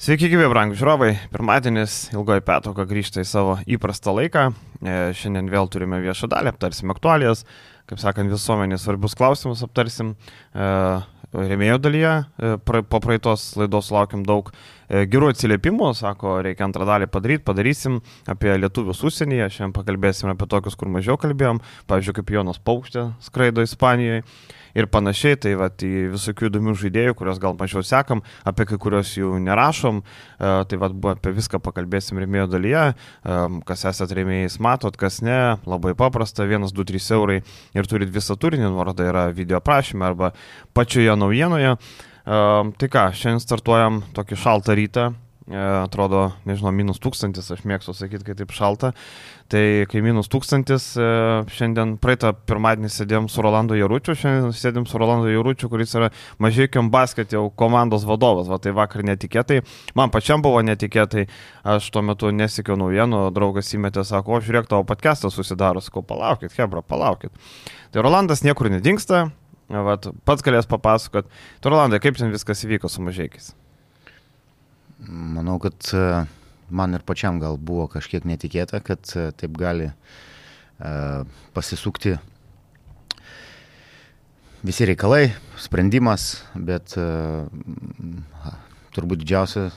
Sveiki, 0.00 0.30
gyvi, 0.32 0.46
brangų 0.48 0.78
žiūrovai. 0.80 1.10
Pirmadienis 1.28 2.06
ilgoji 2.14 2.40
petoka 2.46 2.86
grįžta 2.88 3.20
į 3.20 3.26
savo 3.28 3.58
įprastą 3.68 4.14
laiką. 4.16 4.46
E, 4.80 4.94
šiandien 5.12 5.50
vėl 5.52 5.68
turime 5.68 5.98
viešą 6.00 6.30
dalį, 6.32 6.54
aptarsim 6.54 6.88
aktualijas, 6.94 7.42
kaip 7.84 8.00
sakant, 8.00 8.32
visuomenės 8.32 8.86
svarbius 8.86 9.12
klausimus 9.20 9.60
aptarsim. 9.66 10.14
E, 10.56 10.70
Remėjo 11.36 11.76
dalyje 11.84 12.14
e, 12.16 12.54
pra, 12.64 12.80
po 12.80 13.02
praeitos 13.04 13.44
laidos 13.60 13.92
laukiam 13.92 14.24
daug 14.24 14.48
gerų 14.90 15.30
atsiliepimų, 15.30 15.90
sako, 15.98 16.38
reikia 16.44 16.66
antrą 16.66 16.86
dalį 16.88 17.10
padaryti, 17.12 17.46
padarysim 17.46 18.00
apie 18.30 18.56
lietuvius 18.58 19.02
užsienyje, 19.06 19.50
šiandien 19.56 19.76
pakalbėsim 19.76 20.32
apie 20.32 20.48
tokius, 20.50 20.78
kur 20.78 20.90
mažiau 20.92 21.18
kalbėjom, 21.20 21.62
pavyzdžiui, 21.90 22.16
kaip 22.20 22.32
Jonas 22.34 22.58
Paukštė 22.62 23.10
skraido 23.22 23.62
Ispanijoje 23.66 24.24
ir 24.74 24.88
panašiai. 24.90 25.38
Tai 25.40 25.54
va, 25.60 25.68
į 25.70 26.10
visokių 26.14 26.50
įdomių 26.50 26.74
žaidėjų, 26.80 27.14
kuriuos 27.18 27.40
gal 27.42 27.56
mažiau 27.58 27.82
sekam, 27.86 28.24
apie 28.46 28.66
kai 28.70 28.78
kuriuos 28.82 29.14
jų 29.18 29.38
nerašom. 29.46 30.02
E, 30.02 30.52
tai 30.70 30.80
va, 30.80 30.90
apie 31.14 31.34
viską 31.36 31.62
pakalbėsim 31.64 32.20
remėjo 32.22 32.50
dalyje. 32.54 32.84
E, 32.92 33.40
kas 33.68 33.86
esate 33.90 34.18
remėjais, 34.20 34.60
matot, 34.62 34.96
kas 35.00 35.20
ne. 35.26 35.40
Labai 35.70 35.96
paprasta, 35.98 36.46
1, 36.48 36.70
2, 36.74 36.88
3 36.92 37.10
eurai 37.16 37.40
ir 37.76 37.90
turit 37.90 38.12
visą 38.12 38.38
turinį, 38.40 38.70
nuoroda 38.70 39.08
yra 39.10 39.26
video 39.34 39.62
prašymė 39.64 40.10
arba 40.12 40.32
pačioje 40.76 41.18
naujienoje. 41.18 41.76
E, 42.26 42.38
tai 42.80 42.92
ką, 42.92 43.08
šiandien 43.16 43.42
startuojam 43.44 44.04
tokį 44.16 44.40
šaltą 44.44 44.78
rytą 44.78 45.10
atrodo, 45.50 46.30
nežinau, 46.46 46.70
minus 46.74 47.00
tūkstantis, 47.02 47.48
aš 47.50 47.64
mėgstu 47.66 47.94
sakyti, 47.96 48.24
kai 48.26 48.36
taip 48.38 48.52
šalta. 48.54 48.92
Tai 49.50 49.62
kai 49.90 50.02
minus 50.04 50.30
tūkstantis, 50.30 50.92
šiandien 51.50 51.96
praeitą 52.02 52.30
pirmadienį 52.46 52.90
sėdėm 52.92 53.26
su 53.30 53.42
Rolando 53.42 53.74
Jaručiu, 53.74 54.14
šiandien 54.14 54.54
sėdėm 54.54 54.86
su 54.86 55.00
Rolando 55.00 55.30
Jaručiu, 55.30 55.70
kuris 55.72 55.96
yra 55.98 56.12
mažiekiam 56.42 56.92
basket 56.92 57.34
jau 57.34 57.48
komandos 57.50 58.06
vadovas, 58.06 58.46
va 58.50 58.60
tai 58.62 58.74
vakar 58.76 59.02
netikėtai, 59.08 59.64
man 59.98 60.14
pačiam 60.14 60.44
buvo 60.44 60.62
netikėtai, 60.62 61.26
aš 61.66 61.90
tuo 61.90 62.04
metu 62.06 62.30
nesikiau 62.30 62.78
naujienų, 62.78 63.26
draugas 63.34 63.74
įmetė, 63.74 64.06
sako, 64.06 64.38
o 64.38 64.44
žiūrėk, 64.44 64.70
tavo 64.70 64.86
podcastas 64.86 65.34
susidaro, 65.34 65.82
sakau, 65.82 66.06
palaukit, 66.06 66.54
Hebra, 66.54 66.84
palaukit. 66.86 67.34
Tai 67.90 68.06
Rolandas 68.06 68.46
niekur 68.46 68.70
nedingsta, 68.70 69.32
Vat, 69.70 70.08
pats 70.26 70.42
galės 70.42 70.66
papasakot. 70.66 71.28
Tu, 71.62 71.70
Rolandai, 71.70 72.00
kaip 72.02 72.18
ten 72.18 72.32
viskas 72.34 72.64
įvyko 72.66 72.90
su 72.90 73.04
mažiekiais? 73.06 73.52
Manau, 75.06 75.60
kad 75.62 75.78
e, 75.94 76.24
man 76.74 76.98
ir 76.98 77.04
pačiam 77.06 77.38
gal 77.42 77.54
buvo 77.56 77.86
kažkiek 77.92 78.26
netikėta, 78.26 78.82
kad 78.82 79.06
e, 79.14 79.30
taip 79.38 79.54
gali 79.58 79.86
uh, 79.90 81.22
pasisukti 81.54 82.16
visi 84.66 84.88
reikalai, 84.90 85.30
sprendimas, 85.60 86.42
bet 86.54 86.96
uh, 87.00 87.46
turbūt 88.96 89.22
didžiausia 89.22 89.70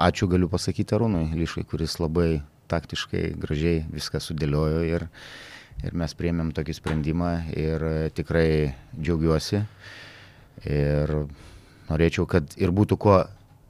ačiū 0.00 0.28
galiu 0.30 0.48
pasakyti 0.50 0.94
Arūnui 0.94 1.32
Lyšai, 1.34 1.64
kuris 1.68 1.98
labai 1.98 2.42
taktiškai, 2.70 3.32
gražiai 3.40 3.82
viską 3.90 4.20
sudėliojo 4.22 4.84
ir, 4.86 5.08
ir 5.84 5.96
mes 5.96 6.14
priėmėm 6.16 6.54
tokį 6.56 6.76
sprendimą 6.76 7.32
ir 7.56 7.84
tikrai 8.16 8.72
džiaugiuosi 8.96 9.62
ir 10.68 11.14
norėčiau, 11.90 12.26
kad 12.28 12.54
ir 12.60 12.72
būtų 12.74 12.98
kuo 13.00 13.18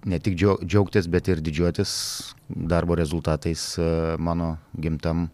ne 0.09 0.19
tik 0.23 0.37
džiaugtis, 0.37 1.09
bet 1.13 1.29
ir 1.29 1.43
didžiuotis 1.45 1.91
darbo 2.49 2.97
rezultatais 2.99 3.75
e, 3.79 4.17
mano 4.19 4.55
gimtam 4.81 5.29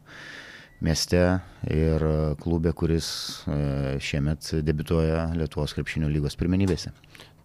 mieste 0.85 1.23
ir 1.71 2.03
klube, 2.43 2.73
kuris 2.77 3.09
e, 3.47 3.97
šiemet 4.03 4.51
debituoja 4.67 5.31
Lietuvos 5.39 5.75
krepšinio 5.77 6.11
lygos 6.13 6.37
pirmenybėse. 6.39 6.93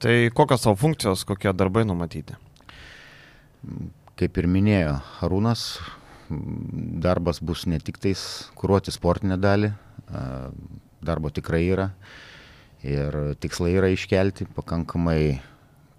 Tai 0.01 0.15
kokios 0.35 0.65
savo 0.65 0.79
funkcijos, 0.81 1.23
kokie 1.29 1.53
darbai 1.53 1.85
numatyti? 1.85 2.35
Kaip 4.17 4.37
ir 4.41 4.47
minėjo 4.49 4.97
Harūnas, 5.19 5.75
darbas 7.03 7.41
bus 7.43 7.65
ne 7.67 7.79
tik 7.79 7.99
tais 8.01 8.21
kuruoti 8.55 8.93
sportinę 8.93 9.37
dalį, 9.41 9.71
darbo 11.01 11.31
tikrai 11.33 11.63
yra 11.69 11.91
ir 12.83 13.35
tikslai 13.41 13.75
yra 13.77 13.89
iškelti 13.93 14.45
pakankamai, 14.55 15.41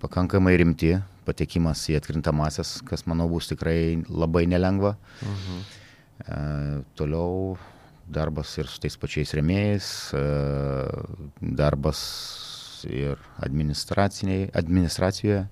pakankamai 0.03 0.57
rimti, 0.59 0.97
patekimas 1.27 1.85
į 1.91 1.97
atkrintamasias, 2.01 2.81
kas 2.87 3.07
manau 3.07 3.29
bus 3.31 3.49
tikrai 3.51 4.03
labai 4.09 4.47
nelengva. 4.51 4.97
Mhm. 5.23 5.63
e, 6.23 6.25
toliau 6.95 7.59
darbas 8.07 8.59
ir 8.59 8.67
su 8.67 8.81
tais 8.83 8.97
pačiais 8.97 9.35
remėjais, 9.35 10.15
e, 10.15 10.17
darbas 11.41 12.01
ir 12.87 13.19
administracijoje. 13.43 15.47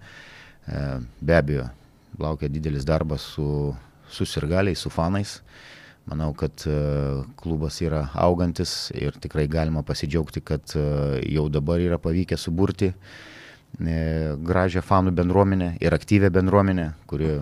E, 0.67 1.01
be 1.21 1.37
abejo, 1.37 1.71
laukia 2.19 2.49
didelis 2.49 2.85
darbas 2.85 3.21
su, 3.35 3.77
su 4.11 4.27
sirgaliais, 4.27 4.79
su 4.79 4.91
fanais. 4.91 5.41
Manau, 6.11 6.33
kad 6.35 6.65
e, 6.67 6.77
klubas 7.39 7.77
yra 7.85 8.09
augantis 8.19 8.91
ir 8.97 9.15
tikrai 9.21 9.47
galima 9.49 9.85
pasidžiaugti, 9.87 10.43
kad 10.43 10.73
e, 10.75 10.87
jau 11.31 11.49
dabar 11.53 11.83
yra 11.83 12.01
pavykę 12.03 12.39
suburti 12.41 12.95
E, 13.79 14.37
gražią 14.37 14.83
fanų 14.83 15.13
bendruomenę 15.15 15.75
ir 15.81 15.95
aktyvę 15.95 16.31
bendruomenę, 16.35 16.93
kuri 17.07 17.39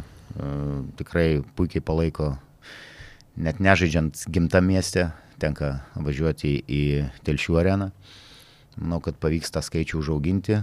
tikrai 0.99 1.41
puikiai 1.57 1.83
palaiko, 1.83 2.35
net 3.41 3.59
nežaidžiant 3.65 4.27
gimtą 4.31 4.61
miestę, 4.63 5.09
tenka 5.41 5.81
važiuoti 5.97 6.53
į 6.69 6.83
Telšių 7.27 7.59
areną. 7.63 7.89
Manau, 8.79 9.01
kad 9.03 9.17
pavyks 9.19 9.51
tą 9.51 9.65
skaičių 9.65 9.99
užauginti. 9.99 10.61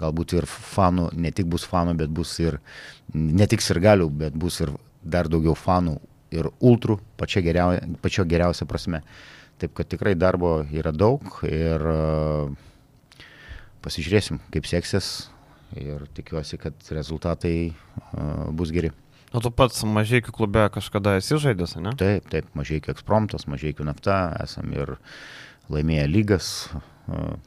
Galbūt 0.00 0.34
ir 0.34 0.48
fanų, 0.50 1.10
ne 1.14 1.30
tik 1.30 1.46
bus 1.50 1.66
fanų, 1.70 1.94
bet 2.00 2.10
bus 2.10 2.32
ir 2.42 2.58
ne 3.14 3.46
tik 3.50 3.62
sirgalių, 3.62 4.08
bet 4.24 4.34
bus 4.34 4.58
ir 4.64 4.72
dar 5.04 5.28
daugiau 5.30 5.54
fanų 5.54 5.98
ir 6.34 6.48
ultrų, 6.58 6.98
pačia 7.20 7.44
geriausia, 7.44 7.86
pačio 8.02 8.24
geriausia 8.26 8.66
prasme. 8.66 9.04
Taip 9.62 9.74
kad 9.78 9.86
tikrai 9.86 10.16
darbo 10.18 10.64
yra 10.74 10.90
daug 10.90 11.22
ir 11.46 11.84
pasižiūrėsim, 13.84 14.40
kaip 14.50 14.66
seksis 14.66 15.28
ir 15.78 16.02
tikiuosi, 16.16 16.58
kad 16.58 16.90
rezultatai 16.90 17.54
bus 18.50 18.72
geri. 18.74 18.90
O 19.34 19.40
tu 19.42 19.50
pats 19.50 19.82
Mažiekių 19.82 20.30
klube 20.34 20.62
kažkada 20.74 21.16
esi 21.18 21.38
žaidęs, 21.42 21.76
ne? 21.82 21.94
Taip, 21.98 22.28
taip, 22.30 22.50
Mažiekių 22.54 22.92
ekspromtas, 22.94 23.48
Mažiekių 23.50 23.86
nafta, 23.86 24.18
esam 24.42 24.70
ir 24.74 24.94
laimėję 25.74 26.06
lygas, 26.10 26.50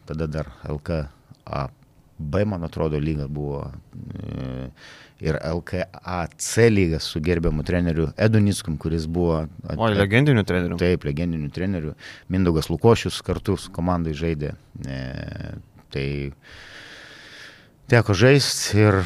tada 0.08 0.28
dar 0.32 0.52
LKAB, 2.18 2.40
man 2.50 2.64
atrodo, 2.68 3.00
lyga 3.00 3.28
buvo. 3.28 3.66
Uh, 3.96 4.68
ir 5.22 5.38
LKAC 5.42 6.68
lygas 6.70 7.08
su 7.10 7.22
gerbiamu 7.26 7.64
treneriu 7.66 8.12
Edoniskum, 8.18 8.76
kuris 8.78 9.08
buvo... 9.10 9.48
At, 9.66 9.78
o, 9.78 9.88
legendiniu 9.90 10.44
treneriu. 10.46 10.78
Taip, 10.78 11.08
legendiniu 11.10 11.50
treneriu. 11.50 11.96
Mindaugas 12.30 12.70
Lukošius 12.70 13.24
kartu 13.26 13.58
su 13.58 13.74
komandai 13.74 14.14
žaidė. 14.18 14.54
E, 14.86 15.00
Tai 15.88 16.08
teko 17.88 18.16
žaisti 18.18 18.82
ir 18.82 19.00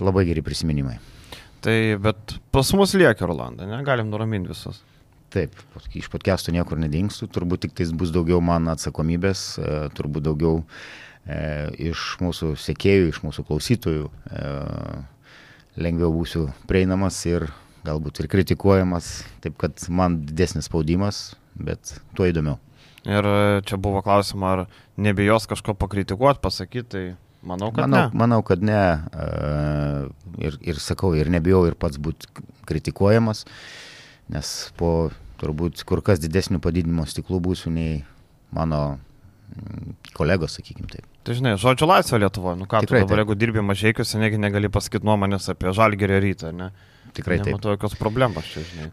labai 0.00 0.24
geri 0.28 0.42
prisiminimai. 0.44 0.96
Tai 1.64 1.76
bet 2.02 2.34
pas 2.52 2.72
mus 2.76 2.94
lieka 2.98 3.28
Rolanda, 3.28 3.68
negalim 3.70 4.10
nuraminti 4.10 4.50
visus. 4.52 4.82
Taip, 5.34 5.54
iš 5.98 6.10
podcast'o 6.12 6.52
niekur 6.54 6.78
nedingstu, 6.78 7.26
turbūt 7.30 7.64
tik 7.64 7.72
tais 7.78 7.90
bus 7.94 8.12
daugiau 8.14 8.42
man 8.44 8.68
atsakomybės, 8.70 9.46
e, 9.58 9.70
turbūt 9.96 10.26
daugiau 10.28 10.60
e, 10.60 10.66
iš 11.24 12.04
mūsų 12.20 12.52
sekėjų, 12.60 13.08
iš 13.10 13.20
mūsų 13.24 13.44
klausytojų 13.48 14.08
e, 14.08 14.48
lengviau 15.80 16.12
būsiu 16.12 16.48
prieinamas 16.68 17.16
ir 17.26 17.48
galbūt 17.84 18.22
ir 18.22 18.28
kritikuojamas, 18.32 19.24
taip 19.44 19.56
kad 19.60 19.80
man 19.88 20.20
didesnis 20.24 20.68
spaudimas, 20.68 21.34
bet 21.54 21.96
tuo 22.16 22.28
įdomiau. 22.28 22.58
Ir 23.04 23.28
e, 23.28 23.62
čia 23.68 23.76
buvo 23.80 24.00
klausima, 24.04 24.52
ar 24.52 24.60
nebijos 24.96 25.48
kažko 25.48 25.74
pakritikuoti, 25.76 26.40
pasakyti, 26.44 26.88
tai 26.92 27.04
manau, 27.44 27.70
kad 27.72 27.84
manau, 27.88 28.04
ne. 28.04 28.20
Manau, 28.20 28.40
kad 28.44 28.64
ne. 28.64 28.80
E, 29.12 29.26
ir, 30.44 30.60
ir 30.72 30.80
sakau, 30.80 31.12
ir 31.16 31.32
nebijau 31.32 31.64
ir 31.68 31.76
pats 31.76 32.00
būti 32.00 32.28
kritikuojamas, 32.68 33.44
nes 34.32 34.54
po 34.80 35.10
turbūt 35.40 35.84
kur 35.88 36.00
kas 36.04 36.22
didesnių 36.22 36.62
padidinimo 36.64 37.04
stiklų 37.08 37.42
būsiu 37.44 37.72
nei 37.74 38.04
mano 38.54 38.98
kolegos, 40.14 40.58
sakykim 40.58 40.88
taip. 40.90 41.06
Tai 41.24 41.36
žinai, 41.38 41.54
žodžio 41.60 41.88
laisvė 41.88 42.22
Lietuvoje, 42.24 42.58
nu 42.60 42.68
ką 42.70 42.84
Tikrai 42.84 43.02
tu 43.02 43.06
dabar, 43.06 43.20
taip. 43.20 43.24
jeigu 43.24 43.38
dirbi 43.40 43.64
mažiekiuose, 43.64 44.20
negi 44.22 44.40
negali 44.40 44.70
pasakyti 44.72 45.06
nuomonės 45.08 45.50
apie 45.52 45.72
žalgerį 45.74 46.22
rytą, 46.28 46.54
ne? 46.54 46.70
Tikrai 47.14 47.38
Nematau 47.38 47.44
taip. 47.44 47.52
Nematau 47.54 47.76
jokios 47.76 47.98
problemos 48.00 48.50
čia, 48.50 48.64
žinai. 48.72 48.90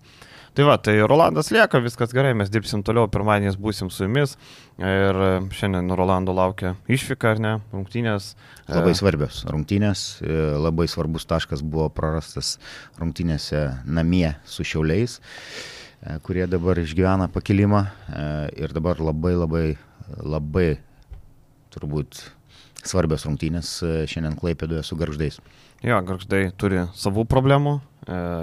Tai 0.51 0.65
va, 0.67 0.73
tai 0.83 0.97
Rolandas 1.07 1.47
lieka, 1.47 1.79
viskas 1.79 2.11
gerai, 2.11 2.33
mes 2.35 2.49
dirbsim 2.51 2.81
toliau, 2.83 3.07
pirmadieniais 3.07 3.55
būsim 3.55 3.87
su 3.87 4.03
jumis. 4.03 4.33
Ir 4.83 5.19
šiandien 5.55 5.93
Rolando 5.95 6.35
laukia 6.35 6.73
išvyka, 6.91 7.31
ar 7.31 7.39
ne, 7.39 7.53
rungtynės. 7.71 8.33
Labai 8.67 8.91
svarbios 8.99 9.45
rungtynės, 9.47 10.01
e, 10.19 10.33
labai 10.59 10.89
svarbus 10.91 11.23
taškas 11.29 11.63
buvo 11.63 11.87
prarastas 11.95 12.57
rungtynėse 12.99 13.63
namie 13.87 14.33
su 14.43 14.67
šiauliais, 14.67 15.21
e, 16.03 16.17
kurie 16.27 16.43
dabar 16.51 16.83
išgyvena 16.83 17.29
pakilimą. 17.31 17.85
E, 17.87 18.27
ir 18.59 18.75
dabar 18.75 18.99
labai 18.99 19.37
labai 19.39 19.65
labai 20.19 20.79
turbūt 21.71 22.23
svarbios 22.81 23.27
rungtynės 23.27 23.69
šiandien 24.09 24.35
Klaipėdoje 24.39 24.83
su 24.83 24.97
garždais. 24.99 25.37
Jo, 25.85 25.99
garždai 26.05 26.47
turi 26.57 26.87
savų 26.97 27.27
problemų 27.29 27.77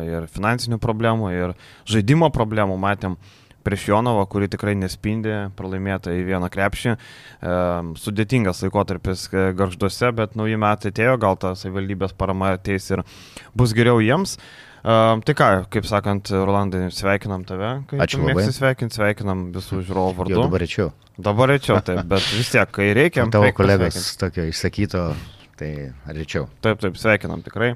ir 0.07 0.29
finansinių 0.31 0.79
problemų, 0.83 1.33
ir 1.35 1.55
žaidimo 1.91 2.31
problemų, 2.35 2.79
matėm 2.79 3.19
prieš 3.69 3.89
Jonovą, 3.89 4.25
kuri 4.31 4.49
tikrai 4.49 4.73
nespindi, 4.79 5.33
pralaimėta 5.59 6.15
į 6.17 6.25
vieną 6.31 6.49
krepšį. 6.53 6.95
E, 6.95 7.57
sudėtingas 8.01 8.63
laikotarpis 8.65 9.27
e, 9.29 9.51
garžduose, 9.59 10.13
bet 10.17 10.39
nauji 10.39 10.57
metai 10.61 10.93
atėjo, 10.93 11.19
gal 11.21 11.37
ta 11.41 11.53
savivaldybės 11.59 12.17
parama 12.17 12.55
ateis 12.57 12.89
ir 12.95 13.05
bus 13.59 13.77
geriau 13.77 14.01
jiems. 14.05 14.39
Uh, 14.89 15.19
tai 15.21 15.35
ką, 15.37 15.47
kaip 15.69 15.85
sakant, 15.85 16.31
Rolandai, 16.33 16.87
sveikinam 16.95 17.43
tave. 17.45 17.75
Ačiū 18.01 18.23
labai. 18.25 18.47
Sveikinam, 18.57 18.93
sveikinam 18.95 19.43
visų 19.53 19.83
žiūrovų 19.85 20.15
vardu. 20.23 20.33
Jo, 20.33 20.45
dabar 20.47 20.65
rečiau. 20.65 20.93
Dabar 21.21 21.51
rečiau, 21.53 21.83
taip, 21.85 22.07
bet 22.09 22.25
vis 22.33 22.49
tiek, 22.55 22.71
kai 22.73 22.87
reikia. 22.97 23.27
Tavo 23.29 23.51
kolegas 23.53 23.99
tokio 24.17 24.47
išsakyto, 24.49 25.03
tai 25.59 25.73
rečiau. 26.07 26.47
Taip, 26.65 26.81
taip, 26.83 26.97
sveikinam 27.01 27.43
tikrai. 27.45 27.75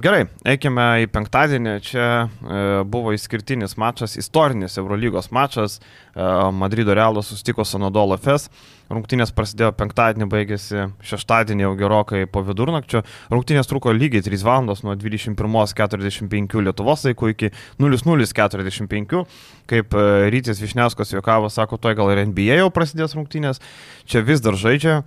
Gerai, 0.00 0.24
eikime 0.48 0.84
į 1.04 1.08
penktadienį. 1.12 1.74
Čia 1.84 2.04
e, 2.26 2.60
buvo 2.88 3.12
išskirtinis 3.14 3.76
mačas, 3.78 4.16
istorinis 4.18 4.78
Eurolygos 4.80 5.30
mačas. 5.36 5.78
E, 5.78 6.26
Madrido 6.56 6.96
Realas 6.96 7.28
sustiko 7.30 7.66
su 7.68 7.78
Nodolo 7.78 8.16
FS. 8.18 8.48
Rungtynės 8.90 9.30
prasidėjo 9.36 9.70
penktadienį, 9.78 10.26
baigėsi 10.32 10.88
šeštadienį 11.06 11.62
jau 11.62 11.74
gerokai 11.78 12.24
po 12.26 12.42
vidurnakčio. 12.42 13.04
Rungtynės 13.30 13.70
truko 13.70 13.92
lygiai 13.94 14.24
3 14.26 14.42
valandos 14.48 14.82
nuo 14.82 14.96
21.45 14.98 16.64
Lietuvos 16.66 17.06
laikų 17.06 17.30
iki 17.36 17.52
00.45. 17.78 19.26
Kaip 19.70 19.94
e, 19.94 20.06
Rytis 20.34 20.64
Višniauskas 20.64 21.14
juokavo, 21.14 21.52
sako, 21.52 21.78
toj 21.78 22.00
gal 22.00 22.10
ir 22.14 22.24
NBA 22.32 22.62
jau 22.64 22.72
prasidės 22.74 23.14
rungtynės. 23.18 23.62
Čia 24.08 24.24
vis 24.26 24.42
dar 24.42 24.58
žaidžia. 24.58 25.02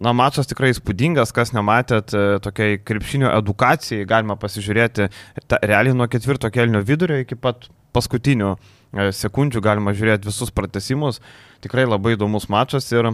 Na, 0.00 0.14
mačas 0.16 0.48
tikrai 0.48 0.70
įspūdingas, 0.72 1.28
kas 1.36 1.50
nematėt, 1.52 2.14
e, 2.16 2.38
tokiai 2.40 2.78
krepšinio 2.80 3.28
edukacijai 3.36 4.06
galima 4.08 4.32
pasižiūrėti 4.40 5.10
ta, 5.44 5.58
realiai 5.60 5.96
nuo 5.96 6.06
ketvirto 6.08 6.48
kelnio 6.54 6.80
vidurio 6.88 7.18
iki 7.20 7.36
pat 7.36 7.68
paskutinių 7.92 8.54
e, 8.54 9.10
sekundžių 9.12 9.60
galima 9.66 9.92
žiūrėti 9.92 10.30
visus 10.30 10.54
pratesimus. 10.56 11.20
Tikrai 11.60 11.84
labai 11.84 12.14
įdomus 12.16 12.48
mačas 12.48 12.88
ir 12.94 13.10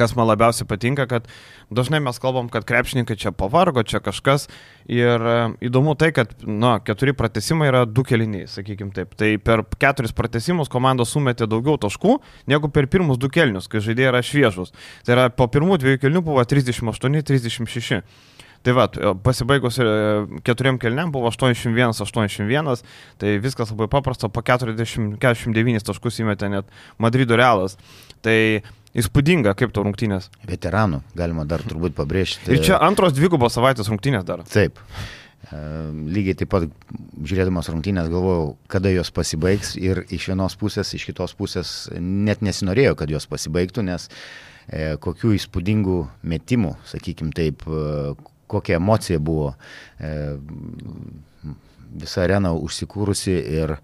kas 0.00 0.16
man 0.16 0.30
labiausiai 0.30 0.68
patinka, 0.70 1.04
kad 1.10 1.28
dažnai 1.70 2.00
mes 2.04 2.18
kalbam, 2.20 2.48
kad 2.52 2.66
krepšininkai 2.68 3.16
čia 3.20 3.32
pavargo, 3.32 3.84
čia 3.86 4.00
kažkas. 4.04 4.48
Ir 4.90 5.20
e, 5.20 5.36
įdomu 5.68 5.94
tai, 6.00 6.10
kad, 6.16 6.34
na, 6.44 6.76
keturi 6.84 7.14
pratesimai 7.16 7.70
yra 7.70 7.84
du 7.88 8.04
keliniai, 8.06 8.48
sakykim 8.50 8.92
taip. 8.96 9.16
Tai 9.20 9.30
per 9.44 9.64
keturis 9.80 10.14
pratesimus 10.16 10.72
komandos 10.72 11.14
sumetė 11.14 11.48
daugiau 11.50 11.78
taškų 11.80 12.18
negu 12.50 12.70
per 12.74 12.88
pirmus 12.92 13.20
du 13.20 13.32
kelnius, 13.32 13.70
kai 13.70 13.82
žaidėjai 13.84 14.12
yra 14.12 14.22
šviežus. 14.24 14.74
Tai 15.06 15.16
yra 15.16 15.28
po 15.32 15.48
pirmų 15.48 15.80
dviejų 15.82 16.04
kelnių 16.04 16.24
buvo 16.28 16.44
38-36. 16.44 18.02
Tai 18.64 18.72
va, 18.72 18.86
pasibaigus 19.20 19.76
e, 19.76 19.86
keturiam 20.44 20.78
kelniam 20.80 21.10
buvo 21.12 21.28
81-81, 21.28 22.80
tai 23.20 23.34
viskas 23.44 23.74
labai 23.74 23.90
paprasta, 23.92 24.30
po 24.32 24.40
40-49 24.40 25.84
taškus 25.84 26.22
įmetė 26.24 26.48
net 26.48 26.72
Madrido 26.96 27.36
realas. 27.36 27.76
Tai 28.24 28.38
Įspūdinga, 28.94 29.56
kaip 29.58 29.72
to 29.74 29.82
rungtynės. 29.82 30.28
Veteranų, 30.46 31.00
galima 31.18 31.42
dar 31.50 31.64
turbūt 31.66 31.96
pabrėžti. 31.96 32.52
Ir 32.54 32.62
čia 32.62 32.76
antros 32.78 33.14
dvigubos 33.16 33.56
savaitės 33.56 33.88
rungtynės 33.90 34.22
dar. 34.28 34.44
Taip. 34.46 34.78
E, 35.50 35.62
lygiai 36.14 36.36
taip 36.38 36.52
pat, 36.52 36.68
žiūrėdamas 37.18 37.72
rungtynės, 37.72 38.06
galvojau, 38.12 38.52
kada 38.70 38.92
jos 38.94 39.10
pasibaigs 39.14 39.74
ir 39.80 40.04
iš 40.14 40.28
vienos 40.30 40.54
pusės, 40.60 40.92
iš 40.94 41.08
kitos 41.10 41.34
pusės 41.34 41.72
net 41.98 42.44
nesinorėjau, 42.46 42.94
kad 43.02 43.10
jos 43.10 43.26
pasibaigtų, 43.32 43.82
nes 43.90 44.06
e, 44.68 44.94
kokių 45.02 45.34
įspūdingų 45.40 45.98
metimų, 46.30 46.76
sakykim 46.86 47.34
taip, 47.34 47.66
e, 47.66 48.14
kokia 48.54 48.78
emocija 48.78 49.18
buvo, 49.18 49.56
e, 49.98 50.14
visa 51.98 52.22
arena 52.28 52.54
užsikūrusi 52.54 53.36
ir 53.58 53.74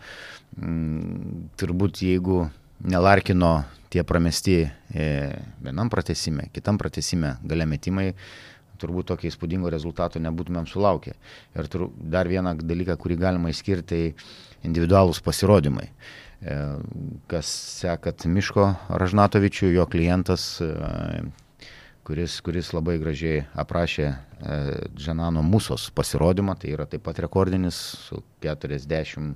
mm, 0.54 1.50
turbūt 1.58 2.04
jeigu 2.06 2.44
nelarkino 2.86 3.52
tie 3.90 4.04
pramesti 4.06 4.62
e, 4.94 5.08
vienam 5.60 5.90
pratesime, 5.90 6.48
kitam 6.54 6.78
pratesime 6.78 7.34
gale 7.42 7.66
metimai, 7.66 8.12
turbūt 8.80 9.10
tokio 9.10 9.28
įspūdingo 9.28 9.68
rezultato 9.72 10.22
nebūtumėm 10.22 10.68
sulaukę. 10.70 11.12
Ir 11.58 11.68
tur, 11.68 11.88
dar 11.98 12.30
vieną 12.30 12.54
dalyką, 12.62 12.96
kurį 13.00 13.18
galima 13.20 13.52
išskirti, 13.52 13.86
tai 13.90 14.68
individualūs 14.68 15.20
pasirodymai. 15.26 15.90
E, 16.40 16.56
kas 17.28 17.50
sekat 17.82 18.24
Miško 18.30 18.70
Ražnatovičių, 19.02 19.74
jo 19.74 19.84
klientas, 19.90 20.46
e, 20.64 20.70
kuris, 22.06 22.38
kuris 22.46 22.72
labai 22.72 22.96
gražiai 23.02 23.44
aprašė 23.58 24.08
Džanano 24.96 25.42
Musos 25.44 25.90
pasirodymą, 25.94 26.56
tai 26.56 26.72
yra 26.72 26.86
taip 26.88 27.04
pat 27.04 27.20
rekordinis 27.20 27.76
su 28.06 28.22
40 28.40 29.34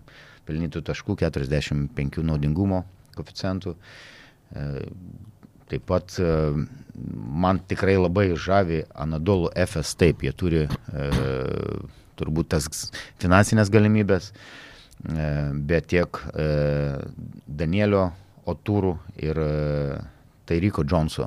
pelnytų 0.48 0.80
taškų, 0.88 1.18
45 1.20 2.24
naudingumo 2.24 2.82
koficientų. 3.14 3.76
E, 4.52 4.64
taip 5.70 5.86
pat 5.88 6.18
e, 6.20 6.30
man 7.44 7.60
tikrai 7.68 7.96
labai 7.98 8.28
žavi 8.38 8.82
Anadolu 8.94 9.50
FS, 9.66 9.94
taip, 10.00 10.24
jie 10.26 10.34
turi 10.36 10.64
e, 10.66 11.06
turbūt 12.18 12.52
tas 12.54 12.68
finansinės 13.22 13.72
galimybės, 13.74 14.30
bet 15.66 15.88
tiek 15.90 16.20
Danielio 17.60 18.04
Otūrų 18.46 18.92
ir 19.26 19.40
Tairiko 20.46 20.84
Džonso 20.86 21.26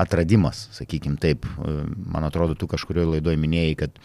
atradimas, 0.00 0.64
sakykim 0.72 1.18
taip, 1.20 1.44
man 1.60 2.24
atrodo, 2.24 2.56
tu 2.56 2.66
kažkurioje 2.72 3.18
laidoje 3.18 3.42
minėjai, 3.42 3.76
kad 3.84 4.00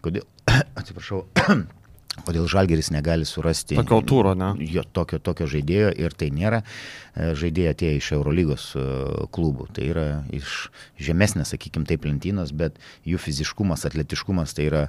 kodėl, 0.00 0.24
atsiprašau, 0.80 1.26
Kodėl 2.18 2.48
Žalgeris 2.50 2.90
negali 2.90 3.24
surasti 3.28 3.76
tokio 3.78 4.00
autūro, 4.00 4.34
ne? 4.34 4.50
Jo, 4.66 4.82
tokio, 4.82 5.20
tokio 5.22 5.46
žaidėjo 5.50 5.92
ir 5.94 6.14
tai 6.18 6.28
nėra 6.34 6.60
e, 6.64 7.30
žaidėjai 7.38 7.74
atėję 7.74 8.00
iš 8.00 8.08
Eurolygos 8.16 8.64
e, 8.74 8.84
klubų. 9.32 9.68
Tai 9.76 9.86
yra 9.86 10.06
iš 10.34 10.68
žemesnės, 11.00 11.52
sakykime, 11.54 11.86
taip 11.88 12.04
lentynos, 12.08 12.50
bet 12.50 12.80
jų 13.08 13.20
fiziškumas, 13.22 13.86
atletiškumas 13.88 14.56
tai 14.58 14.66
yra 14.68 14.84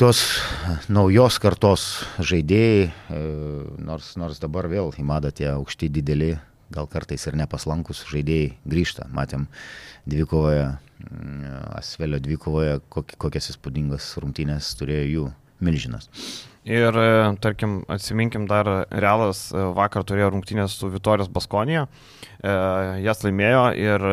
tos 0.00 0.20
naujos 0.92 1.38
kartos 1.42 1.86
žaidėjai, 2.20 2.90
e, 2.90 3.22
nors, 3.88 4.12
nors 4.20 4.42
dabar 4.42 4.68
vėl 4.70 4.92
į 4.92 5.06
madą 5.08 5.32
tie 5.34 5.48
aukšti 5.54 5.88
dideli, 5.94 6.34
gal 6.74 6.90
kartais 6.90 7.24
ir 7.30 7.38
nepaslankus 7.40 8.04
žaidėjai 8.10 8.52
grįžta. 8.68 9.08
Matėm 9.14 9.48
dvikovoje, 10.04 10.74
Asvelio 11.74 12.20
dvikovoje, 12.22 12.76
kokias 12.92 13.50
įspūdingas 13.54 14.12
rungtynės 14.22 14.68
turėjo 14.78 15.08
jų 15.08 15.24
milžinas. 15.60 16.10
Ir, 16.64 16.96
e, 16.96 17.36
tarkim, 17.44 17.82
atsiminkim 17.92 18.46
dar, 18.48 18.86
Realas 18.88 19.50
e, 19.52 19.60
vakar 19.76 20.04
turėjo 20.08 20.30
rungtynės 20.32 20.78
su 20.78 20.88
Vitorijos 20.88 21.28
Baskonija, 21.28 21.84
e, 22.40 22.54
jas 23.04 23.20
laimėjo 23.20 23.66
ir 23.76 24.06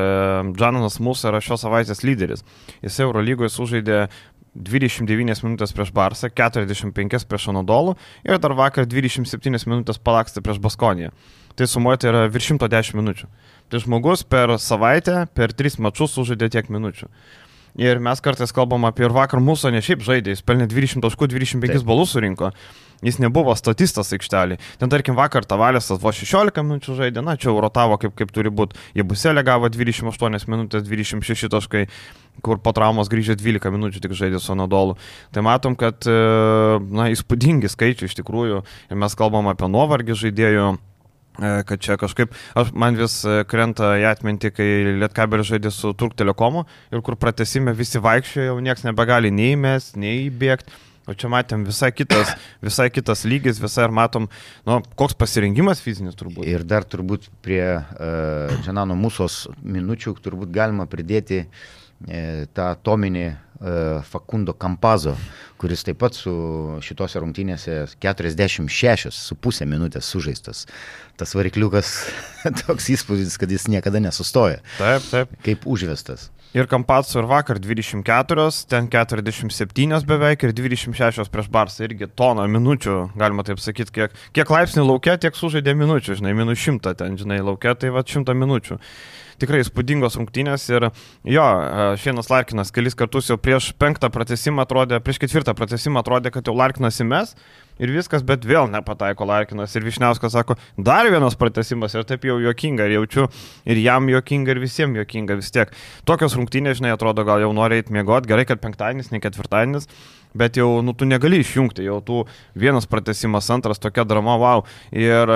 Džananas 0.51 1.00
Mūsų 1.00 1.29
yra 1.31 1.39
šios 1.39 1.63
savaitės 1.63 2.03
lyderis. 2.03 2.43
Jis 2.83 3.00
Eurolygoje 3.05 3.53
sužaidė 3.55 4.01
29 4.51 5.45
minutės 5.45 5.71
prieš 5.71 5.93
Barsą, 5.95 6.27
45 6.27 7.24
prieš 7.24 7.48
Anadolų 7.53 7.95
ir 8.27 8.41
dar 8.43 8.51
vakar 8.60 8.83
27 8.83 9.63
minutės 9.71 10.01
palakstė 10.03 10.43
prieš 10.43 10.60
Baskoniją. 10.60 11.13
Tai 11.55 11.67
sumuoti 11.67 12.12
yra 12.12 12.25
virš 12.31 12.51
110 12.57 13.00
minučių. 13.00 13.31
Tai 13.71 13.79
žmogus 13.79 14.25
per 14.27 14.57
savaitę, 14.60 15.24
per 15.36 15.55
3 15.55 15.79
mačius 15.79 16.17
sužaidė 16.17 16.51
tiek 16.51 16.67
minučių. 16.67 17.07
Ir 17.80 18.01
mes 18.04 18.20
kartais 18.24 18.51
kalbam 18.51 18.86
apie 18.90 19.06
ir 19.08 19.16
vakar 19.16 19.40
mūsų 19.44 19.72
ne 19.72 19.82
šiaip 19.84 20.04
žaidė, 20.04 20.36
jis 20.36 20.44
pelnė 20.44 20.68
20 20.72 21.04
taškų, 21.06 21.30
25 21.32 21.78
Taip. 21.78 21.86
balus 21.88 22.16
surinko. 22.16 22.51
Jis 23.01 23.18
nebuvo 23.18 23.56
statistas 23.58 24.12
aikštelį. 24.13 24.60
Ten 24.78 24.92
tarkim 24.92 25.16
vakar 25.18 25.46
Tavalėsas 25.50 25.98
vos 26.04 26.20
16 26.20 26.62
minučių 26.62 26.98
žaidė, 27.00 27.24
na 27.25 27.34
čia 27.34 27.50
rotavo 27.50 27.98
kaip, 27.98 28.13
kaip 28.13 28.30
turi 28.36 28.51
būti. 28.54 28.78
Jie 28.94 29.06
buselė 29.08 29.42
gavo 29.48 29.72
28 29.74 30.46
minutės, 30.51 30.86
26 30.86 31.50
taškai, 31.50 31.88
kur 32.46 32.62
po 32.62 32.75
traumos 32.78 33.10
grįžę 33.10 33.40
12 33.40 33.74
minučių 33.74 34.04
tik 34.06 34.13
žaidė 34.20 34.44
su 34.44 34.54
Nadolu. 34.54 35.00
Tai 35.34 35.42
matom, 35.48 35.74
kad, 35.80 36.06
e, 36.06 36.78
na, 36.94 37.10
įspūdingi 37.10 37.74
skaičiai 37.74 38.12
iš 38.12 38.20
tikrųjų. 38.22 38.62
Ir 38.94 39.01
mes 39.01 39.18
kalbam 39.18 39.50
apie 39.50 39.72
nuovargį 39.72 40.22
žaidėjų 40.22 40.70
kad 41.40 41.80
čia 41.80 41.98
kažkaip, 41.98 42.34
aš, 42.60 42.72
man 42.76 42.98
vis 43.00 43.22
e, 43.26 43.42
krenta 43.50 43.94
į 44.02 44.06
atmintį, 44.12 44.52
kai 44.56 44.70
Lietkabelis 45.00 45.48
žaidė 45.52 45.72
su 45.74 45.94
Turk 45.98 46.18
Telekomu 46.20 46.66
ir 46.92 47.04
kur 47.06 47.16
pratesime 47.20 47.74
visi 47.78 48.02
vaikščiojo, 48.04 48.52
jau 48.52 48.64
niekas 48.64 48.84
nebegali 48.88 49.32
nei 49.34 49.56
mes, 49.60 49.94
nei 49.96 50.26
įbėgti. 50.28 50.76
O 51.10 51.16
čia 51.18 51.32
matėm 51.34 51.64
visai 51.66 51.90
kitas, 51.96 52.30
visai 52.68 52.92
kitas 52.94 53.24
lygis, 53.26 53.62
visai 53.64 53.88
ir 53.88 53.96
matom, 53.96 54.28
nu, 54.68 54.82
koks 55.00 55.18
pasirengimas 55.18 55.82
fizinis 55.82 56.18
turbūt. 56.20 56.46
Ir 56.46 56.66
dar 56.68 56.86
turbūt 56.86 57.26
prie 57.42 57.64
uh, 57.80 58.54
Džanano 58.62 58.96
Musos 59.00 59.48
minučių 59.66 60.14
turbūt 60.22 60.54
galima 60.54 60.86
pridėti 60.92 61.42
uh, 61.48 62.44
tą 62.54 62.70
atominį 62.76 63.26
uh, 63.32 63.40
Fakundo 64.10 64.56
Kampazo, 64.58 65.13
kuris 65.62 65.86
taip 65.86 66.00
pat 66.01 66.18
su 66.18 66.34
šitose 66.82 67.22
rungtynėse 67.22 67.77
46 68.01 69.13
su 69.13 69.38
pusė 69.38 69.68
minutės 69.70 70.10
sužaistas. 70.10 70.65
Tas 71.20 71.36
varikliukas 71.38 71.94
toks 72.63 72.89
įspūdis, 72.96 73.38
kad 73.38 73.51
jis 73.53 73.68
niekada 73.70 74.01
nesustoja. 74.01 74.63
Taip, 74.80 75.10
taip. 75.12 75.36
Kaip 75.46 75.68
užvestas. 75.70 76.32
Ir 76.51 76.68
Kampatsu 76.68 77.22
ir 77.22 77.30
vakar 77.32 77.62
24, 77.63 78.48
ten 78.68 78.89
47 78.91 80.01
beveik 80.03 80.41
ir 80.44 80.51
26 80.51 81.30
prieš 81.32 81.48
Barsą 81.48 81.86
irgi 81.86 82.10
toną 82.12 82.44
minučių, 82.51 82.96
galima 83.15 83.46
taip 83.48 83.62
sakyti, 83.63 83.94
kiek, 83.96 84.18
kiek 84.36 84.51
laipsnių 84.51 84.84
laukia, 84.84 85.15
tiek 85.15 85.38
sužaidė 85.39 85.77
minučių, 85.80 86.18
žinai, 86.20 86.34
minus 86.36 86.60
100 86.60 86.98
ten, 87.00 87.15
žinai, 87.22 87.39
laukia, 87.39 87.72
tai 87.80 87.94
va 87.96 88.03
100 88.03 88.36
minučių. 88.36 88.82
Tikrai 89.41 89.63
įspūdingos 89.63 90.19
rungtynės 90.19 90.67
ir 90.69 90.88
jo, 91.25 91.48
Šienas 92.01 92.29
Larkinas 92.29 92.74
kelis 92.74 92.98
kartus 92.98 93.31
jau 93.31 93.39
prieš 93.41 93.71
penktą 93.81 94.12
pratesimą 94.13 94.67
atrodė, 94.67 95.01
prieš 95.01 95.21
ketvirtą 95.24 95.55
pratesimą 95.57 96.03
atrodė, 96.03 96.33
kad 96.33 96.45
jau 96.45 96.53
Larkinas 96.57 97.01
įmes 97.01 97.33
ir 97.81 97.91
viskas, 97.95 98.21
bet 98.25 98.45
vėl 98.45 98.69
nepataiko 98.71 99.25
Larkinas. 99.25 99.74
Ir 99.75 99.86
Višniauskas 99.88 100.36
sako, 100.36 100.57
dar 100.77 101.10
vienas 101.10 101.38
pratesimas 101.39 101.95
ir 101.98 102.05
taip 102.07 102.27
jau 102.27 102.38
juokinga, 102.43 102.86
ir 102.86 103.00
jaučiu 103.00 103.27
ir 103.65 103.81
jam 103.81 104.10
juokinga, 104.12 104.53
ir 104.53 104.62
visiems 104.62 105.01
juokinga 105.01 105.39
vis 105.39 105.50
tiek. 105.53 105.74
Tokios 106.05 106.38
rungtynės, 106.38 106.77
žinai, 106.79 106.93
atrodo, 106.95 107.25
gal 107.27 107.41
jau 107.41 107.50
nori 107.57 107.81
eiti 107.81 107.95
miegoti, 107.95 108.29
gerai, 108.29 108.45
kad 108.50 108.62
penktadienis, 108.62 109.10
ne 109.13 109.21
ketvirtadienis. 109.24 109.89
Bet 110.38 110.55
jau, 110.55 110.77
nu, 110.86 110.93
tu 110.95 111.07
negali 111.10 111.41
išjungti, 111.43 111.83
jau 111.89 111.98
tu 112.05 112.21
vienas 112.55 112.86
pratesimas, 112.88 113.50
antras, 113.51 113.81
tokia 113.83 114.05
drama, 114.07 114.38
wow. 114.39 114.62
Ir 114.95 115.33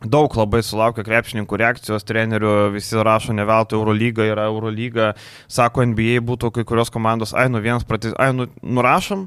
Daug 0.00 0.32
labai 0.38 0.62
sulaukia 0.64 1.04
krepšininkų 1.04 1.58
reakcijos, 1.60 2.06
trenerių, 2.08 2.54
visi 2.72 2.96
rašo 2.96 3.34
ne 3.36 3.44
veltui 3.44 3.76
Eurolyga 3.76 4.24
yra 4.30 4.46
Eurolyga, 4.48 5.10
sako 5.48 5.84
NBA 5.90 6.22
būtų 6.24 6.54
kai 6.56 6.64
kurios 6.64 6.92
komandos, 6.92 7.34
ai 7.36 7.50
nu 7.52 7.60
vienas 7.60 7.84
pratys, 7.84 8.14
ai 8.16 8.32
nu 8.32 8.48
nurašom, 8.62 9.26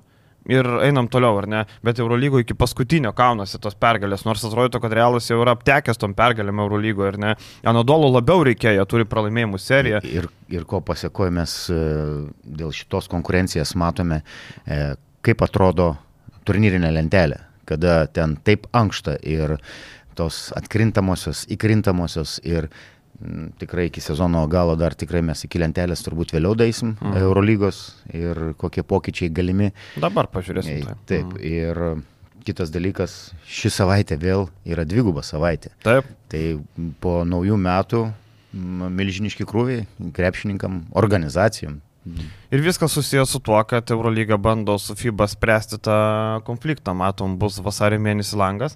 ir 0.50 0.68
einam 0.84 1.08
toliau, 1.12 1.38
ar 1.40 1.48
ne? 1.48 1.62
Bet 1.86 2.00
Eurolygo 2.02 2.42
iki 2.42 2.56
paskutinio 2.58 3.14
kaunasi 3.16 3.60
tos 3.64 3.76
pergalės, 3.80 4.26
nors 4.28 4.44
atrodo, 4.48 4.82
kad 4.84 4.96
Realas 4.96 5.30
jau 5.30 5.40
yra 5.44 5.56
aptekęs 5.56 6.00
tom 6.00 6.16
pergalėm 6.18 6.62
Eurolygo, 6.64 7.08
ar 7.08 7.20
ne? 7.22 7.34
Anadolo 7.70 8.12
labiau 8.12 8.44
reikėjo, 8.48 8.86
turi 8.90 9.08
pralaimėjimų 9.10 9.62
seriją. 9.62 10.04
Ir, 10.08 10.30
ir 10.52 10.68
ko 10.70 10.82
pasiekoje 10.86 11.34
mes 11.38 11.56
e, 11.72 11.80
dėl 12.60 12.76
šitos 12.76 13.10
konkurencijos 13.12 13.76
matome, 13.80 14.22
e, 14.66 14.84
kaip 15.24 15.44
atrodo 15.46 15.94
turnyrinė 16.48 16.92
lentelė, 16.92 17.40
kada 17.70 18.04
ten 18.12 18.36
taip 18.44 18.68
ankšta 18.76 19.16
ir 19.24 19.58
tos 20.18 20.50
atkrintamosios, 20.58 21.46
įkrintamosios 21.54 22.40
ir 22.48 22.70
Mm, 23.22 23.52
tikrai 23.60 23.86
iki 23.88 24.02
sezono 24.02 24.48
galo 24.48 24.76
dar 24.76 24.96
tikrai 24.98 25.22
mes 25.22 25.46
iki 25.46 25.60
lentelės 25.62 26.02
turbūt 26.04 26.34
vėliau 26.34 26.58
daisim 26.58 26.96
mhm. 26.96 27.20
Eurolygos 27.22 27.82
ir 28.10 28.40
kokie 28.58 28.84
pokyčiai 28.84 29.30
galimi. 29.30 29.70
Dabar 30.02 30.28
pažiūrėsim. 30.34 30.82
Tai. 30.84 30.96
Taip, 31.12 31.30
mhm. 31.30 31.44
ir 31.46 32.44
kitas 32.44 32.74
dalykas, 32.74 33.32
ši 33.48 33.70
savaitė 33.72 34.18
vėl 34.20 34.50
yra 34.68 34.84
dviguba 34.84 35.24
savaitė. 35.24 35.72
Taip. 35.86 36.10
Tai 36.34 36.42
po 37.00 37.22
naujų 37.24 37.60
metų 37.62 38.02
milžiniški 38.98 39.48
krūviai 39.48 39.86
krepšininkam, 40.14 40.82
organizacijom. 41.00 41.80
Ir 42.52 42.66
viskas 42.66 42.92
susijęs 42.92 43.32
su 43.32 43.40
tuo, 43.40 43.62
kad 43.64 43.94
Eurolyga 43.96 44.36
bando 44.36 44.76
su 44.82 44.98
FIBA 45.00 45.30
spręsti 45.32 45.80
tą 45.80 45.96
konfliktą. 46.44 46.92
Matom, 46.98 47.38
bus 47.40 47.62
vasario 47.64 48.02
mėnesį 48.04 48.42
langas 48.42 48.76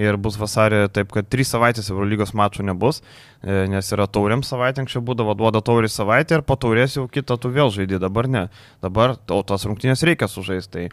ir 0.00 0.18
bus 0.20 0.38
vasarį 0.40 0.86
taip, 0.94 1.12
kad 1.14 1.28
trys 1.30 1.52
savaitės 1.52 1.90
Eurolygos 1.92 2.32
mačų 2.36 2.66
nebus, 2.70 3.02
e, 3.44 3.66
nes 3.70 3.92
yra 3.94 4.08
tauriam 4.08 4.44
savaitė, 4.46 4.84
anksčiau 4.84 5.04
būdavo 5.04 5.36
duoda 5.38 5.62
taurį 5.64 5.90
savaitę 5.92 6.38
ir 6.38 6.46
po 6.46 6.56
taurės 6.60 6.96
jau 6.96 7.06
kitą 7.12 7.36
tu 7.40 7.52
vėl 7.52 7.72
žaidži, 7.74 8.00
dabar 8.02 8.28
ne. 8.30 8.46
Dabar 8.84 9.18
o 9.28 9.42
tos 9.46 9.68
rungtynės 9.68 10.06
reikia 10.08 10.30
sužaisti. 10.30 10.70
Tai 10.70 10.88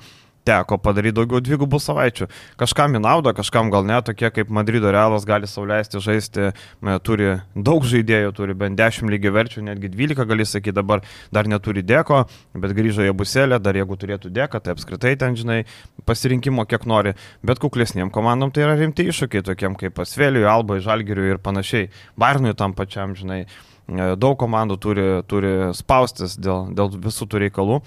teko 0.48 0.80
padaryti 0.82 1.18
daugiau 1.20 1.42
dvigubų 1.44 1.80
savaičių. 1.84 2.28
Kažkam 2.60 2.98
į 2.98 3.04
naudą, 3.04 3.34
kažkam 3.38 3.72
gal 3.74 3.86
ne, 3.88 4.00
tokie 4.06 4.32
kaip 4.34 4.52
Madrido 4.54 4.92
Realas 4.94 5.28
gali 5.28 5.50
sauliaisti 5.50 6.02
žaisti, 6.04 6.50
turi 7.06 7.34
daug 7.56 7.86
žaidėjų, 7.88 8.34
turi 8.38 8.56
bent 8.58 8.80
10 8.80 9.12
lygiai 9.12 9.34
verčių, 9.36 9.66
netgi 9.68 9.92
12 9.94 10.28
gali 10.30 10.48
sakyti, 10.48 10.76
dabar 10.78 11.04
dar 11.34 11.50
neturi 11.50 11.84
dėko, 11.86 12.24
bet 12.58 12.76
grįžo 12.78 13.06
į 13.08 13.16
buselę, 13.18 13.60
dar 13.64 13.78
jeigu 13.78 14.00
turėtų 14.00 14.32
dėką, 14.34 14.62
tai 14.64 14.76
apskritai 14.76 15.16
ten, 15.20 15.38
žinai, 15.40 15.62
pasirinkimo 16.08 16.66
kiek 16.70 16.88
nori, 16.90 17.16
bet 17.46 17.62
kuklesniem 17.64 18.12
komandom 18.14 18.54
tai 18.54 18.66
yra 18.68 18.78
rimti 18.80 19.08
iššūkiai, 19.12 19.46
tokiem 19.48 19.78
kaip 19.80 19.98
Pasvėliui, 19.98 20.46
Albai, 20.48 20.80
Žalgiriui 20.84 21.34
ir 21.34 21.42
panašiai. 21.44 21.90
Barnui 22.20 22.54
tam 22.58 22.76
pačiam, 22.78 23.16
žinai, 23.18 23.46
daug 23.88 24.36
komandų 24.40 24.78
turi, 24.84 25.08
turi 25.28 25.52
spaustis 25.78 26.36
dėl, 26.40 26.72
dėl 26.76 26.92
visų 27.04 27.28
tų 27.32 27.46
reikalų. 27.46 27.82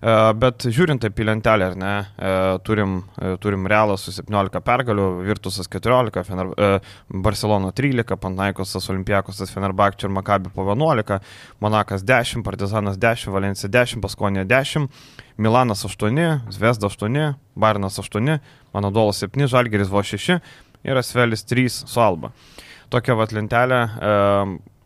E, 0.00 0.12
bet 0.40 0.64
žiūrint 0.72 1.02
apie 1.04 1.26
lentelę, 1.26 1.66
ar 1.72 1.74
ne, 1.76 1.94
e, 2.16 2.30
turim, 2.64 3.00
e, 3.18 3.34
turim 3.42 3.66
Realą 3.68 3.98
su 4.00 4.14
17 4.14 4.62
pergalių, 4.64 5.08
Virtusas 5.26 5.68
14, 5.68 6.22
Fener, 6.24 6.52
Barcelona 7.10 7.72
13, 7.76 8.16
Panaikosas, 8.20 8.88
Olimpiakosas, 8.92 9.52
Fenerbakčia 9.52 10.08
ir 10.08 10.14
Makabi 10.16 10.54
po 10.54 10.64
11, 10.64 11.20
Monakas 11.60 12.06
10, 12.06 12.46
Partizanas 12.46 12.96
10, 12.96 13.28
Valencija 13.34 13.68
10, 13.68 14.00
Paskonė 14.00 14.46
10, 14.48 14.88
Milanas 15.36 15.84
8, 15.84 16.48
Zvezda 16.54 16.88
8, 16.88 17.34
Barinas 17.60 18.00
8, 18.00 18.38
Manadolas 18.72 19.20
7, 19.20 19.50
Žalgeris 19.50 19.92
buvo 19.92 20.06
6 20.06 20.40
ir 20.86 20.96
Asvelis 20.96 21.44
3 21.44 21.68
su 21.84 22.00
Alba. 22.00 22.32
Tokia 22.90 23.14
vat 23.14 23.34
lentelė. 23.36 23.84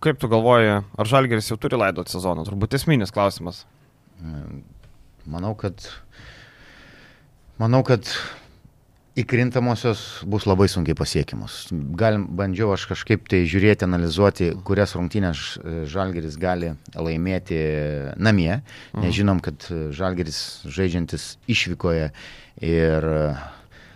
Kaip 0.05 0.21
tu 0.21 0.29
galvoji, 0.29 0.83
ar 0.85 1.09
Žalgeris 1.09 1.49
jau 1.49 1.57
turi 1.61 1.79
laidot 1.81 2.11
sezoną? 2.13 2.45
Turbūt 2.45 2.77
esminis 2.77 3.13
klausimas. 3.15 3.63
Manau, 5.25 5.55
kad, 5.57 5.87
manau, 7.57 7.81
kad 7.87 8.11
įkrintamosios 9.17 10.03
bus 10.29 10.45
labai 10.45 10.67
sunkiai 10.69 10.97
pasiekiamos. 10.99 11.57
Galim, 11.97 12.27
bandžiau 12.37 12.75
aš 12.75 12.85
kažkaip 12.91 13.25
tai 13.31 13.45
žiūrėti, 13.49 13.87
analizuoti, 13.87 14.51
kurias 14.67 14.93
rungtynės 14.99 15.45
Žalgeris 15.91 16.37
gali 16.43 16.75
laimėti 16.93 17.61
namie, 18.19 18.59
mhm. 18.93 19.15
žinom, 19.15 19.41
kad 19.45 19.69
Žalgeris 19.95 20.41
žaidžiantis 20.69 21.37
išvykoje 21.49 22.11
ir 22.61 23.09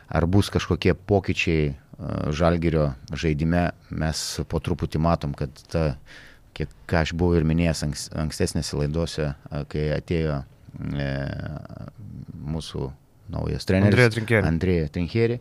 ar 0.09 0.27
bus 0.31 0.49
kažkokie 0.55 0.95
pokyčiai 0.97 1.75
Žalgerio 1.99 2.93
žaidime, 3.11 3.73
mes 3.91 4.21
po 4.47 4.61
truputį 4.63 5.01
matom, 5.03 5.33
kad 5.35 5.51
ta, 5.73 5.97
kiek 6.55 6.71
ką 6.91 7.03
aš 7.03 7.15
buvau 7.19 7.41
ir 7.41 7.47
minėjęs 7.49 7.83
ankstesnėse 8.23 8.79
laidose, 8.79 9.33
kai 9.73 9.89
atėjo 9.97 10.39
e, 10.95 11.09
mūsų 12.55 12.87
naujas 13.35 13.67
treneris 13.69 14.19
Andrėja 14.47 14.89
Trinkeri, 14.95 15.41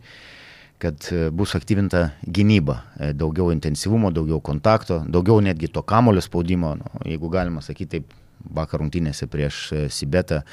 kad 0.82 1.10
e, 1.12 1.28
bus 1.34 1.56
aktyvinta 1.58 2.12
gynyba, 2.26 2.82
e, 2.98 3.12
daugiau 3.18 3.52
intensyvumo, 3.54 4.12
daugiau 4.14 4.42
kontakto, 4.44 5.04
daugiau 5.08 5.42
netgi 5.42 5.72
to 5.74 5.82
kamulio 5.86 6.22
spaudimo, 6.22 6.76
nu, 6.82 6.92
jeigu 7.06 7.32
galima 7.34 7.64
sakyti 7.66 7.98
taip, 7.98 8.18
vakar 8.58 8.82
rungtynėse 8.84 9.28
prieš 9.32 9.62
e, 9.74 9.86
Sibetą, 9.94 10.44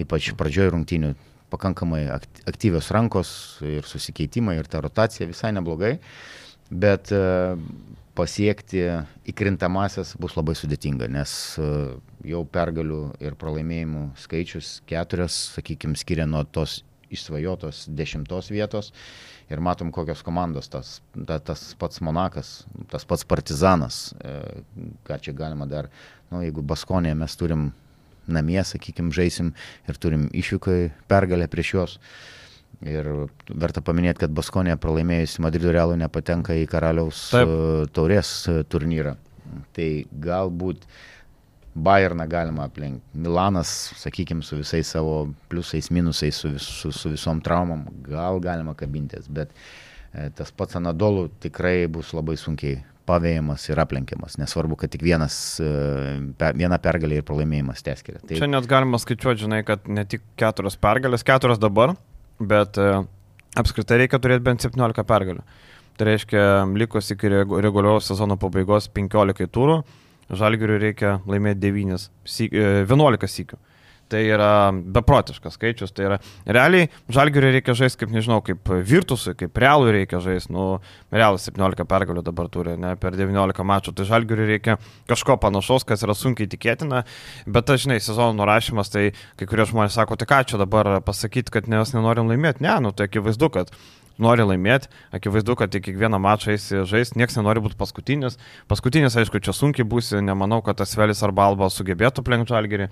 ypač 0.00 0.30
pradžioj 0.38 0.72
rungtynių, 0.74 1.12
pakankamai 1.50 2.04
aktyvios 2.48 2.90
rankos 2.94 3.30
ir 3.66 3.86
susikeitimai 3.88 4.58
ir 4.60 4.70
ta 4.70 4.82
rotacija 4.84 5.28
visai 5.30 5.52
neblogai, 5.56 5.96
bet 6.70 7.10
pasiekti 8.20 8.84
įkrintamasias 9.30 10.14
bus 10.20 10.36
labai 10.36 10.56
sudėtinga, 10.58 11.08
nes 11.12 11.32
e, 11.60 11.66
jau 12.32 12.44
pergalių 12.52 13.00
ir 13.22 13.36
pralaimėjimų 13.40 14.04
skaičius 14.20 14.78
keturias, 14.90 15.36
sakykime, 15.56 15.98
skiria 15.98 16.26
nuo 16.28 16.42
tos 16.44 16.80
išsvajotos 17.10 17.86
dešimtos 17.98 18.50
vietos 18.52 18.92
ir 19.50 19.62
matom, 19.62 19.90
kokios 19.94 20.22
komandos 20.26 20.70
tas, 20.70 20.98
ta, 21.26 21.40
tas 21.42 21.64
pats 21.78 22.02
Monakas, 22.06 22.52
tas 22.92 23.06
pats 23.08 23.26
Partizanas, 23.26 24.10
e, 24.20 24.36
ką 25.06 25.20
čia 25.24 25.34
galima 25.36 25.68
dar, 25.70 25.90
nu, 26.30 26.42
jeigu 26.44 26.66
Baskonėje 26.66 27.18
mes 27.18 27.38
turim 27.40 27.70
namie, 28.32 28.60
sakykime, 28.66 29.12
žaisim 29.14 29.54
ir 29.88 29.98
turim 30.00 30.28
išvykai 30.36 30.90
pergalę 31.10 31.48
prieš 31.50 31.74
juos. 31.74 31.96
Ir 32.80 33.06
verta 33.60 33.82
paminėti, 33.84 34.22
kad 34.22 34.32
Baskonė 34.32 34.78
pralaimėjus 34.80 35.36
Madrido 35.44 35.72
Realų 35.74 35.98
nepatenka 36.00 36.54
į 36.56 36.64
karaliaus 36.70 37.26
Taip. 37.34 37.50
E, 37.50 37.88
taurės 37.92 38.30
e, 38.48 38.62
turnyrą. 38.64 39.18
Tai 39.76 39.88
galbūt 40.24 40.86
Bayerną 41.74 42.24
galima 42.30 42.64
aplenkti. 42.66 43.04
Milanas, 43.20 43.68
sakykime, 44.00 44.42
su 44.42 44.56
visais 44.58 44.88
savo 44.90 45.28
pliusais, 45.52 45.90
minusais, 45.94 46.40
su, 46.40 46.54
su, 46.58 46.90
su 46.90 47.12
visom 47.12 47.42
traumom, 47.44 47.84
gal 48.06 48.40
galima 48.42 48.74
kabintis, 48.78 49.28
bet 49.28 49.52
e, 50.14 50.30
tas 50.34 50.50
pats 50.50 50.80
Anadolų 50.80 51.28
tikrai 51.44 51.84
bus 51.92 52.14
labai 52.16 52.38
sunkiai 52.40 52.80
pavėjimas 53.10 53.66
ir 53.70 53.80
aplenkiamas. 53.82 54.38
Nesvarbu, 54.40 54.78
kad 54.80 54.92
tik 54.94 55.04
vienas, 55.06 55.36
viena 55.60 56.78
pergalė 56.82 57.20
ir 57.20 57.26
pralaimėjimas 57.28 57.82
teskiria. 57.86 58.22
Tai... 58.22 58.38
Čia 58.38 58.50
net 58.50 58.68
galima 58.70 59.00
skaičiuoti, 59.02 59.44
žinai, 59.44 59.62
kad 59.66 59.88
ne 59.90 60.06
tik 60.08 60.24
keturios 60.40 60.78
pergalės, 60.80 61.26
keturios 61.26 61.60
dabar, 61.62 61.96
bet 62.40 62.78
e, 62.80 62.92
apskritai 63.60 64.04
reikia 64.04 64.20
turėti 64.22 64.46
bent 64.46 64.66
17 64.66 65.06
pergalių. 65.08 65.44
Tai 66.00 66.06
reiškia, 66.08 66.44
likus 66.80 67.12
iki 67.12 67.28
reguliaus 67.30 68.06
sezono 68.08 68.38
pabaigos 68.40 68.88
15 68.96 69.50
turų, 69.52 69.82
Žalgiriui 70.30 70.78
reikia 70.78 71.16
laimėti 71.26 71.58
9, 71.64 72.04
11 72.86 73.30
sykių. 73.32 73.58
Tai 74.10 74.20
yra 74.26 74.50
beprotiškas 74.74 75.54
skaičius. 75.54 75.92
Tai 75.94 76.08
yra 76.08 76.18
realiai 76.46 76.88
žalgiui 77.12 77.44
reikia 77.46 77.76
žaisti, 77.78 78.02
kaip 78.02 78.14
nežinau, 78.14 78.40
kaip 78.46 78.72
Virtusui, 78.86 79.36
kaip 79.38 79.60
Realui 79.62 79.94
reikia 79.94 80.18
žaisti. 80.24 80.52
Nu, 80.54 80.80
Realas 81.14 81.46
17 81.46 81.86
pergalių 81.90 82.24
dabar 82.26 82.50
turi, 82.52 82.74
ne 82.80 82.96
per 83.00 83.14
19 83.18 83.66
mačų. 83.70 83.94
Tai 83.94 84.08
žalgiui 84.10 84.50
reikia 84.54 84.76
kažko 85.10 85.38
panašaus, 85.42 85.86
kas 85.86 86.02
yra 86.06 86.16
sunkiai 86.18 86.50
tikėtina. 86.50 87.04
Bet 87.46 87.70
aš 87.70 87.86
žinai, 87.86 88.00
sezono 88.02 88.34
nurašymas, 88.40 88.92
tai 88.92 89.10
kai 89.38 89.48
kurie 89.50 89.68
žmonės 89.70 89.98
sako, 89.98 90.18
tai 90.18 90.28
ką 90.30 90.42
čia 90.50 90.60
dabar 90.60 90.98
pasakyti, 91.06 91.54
kad 91.54 91.70
mes 91.70 91.94
nenorim 91.94 92.30
laimėti. 92.30 92.66
Ne, 92.66 92.76
nu 92.82 92.94
tai 92.96 93.08
akivaizdu, 93.10 93.50
kad 93.54 93.72
nori 94.20 94.44
laimėti, 94.44 94.90
akivaizdu, 95.16 95.56
kad 95.58 95.74
į 95.74 95.82
kiekvieną 95.86 96.20
mačą 96.22 96.54
eisi 96.54 96.84
žaisti, 96.88 97.18
niekas 97.20 97.38
nenori 97.38 97.62
būti 97.64 97.78
paskutinis. 97.80 98.38
Paskutinis, 98.70 99.16
aišku, 99.16 99.40
čia 99.44 99.54
sunkiai 99.56 99.88
būsi, 99.88 100.20
nemanau, 100.24 100.60
kad 100.66 100.80
tas 100.80 100.92
Velis 100.98 101.22
arba 101.26 101.48
Alba 101.48 101.70
sugebėtų 101.72 102.24
plenkti 102.26 102.54
žalgerį 102.54 102.90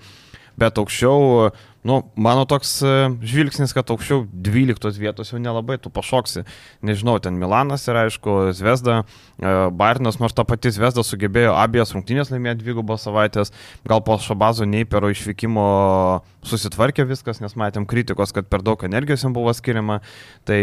bet 0.59 0.79
aukščiau, 0.81 1.49
nu, 1.87 1.99
mano 2.19 2.43
toks 2.49 2.73
e, 2.83 2.91
žvilgsnis, 3.23 3.71
kad 3.75 3.89
aukščiau 3.93 4.25
12 4.27 4.99
vietos 4.99 5.31
jau 5.31 5.39
nelabai 5.41 5.79
tu 5.81 5.91
pašoksi. 5.93 6.43
Nežinau, 6.85 7.17
ten 7.23 7.39
Milanas 7.39 7.87
ir 7.87 7.99
aišku, 8.01 8.51
Zvezda, 8.57 8.99
e, 9.39 9.53
Bairnas, 9.79 10.19
nors 10.21 10.35
ta 10.35 10.45
pati 10.47 10.73
Zvezda 10.75 11.05
sugebėjo 11.07 11.55
abiejas 11.57 11.95
rungtynės 11.95 12.33
laimėti 12.33 12.65
dvigubos 12.65 13.07
savaitės, 13.07 13.53
gal 13.87 14.03
po 14.05 14.19
Šabazo 14.19 14.67
Neipero 14.67 15.11
išvykimo 15.13 15.65
susitvarkė 16.45 17.07
viskas, 17.09 17.41
nes 17.43 17.55
matėm 17.59 17.87
kritikos, 17.89 18.35
kad 18.35 18.51
per 18.51 18.65
daug 18.65 18.83
energijos 18.87 19.23
jam 19.25 19.35
buvo 19.35 19.55
skiriama. 19.55 20.01
Tai 20.47 20.61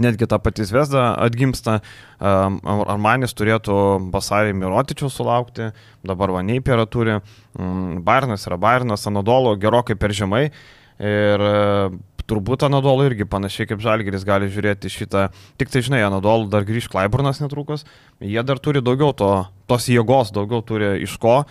netgi 0.00 0.28
ta 0.30 0.38
pati 0.42 0.64
Zvezda 0.66 1.12
atgimsta, 1.20 1.78
ar 2.20 2.98
manis 3.00 3.34
turėtų 3.36 3.76
Basarį 4.14 4.54
Mirotičių 4.58 5.10
sulaukti, 5.12 5.70
dabar 6.06 6.32
Vaneipėra 6.34 6.86
turi, 6.90 7.20
mm, 7.58 8.00
Bairnas 8.06 8.46
yra 8.48 8.58
Bairnas, 8.60 9.06
Anadolo 9.10 9.56
gerokai 9.60 9.96
per 9.98 10.14
žemai 10.16 10.48
ir 10.98 11.42
e, 11.42 11.90
turbūt 12.30 12.64
Anadolo 12.66 13.04
irgi 13.08 13.26
panašiai 13.28 13.68
kaip 13.70 13.82
Žalgeris 13.84 14.24
gali 14.26 14.48
žiūrėti 14.52 14.90
šitą, 14.92 15.28
tik 15.60 15.72
tai 15.72 15.84
žinai, 15.84 16.04
Anadolo 16.06 16.48
dar 16.52 16.66
grįž 16.66 16.88
Klaiburnas 16.92 17.42
netrukus, 17.42 17.84
jie 18.20 18.42
dar 18.46 18.62
turi 18.62 18.82
daugiau 18.84 19.12
to, 19.16 19.30
tos 19.70 19.88
jėgos, 19.90 20.32
daugiau 20.34 20.64
turi 20.64 20.96
iš 21.04 21.18
ko, 21.20 21.42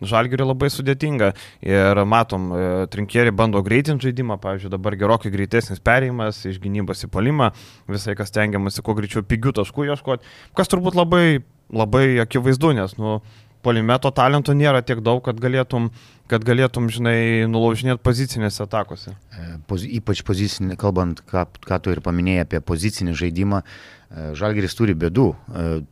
Žalgiriui 0.00 0.48
labai 0.48 0.70
sudėtinga. 0.72 1.32
Ir 1.66 2.00
matom, 2.08 2.50
e, 2.54 2.86
trinkieri 2.92 3.32
bando 3.36 3.60
greitinti 3.64 4.08
žaidimą, 4.08 4.38
pavyzdžiui, 4.40 4.72
dabar 4.72 4.96
gerokai 4.96 5.32
greitesnis 5.32 5.82
perėjimas 5.84 6.40
iš 6.48 6.60
gynybos 6.62 7.04
į 7.04 7.10
polimą, 7.12 7.50
visai 7.90 8.16
kas 8.16 8.32
tengiamasi 8.34 8.84
kuo 8.86 8.96
greičiau 8.96 9.26
pigių 9.26 9.54
taškų 9.60 9.90
ieškoti, 9.90 10.34
kas 10.56 10.72
turbūt 10.72 10.96
labai, 10.96 11.42
labai 11.68 12.06
akivaizdu, 12.24 12.72
nes, 12.80 12.96
nu, 13.00 13.20
polimeto 13.60 14.08
talento 14.16 14.56
nėra 14.56 14.80
tiek 14.80 15.02
daug, 15.04 15.20
kad 15.24 15.36
galėtum, 15.36 15.90
kad 16.32 16.44
galėtum 16.48 16.88
žinai, 16.88 17.44
nulaužinėti 17.50 18.00
pozicinėse 18.00 18.64
atakose. 18.64 19.12
E, 19.36 19.48
poz, 19.68 19.84
ypač 19.84 20.24
pozicinė, 20.24 20.80
kalbant, 20.80 21.20
ką, 21.28 21.44
ką 21.68 21.80
tu 21.84 21.92
ir 21.92 22.00
paminėjai 22.04 22.46
apie 22.46 22.64
pozicinį 22.64 23.18
žaidimą, 23.20 23.60
e, 23.60 24.30
Žalgeris 24.40 24.78
turi 24.78 24.96
bėdų, 24.96 25.32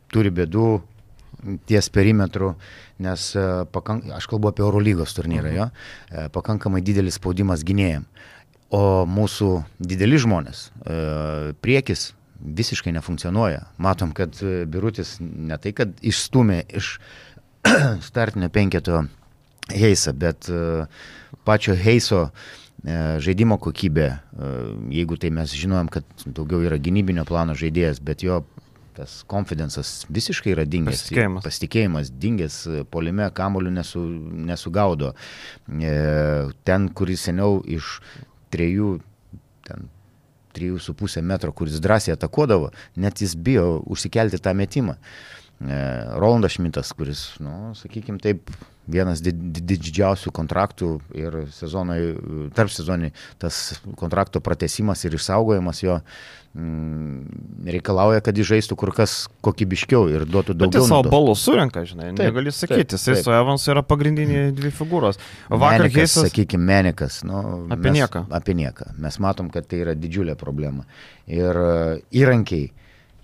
turi 0.08 0.32
bėdų 0.32 0.70
ties 1.68 1.88
perimetru, 1.92 2.54
nes 2.98 3.30
e, 3.36 3.46
pakank, 3.72 4.10
aš 4.14 4.26
kalbu 4.30 4.50
apie 4.50 4.64
Eurolygos 4.66 5.14
turnyrą, 5.16 5.52
jo, 5.54 5.68
e, 6.10 6.26
pakankamai 6.34 6.82
didelis 6.84 7.18
spaudimas 7.20 7.64
gynėjim. 7.66 8.06
O 8.74 8.82
mūsų 9.08 9.50
dideli 9.80 10.18
žmonės, 10.20 10.68
e, 10.84 10.98
priekis 11.64 12.12
visiškai 12.38 12.92
nefunkcionuoja. 12.94 13.64
Matom, 13.82 14.12
kad 14.14 14.36
Birutis 14.70 15.16
ne 15.20 15.56
tai, 15.58 15.72
kad 15.74 15.94
išstumė 16.06 16.60
iš 16.78 16.98
startinio 18.08 18.50
penketo 18.54 19.06
Heisą, 19.68 20.14
bet 20.16 20.46
pačio 21.44 21.74
Heiso 21.76 22.28
žaidimo 23.20 23.58
kokybė, 23.60 24.06
jeigu 24.94 25.18
tai 25.20 25.32
mes 25.34 25.52
žinojom, 25.52 25.90
kad 25.92 26.06
daugiau 26.24 26.62
yra 26.64 26.78
gynybinio 26.80 27.26
plano 27.28 27.56
žaidėjas, 27.58 27.98
bet 28.00 28.22
jo 28.24 28.38
tas 28.98 29.20
konfidencas 29.30 29.92
visiškai 30.10 30.54
yra 30.56 30.64
dingęs. 30.68 31.04
Pasitikėjimas. 31.04 31.46
Pasitikėjimas 31.46 32.10
dingęs, 32.24 32.56
polime 32.90 33.28
kamoliu 33.34 33.70
nesu, 33.74 34.02
nesugaudo. 34.50 35.14
E, 35.70 35.94
ten, 36.66 36.90
kuris 36.98 37.28
seniau 37.28 37.60
iš 37.62 37.98
trejų, 38.54 38.96
ten, 39.68 39.88
trijų 40.58 40.82
su 40.82 40.96
pusę 40.98 41.22
metro, 41.22 41.54
kuris 41.54 41.78
drąsiai 41.84 42.16
atakuodavo, 42.16 42.72
net 42.98 43.22
jis 43.22 43.36
bijo 43.38 43.78
užsikelti 43.86 44.42
tą 44.42 44.56
metimą. 44.58 44.98
E, 44.98 45.37
Rolandas 45.60 46.54
Šmitas, 46.54 46.92
kuris, 46.94 47.32
nu, 47.42 47.72
sakykime 47.74 48.20
taip, 48.22 48.52
vienas 48.88 49.20
didžiausių 49.20 50.30
kontraktų 50.34 50.90
ir 51.18 51.38
sezonai, 51.52 51.98
tarp 52.56 52.70
sezonai 52.72 53.10
tas 53.42 53.80
kontrakto 53.98 54.40
pratesimas 54.44 55.02
ir 55.04 55.16
išsaugojimas 55.18 55.82
jo 55.82 55.96
mm, 55.98 57.66
reikalauja, 57.74 58.22
kad 58.24 58.38
jis 58.38 58.48
žaistų 58.52 58.78
kur 58.80 58.92
kas 58.96 59.16
kokybiškiau 59.44 60.06
ir 60.12 60.24
duotų 60.30 60.56
daugiau. 60.56 60.84
Jis 60.84 60.92
savo 60.92 61.10
balus 61.10 61.42
surenka, 61.44 61.82
žinai, 61.88 62.12
taip, 62.12 62.30
negali 62.30 62.54
sakyti, 62.54 62.94
jis 62.94 63.24
su 63.26 63.34
Evansu 63.34 63.74
yra 63.74 63.82
pagrindiniai 63.86 64.54
dvi 64.56 64.72
figūros. 64.78 65.18
Vakar 65.50 65.88
Menikas, 65.88 65.98
keisas... 65.98 66.30
sakykime, 66.30 66.64
Menikas, 66.70 67.20
nu, 67.28 67.42
apie 67.66 67.90
mes, 67.90 67.98
nieką. 67.98 68.24
Apie 68.40 68.56
nieką. 68.62 68.92
Mes 69.02 69.18
matom, 69.26 69.50
kad 69.52 69.66
tai 69.68 69.82
yra 69.82 69.98
didžiulė 69.98 70.38
problema. 70.38 70.86
Ir 71.28 71.60
e, 71.66 71.76
įrankiai, 72.22 72.70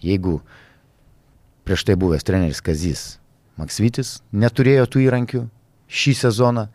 jeigu 0.05 0.41
prieš 1.65 1.85
tai 1.89 1.97
buvęs 2.01 2.27
treneris 2.27 2.63
Kazys 2.65 3.05
Maksvitis 3.61 4.19
neturėjo 4.35 4.87
tų 4.91 5.05
įrankių 5.05 5.45
šį 5.95 6.15
sezoną, 6.25 6.67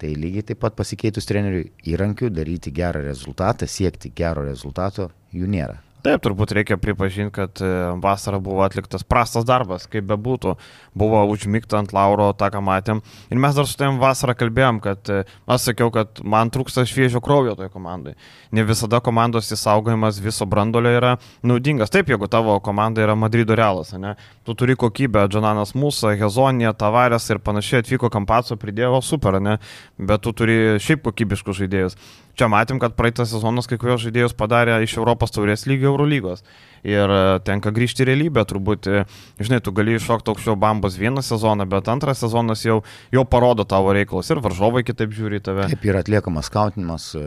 tai 0.00 0.14
lygiai 0.16 0.46
taip 0.48 0.62
pat 0.64 0.76
pasikeitus 0.78 1.28
treneriui 1.28 1.68
įrankių 1.92 2.30
daryti 2.32 2.72
gerą 2.74 3.02
rezultatą, 3.04 3.68
siekti 3.68 4.12
gero 4.16 4.46
rezultato, 4.46 5.10
jų 5.36 5.50
nėra. 5.52 5.80
Taip, 6.02 6.18
turbūt 6.24 6.50
reikia 6.56 6.80
pripažinti, 6.82 7.30
kad 7.36 7.60
e, 7.62 7.68
vasarą 8.02 8.40
buvo 8.42 8.64
atliktas 8.64 9.04
prastas 9.06 9.44
darbas, 9.46 9.84
kaip 9.90 10.08
bebūtų. 10.08 10.56
Buvo 10.94 11.22
užmygta 11.32 11.78
ant 11.80 11.92
lauro, 11.96 12.26
tą 12.36 12.50
ką 12.52 12.60
matėm. 12.64 13.00
Ir 13.32 13.40
mes 13.40 13.56
dar 13.56 13.68
su 13.68 13.78
tavim 13.80 13.96
vasarą 14.02 14.34
kalbėjom, 14.36 14.80
kad 14.84 15.08
e, 15.08 15.22
aš 15.48 15.70
sakiau, 15.70 15.88
kad 15.94 16.20
man 16.20 16.52
trūksta 16.52 16.84
šviežio 16.88 17.22
kraujo 17.24 17.54
toje 17.56 17.70
komandai. 17.72 18.12
Ne 18.52 18.64
visada 18.68 19.00
komandos 19.00 19.48
įsaugojimas 19.56 20.20
viso 20.20 20.44
brandolio 20.44 20.92
yra 20.98 21.14
naudingas. 21.40 21.92
Taip, 21.94 22.12
jeigu 22.12 22.28
tavo 22.28 22.58
komanda 22.60 23.00
yra 23.04 23.16
Madrido 23.16 23.56
realas, 23.56 23.94
ne? 23.96 24.14
tu 24.44 24.56
turi 24.58 24.76
kokybę, 24.76 25.24
Džonanas 25.32 25.72
Mūsų, 25.78 26.12
Hezonija, 26.20 26.74
Tavarės 26.76 27.30
ir 27.30 27.40
panašiai 27.40 27.80
atvyko 27.80 28.10
Kampaco, 28.12 28.58
pridėjo 28.60 29.00
super, 29.06 29.38
ne? 29.40 29.56
bet 29.96 30.24
tu 30.26 30.34
turi 30.36 30.76
šiaip 30.82 31.06
kokybiškus 31.06 31.62
žaidėjus. 31.62 31.96
Čia 32.36 32.48
matėm, 32.52 32.80
kad 32.82 32.96
praeitas 32.96 33.32
sezonas 33.32 33.68
kai 33.68 33.76
kurios 33.80 34.02
žaidėjus 34.04 34.36
padarė 34.36 34.78
iš 34.84 34.98
Europos 35.00 35.32
taurės 35.34 35.66
lygio 35.68 35.90
Eurolygos. 35.92 36.44
Ir 36.82 37.12
e, 37.14 37.18
tenka 37.46 37.70
grįžti 37.74 38.02
į 38.02 38.08
realybę, 38.08 38.42
turbūt, 38.50 38.88
e, 38.90 39.02
žinai, 39.38 39.60
tu 39.62 39.70
gali 39.74 39.94
iššokti 39.94 40.32
aukščiau 40.32 40.56
bambos 40.58 40.96
vieną 40.98 41.22
sezoną, 41.22 41.66
bet 41.70 41.86
antras 41.92 42.18
sezonas 42.24 42.64
jau, 42.66 42.80
jau 43.14 43.22
parodo 43.28 43.62
tavo 43.68 43.94
reikalus 43.94 44.32
ir 44.34 44.40
varžovai 44.42 44.82
kitaip 44.86 45.14
žiūri 45.14 45.38
į 45.38 45.44
tave. 45.46 45.68
Taip 45.70 45.86
yra 45.86 46.02
atliekamas 46.02 46.50
skautinimas, 46.50 47.06
e, 47.14 47.22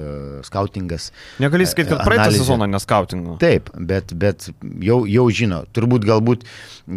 skautingas. 0.48 1.08
Negali 1.39 1.70
sakyti, 1.72 1.94
kad 1.94 2.04
praeitą 2.04 2.36
sezoną 2.36 2.68
neskautingo. 2.74 3.38
Taip, 3.39 3.72
bet, 3.80 4.12
bet 4.20 4.50
jau, 4.84 5.02
jau 5.08 5.28
žino, 5.32 5.63
turbūt 5.72 6.08
galbūt 6.12 6.44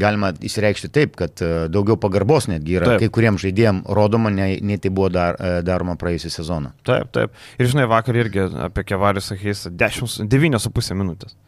galima 0.03 0.35
įsireikšti 0.35 0.90
taip, 0.99 1.14
kad 1.21 1.38
daugiau 1.71 1.94
pagarbos 2.01 2.51
netgi 2.51 2.81
yra 2.81 2.94
taip. 2.94 3.07
kai 3.07 3.14
kuriems 3.21 3.47
žaidėjams 3.47 3.87
rodoma, 3.94 4.35
nei, 4.35 4.59
nei 4.66 4.83
tai 4.83 4.90
buvo 4.90 5.12
dar, 5.14 5.38
daroma 5.64 5.94
praėjusią 6.01 6.35
sezoną. 6.40 6.75
Taip, 6.83 7.14
taip. 7.14 7.38
Ir 7.62 7.71
žinai, 7.71 7.87
vakar 7.90 8.18
irgi 8.18 8.49
apie 8.66 8.85
Kevarius 8.90 9.31
Sakys 9.31 9.68
9,5 9.71 10.99
minutės. 10.99 11.38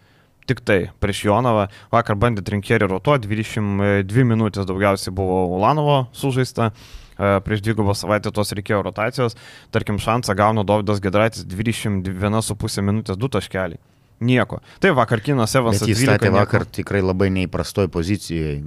Tik 0.48 0.62
tai 0.66 0.78
prieš 1.02 1.24
Jonavą 1.28 1.68
vakar 1.92 2.16
bandė 2.18 2.44
trinkierį 2.46 2.88
rotuoti, 2.90 3.28
22 3.30 4.24
minutės 4.26 4.66
daugiausiai 4.68 5.12
buvo 5.14 5.44
Ulanovo 5.56 5.98
sužaista, 6.16 6.70
e, 6.70 7.36
prieš 7.44 7.62
dvigubą 7.66 7.94
savaitę 7.98 8.32
tos 8.34 8.54
reikėjo 8.56 8.82
rotacijos, 8.86 9.38
tarkim 9.70 10.00
šansą 10.02 10.34
gauna 10.38 10.64
Davidas 10.66 11.02
Gedraitis 11.04 11.46
21,5 11.46 12.86
minutės 12.86 13.20
2 13.20 13.32
taškeliai. 13.38 13.80
Nieko. 14.20 14.58
Tai 14.80 14.90
vakar 14.92 15.22
Kinas 15.24 15.54
Evansas. 15.56 15.88
Jis 15.88 16.02
statė 16.04 16.28
vakar 16.34 16.66
nieko. 16.66 16.74
tikrai 16.76 17.00
labai 17.00 17.30
neįprastoj 17.32 17.88
pozicijoje, 17.88 18.58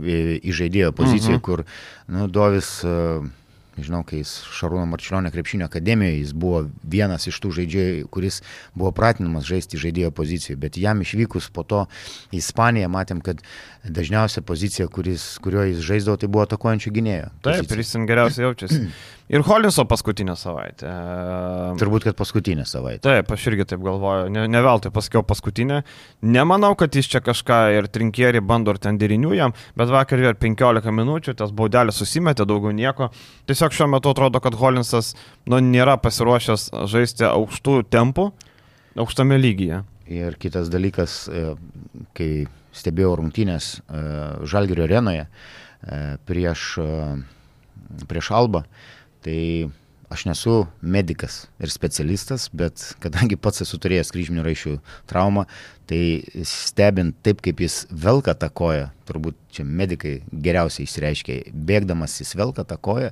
įžaidėjo 0.49 0.89
pozicijoje, 0.97 1.37
mhm. 1.37 1.43
kur 1.45 1.61
nu, 2.09 2.25
Dovis 2.25 2.79
uh, 2.87 3.21
Žinau, 3.73 4.03
kai 4.05 4.19
jis 4.19 4.31
Šarūno 4.53 4.85
Marčiulionio 4.85 5.31
krepšinio 5.33 5.65
akademijoje, 5.65 6.19
jis 6.19 6.33
buvo 6.37 6.59
vienas 6.85 7.25
iš 7.29 7.39
tų 7.41 7.53
žaidėjų, 7.57 8.09
kuris 8.13 8.41
buvo 8.77 8.91
pratinamas 8.93 9.47
žaisti 9.49 9.81
žaidėjo 9.81 10.11
pozicijoje, 10.13 10.59
bet 10.61 10.77
jam 10.77 11.01
išvykus 11.01 11.49
po 11.53 11.65
to 11.65 11.85
į 12.29 12.37
Ispaniją 12.43 12.91
matėm, 12.93 13.23
kad 13.25 13.41
dažniausia 13.83 14.43
pozicija, 14.45 14.85
kuris, 14.93 15.25
kurioje 15.41 15.73
jis 15.73 15.81
žaisdavo, 15.89 16.19
tai 16.21 16.29
buvo 16.29 16.45
atakuojančio 16.45 16.93
gynėjo. 16.93 17.33
Taip, 17.47 17.65
ir 17.65 17.81
jis 17.81 17.97
geriausiai 18.09 18.45
jaučiasi. 18.45 18.81
Ir 19.33 19.41
Holinso 19.47 19.81
paskutinę 19.89 20.35
savaitę. 20.37 20.89
Turbūt, 21.81 22.03
kad 22.05 22.17
paskutinę 22.19 22.67
savaitę. 22.69 23.01
Taip, 23.07 23.31
aš 23.33 23.47
irgi 23.49 23.65
taip 23.71 23.81
galvoju, 23.81 24.27
ne, 24.29 24.43
ne 24.51 24.61
veltui 24.61 24.91
pasakiau 24.93 25.23
paskutinę. 25.25 25.79
Nemanau, 26.21 26.75
kad 26.77 26.93
jis 26.93 27.09
čia 27.09 27.23
kažką 27.25 27.57
ir 27.79 27.89
trinkierį 27.89 28.43
bando 28.45 28.75
ir 28.75 28.81
ten 28.83 28.99
derinių 29.01 29.33
jam, 29.33 29.55
bet 29.79 29.89
vakar 29.89 30.21
ir 30.21 30.37
15 30.37 30.93
minučių 30.93 31.33
tas 31.39 31.49
baudelis 31.55 31.97
susimetė, 31.97 32.45
daugiau 32.45 32.75
nieko. 32.77 33.09
Tiesiog 33.49 33.73
šiuo 33.73 33.89
metu 33.95 34.13
atrodo, 34.13 34.37
kad 34.43 34.59
Holinsas 34.61 35.15
nu, 35.49 35.57
nėra 35.57 35.97
pasiruošęs 36.03 36.69
žaisti 36.93 37.25
aukštų 37.31 37.79
tempų, 37.89 38.29
aukštame 39.01 39.41
lygyje. 39.41 39.81
Ir 40.13 40.37
kitas 40.37 40.69
dalykas, 40.69 41.23
e, 41.25 41.53
kai 42.13 42.31
stebėjau 42.75 43.15
rungtynės 43.17 43.77
e, 43.79 44.01
Žalgirio 44.49 44.85
arenoje 44.85 45.25
e, 45.25 46.01
prieš, 46.27 46.73
prieš 48.09 48.35
Albą, 48.35 48.67
Tai 49.23 49.39
aš 50.13 50.25
nesu 50.29 50.55
medicas 50.81 51.47
ir 51.63 51.71
specialistas, 51.73 52.45
bet 52.53 52.81
kadangi 53.03 53.37
pats 53.39 53.63
esu 53.65 53.79
turėjęs 53.81 54.11
kryžminių 54.13 54.45
raišių 54.45 54.73
traumą, 55.09 55.47
tai 55.89 56.01
stebint 56.47 57.17
taip, 57.25 57.41
kaip 57.43 57.63
jis 57.63 57.83
velka 57.89 58.35
tą 58.37 58.51
koją, 58.53 58.91
turbūt 59.09 59.39
čia 59.55 59.65
medikai 59.65 60.19
geriausiai 60.45 60.85
išreiškia, 60.87 61.39
bėgdamas 61.53 62.19
jis 62.21 62.35
velka 62.39 62.65
tą 62.67 62.77
koją, 62.77 63.09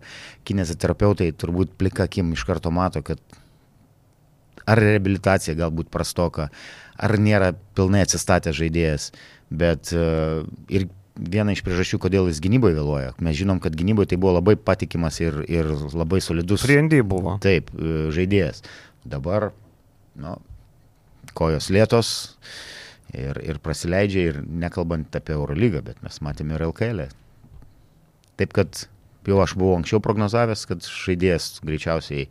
kineziterapeutai 0.48 1.32
turbūt 1.34 1.74
plika 1.80 2.06
akim 2.06 2.36
iš 2.36 2.46
karto 2.48 2.74
mato, 2.74 3.02
kad 3.06 3.22
ar 4.70 4.82
reabilitacija 4.82 5.58
galbūt 5.58 5.90
prastoka, 5.94 6.52
ar 7.02 7.18
nėra 7.18 7.54
pilnai 7.78 8.06
atsistatęs 8.06 8.60
žaidėjas, 8.62 9.10
bet 9.50 9.90
uh, 9.96 10.46
ir 10.70 10.88
viena 11.22 11.54
iš 11.54 11.62
priežasčių, 11.66 12.00
kodėl 12.02 12.30
jis 12.32 12.42
gynyboje 12.44 12.76
vėluoja. 12.78 13.14
Mes 13.22 13.38
žinom, 13.38 13.62
kad 13.64 13.76
gynyboje 13.78 14.12
tai 14.12 14.20
buvo 14.22 14.36
labai 14.40 14.58
patikimas 14.58 15.20
ir, 15.22 15.42
ir 15.50 15.70
labai 15.94 16.22
solidus. 16.24 16.66
Priendy 16.66 17.02
buvo. 17.06 17.38
Taip, 17.44 17.70
e, 17.76 18.10
žaidėjas. 18.16 18.64
Dabar, 19.08 19.52
nu, 20.20 20.36
kojos 21.38 21.70
lėtos 21.74 22.14
ir, 23.14 23.38
ir 23.46 23.62
prasileidžia 23.64 24.28
ir 24.32 24.42
nekalbant 24.46 25.14
apie 25.18 25.36
Eurolygą, 25.38 25.84
bet 25.86 26.02
mes 26.06 26.22
matėme 26.26 26.58
ir 26.58 26.68
LKL. 26.72 27.06
-ę. 27.06 27.22
Taip 28.42 28.54
kad 28.58 28.88
jau 29.28 29.38
aš 29.44 29.54
buvau 29.54 29.78
anksčiau 29.78 30.02
prognozavęs, 30.02 30.66
kad 30.66 30.82
žaidėjas 30.82 31.60
greičiausiai 31.62 32.30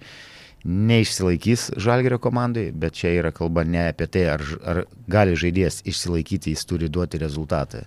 neišsilaikys 0.65 1.71
Žalgerio 1.81 2.19
komandai, 2.21 2.69
bet 2.73 2.99
čia 3.01 3.15
yra 3.17 3.33
kalba 3.33 3.65
ne 3.65 3.87
apie 3.91 4.07
tai, 4.13 4.27
ar, 4.35 4.45
ar 4.61 4.83
gali 5.11 5.37
žaidėjas 5.39 5.81
išsilaikyti, 5.89 6.53
jis 6.53 6.67
turi 6.69 6.91
duoti 6.93 7.21
rezultatą. 7.21 7.87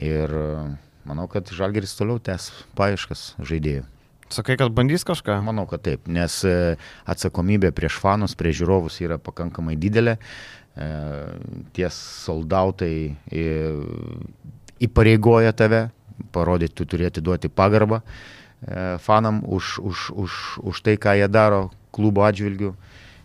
Ir 0.00 0.32
e, 0.36 0.50
manau, 1.08 1.28
kad 1.32 1.48
Žalgeris 1.48 1.96
toliau 1.96 2.20
tęs 2.20 2.50
paieškas 2.76 3.32
žaidėjų. 3.40 3.86
Sakai, 4.32 4.56
kad 4.60 4.72
bandys 4.72 5.04
kažką? 5.08 5.38
Manau, 5.44 5.64
kad 5.68 5.84
taip, 5.84 6.04
nes 6.08 6.38
e, 6.48 6.76
atsakomybė 7.08 7.72
prieš 7.76 7.98
fanus, 8.00 8.36
prieš 8.36 8.62
žiūrovus 8.62 9.00
yra 9.04 9.20
pakankamai 9.20 9.78
didelė. 9.80 10.18
E, 10.72 10.92
ties 11.76 11.96
soldautai 12.24 13.16
įpareigoja 14.82 15.52
tave, 15.56 15.86
parodyti, 16.32 16.76
tu 16.76 16.88
turėti 16.88 17.24
duoti 17.24 17.48
pagarbą 17.48 18.02
fanam 19.02 19.40
už, 19.42 19.80
už, 19.82 19.98
už, 20.14 20.32
už 20.62 20.80
tai, 20.86 20.94
ką 20.94 21.16
jie 21.18 21.26
daro 21.26 21.72
klubo 21.94 22.24
atžvilgių. 22.26 22.72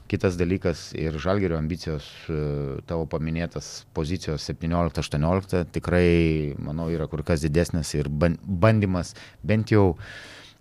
Kitas 0.08 0.38
dalykas 0.40 0.94
ir 0.96 1.18
žalgerio 1.20 1.58
ambicijos, 1.60 2.06
e, 2.32 2.38
tavo 2.88 3.04
paminėtas 3.12 3.84
pozicijos 3.96 4.46
17-18 4.48 5.66
tikrai, 5.76 6.56
manau, 6.64 6.88
yra 6.94 7.10
kur 7.12 7.26
kas 7.28 7.44
didesnis 7.44 7.92
ir 7.98 8.08
bandymas, 8.08 9.12
bent 9.44 9.74
jau, 9.76 9.98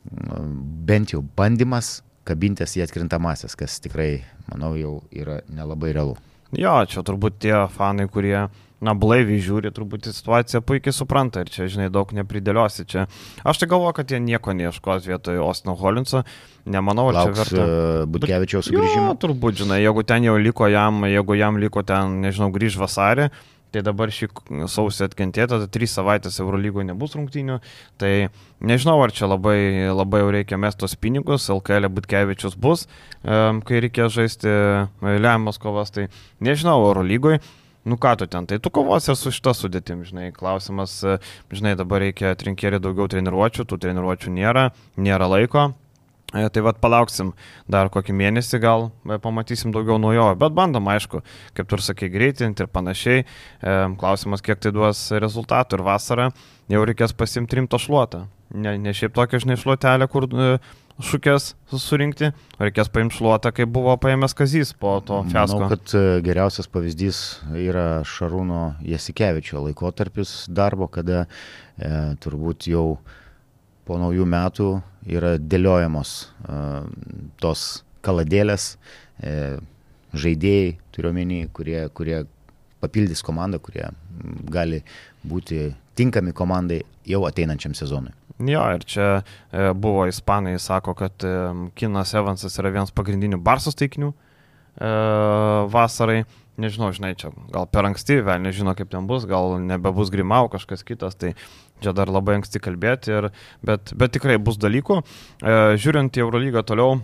bent 0.02 1.14
jau 1.14 1.22
bandymas 1.38 2.00
kabintis 2.26 2.74
į 2.74 2.82
atkrintamasias, 2.88 3.54
kas 3.54 3.78
tikrai, 3.84 4.24
manau, 4.50 4.74
jau 4.74 4.96
yra 5.14 5.38
nelabai 5.46 5.92
realu. 5.94 6.16
Jo, 6.54 6.80
čia 6.90 7.02
turbūt 7.06 7.38
tie 7.42 7.54
fanai, 7.74 8.06
kurie 8.10 8.48
na, 8.84 8.92
blaiviai 8.92 9.40
žiūri, 9.40 9.72
turbūt 9.74 10.10
situaciją 10.10 10.60
puikiai 10.66 10.94
supranta 10.94 11.42
ir 11.44 11.50
čia, 11.52 11.68
žinai, 11.72 11.88
daug 11.92 12.12
nepridėliosi 12.16 12.84
čia. 12.88 13.06
Aš 13.46 13.62
tai 13.62 13.70
galvoju, 13.72 13.96
kad 13.96 14.12
jie 14.12 14.20
nieko 14.20 14.52
neieškos 14.56 15.08
vietoj 15.08 15.40
Osno 15.46 15.76
Holinso, 15.80 16.22
nemanau, 16.68 17.08
ar 17.10 17.22
Lauks, 17.22 17.32
čia 17.32 17.40
verta. 17.40 17.64
Uh, 17.64 18.06
Butkevičiaus 18.12 18.68
sugrįžimo. 18.68 19.10
Jo, 19.14 19.18
turbūt, 19.24 19.62
žinai, 19.64 19.80
jeigu 19.80 20.04
ten 20.06 20.28
jau 20.28 20.36
liko 20.40 20.68
jam, 20.68 21.06
jeigu 21.08 21.40
jam 21.40 21.60
liko 21.62 21.86
ten, 21.88 22.20
nežinau, 22.26 22.52
grįž 22.52 22.76
vasarį, 22.82 23.30
tai 23.74 23.82
dabar 23.84 24.12
šį 24.12 24.28
sausį 24.70 25.08
atkentėta, 25.08 25.58
tai 25.64 25.72
trys 25.72 25.96
savaitės 25.96 26.38
Eurolygoje 26.40 26.86
nebus 26.88 27.16
rungtynių, 27.16 27.58
tai 28.00 28.12
nežinau, 28.64 29.00
ar 29.04 29.12
čia 29.12 29.28
labai, 29.28 29.88
labai 29.90 30.22
jau 30.22 30.32
reikia 30.36 30.60
mestos 30.60 30.96
pinigus, 31.00 31.48
LKL 31.52 31.90
Butkevičius 31.92 32.56
bus, 32.60 32.86
kai 33.24 33.84
reikės 33.84 34.14
žaisti 34.16 34.52
lemiamas 35.02 35.60
kovas, 35.60 35.92
tai 35.92 36.08
nežinau, 36.44 36.78
Eurolygoje 36.92 37.42
nu 37.86 37.96
ką 37.96 38.16
tu 38.18 38.26
ten, 38.26 38.46
tai 38.46 38.58
tu 38.58 38.70
kovosi 38.74 39.14
su 39.14 39.30
šita 39.30 39.54
sudėtim, 39.54 40.02
žinai, 40.06 40.32
klausimas, 40.34 40.98
e, 41.06 41.18
žinai, 41.54 41.76
dabar 41.78 42.02
reikia 42.02 42.34
trinkėri 42.38 42.80
daugiau 42.82 43.06
treniruočių, 43.12 43.62
tų 43.62 43.78
treniruočių 43.84 44.32
nėra, 44.34 44.70
nėra 44.98 45.28
laiko. 45.30 45.68
E, 46.34 46.48
tai 46.50 46.64
vad 46.66 46.80
palauksim 46.82 47.30
dar 47.70 47.86
kokį 47.94 48.16
mėnesį, 48.18 48.58
gal 48.64 48.88
e, 49.06 49.20
pamatysim 49.22 49.70
daugiau 49.74 50.00
naujojo, 50.02 50.34
bet 50.42 50.56
bandom, 50.58 50.90
aišku, 50.90 51.22
kaip 51.54 51.70
tu 51.70 51.78
ir 51.78 51.84
sakai, 51.86 52.10
greitinti 52.10 52.66
ir 52.66 52.72
panašiai. 52.74 53.22
Klausimas, 54.02 54.42
kiek 54.42 54.58
tai 54.58 54.74
duos 54.74 55.06
rezultatų 55.14 55.78
ir 55.78 55.86
vasarą 55.86 56.32
jau 56.72 56.82
reikės 56.90 57.14
pasimti 57.14 57.60
rimtą 57.60 57.78
šluotą. 57.78 58.26
Ne, 58.50 58.74
ne 58.82 58.94
šiaip 58.94 59.14
tokia, 59.14 59.38
žinai, 59.42 59.58
šluotelė, 59.62 60.10
kur 60.10 60.26
šukės 61.02 61.50
surinkti, 61.68 62.30
reikės 62.60 62.88
paimti 62.92 63.18
šluotą, 63.18 63.52
kaip 63.54 63.70
buvo 63.72 63.94
paėmęs 64.00 64.34
Kazys 64.36 64.72
po 64.78 64.96
to 65.04 65.20
fiasko. 65.28 65.58
Manau, 65.60 65.70
kad 65.74 65.94
e, 65.98 66.04
geriausias 66.24 66.70
pavyzdys 66.72 67.20
yra 67.60 67.86
Šarūno 68.08 68.62
Jasikevičio 68.86 69.60
laikotarpis 69.66 70.46
darbo, 70.48 70.88
kada 70.92 71.24
e, 71.26 71.90
turbūt 72.22 72.68
jau 72.72 72.98
po 73.86 74.00
naujų 74.00 74.26
metų 74.28 74.70
yra 75.18 75.36
dėliojamos 75.38 76.14
e, 76.24 76.60
tos 77.42 77.66
kaladėlės, 78.06 78.74
e, 79.20 79.56
žaidėjai, 80.16 80.76
turiuomenį, 80.96 81.40
kurie, 81.56 81.80
kurie 81.94 82.22
papildys 82.80 83.22
komandą, 83.26 83.60
kurie 83.62 83.90
gali 84.52 84.82
būti 85.26 85.74
tinkami 85.96 86.32
komandai 86.36 86.82
jau 87.08 87.24
ateinančiam 87.28 87.74
sezonui. 87.76 88.14
Jo, 88.36 88.62
ir 88.76 88.84
čia 88.84 89.04
e, 89.16 89.70
buvo 89.72 90.04
ispanai, 90.06 90.58
sako, 90.60 90.92
kad 90.94 91.24
e, 91.24 91.36
Kinas 91.74 92.12
Evansas 92.14 92.58
yra 92.60 92.72
vienas 92.74 92.92
pagrindinių 92.92 93.38
Barsos 93.40 93.78
taikinių 93.80 94.10
e, 94.12 94.90
vasarai. 95.72 96.24
Nežinau, 96.60 96.88
žinai, 96.96 97.14
čia 97.20 97.30
gal 97.52 97.66
per 97.68 97.84
anksti, 97.88 98.22
vėl 98.24 98.40
nežino, 98.44 98.72
kaip 98.76 98.88
ten 98.92 99.08
bus, 99.08 99.24
gal 99.28 99.58
nebebus 99.60 100.12
Grimau 100.12 100.48
kažkas 100.52 100.84
kitas, 100.88 101.16
tai 101.20 101.34
čia 101.84 101.92
dar 101.96 102.08
labai 102.12 102.38
anksti 102.38 102.60
kalbėti, 102.64 103.12
ir, 103.12 103.28
bet, 103.64 103.92
bet 103.92 104.14
tikrai 104.16 104.38
bus 104.40 104.56
dalykų. 104.60 105.02
Žiūrint 105.76 106.16
į 106.16 106.24
Eurolygą 106.24 106.64
toliau, 106.64 107.02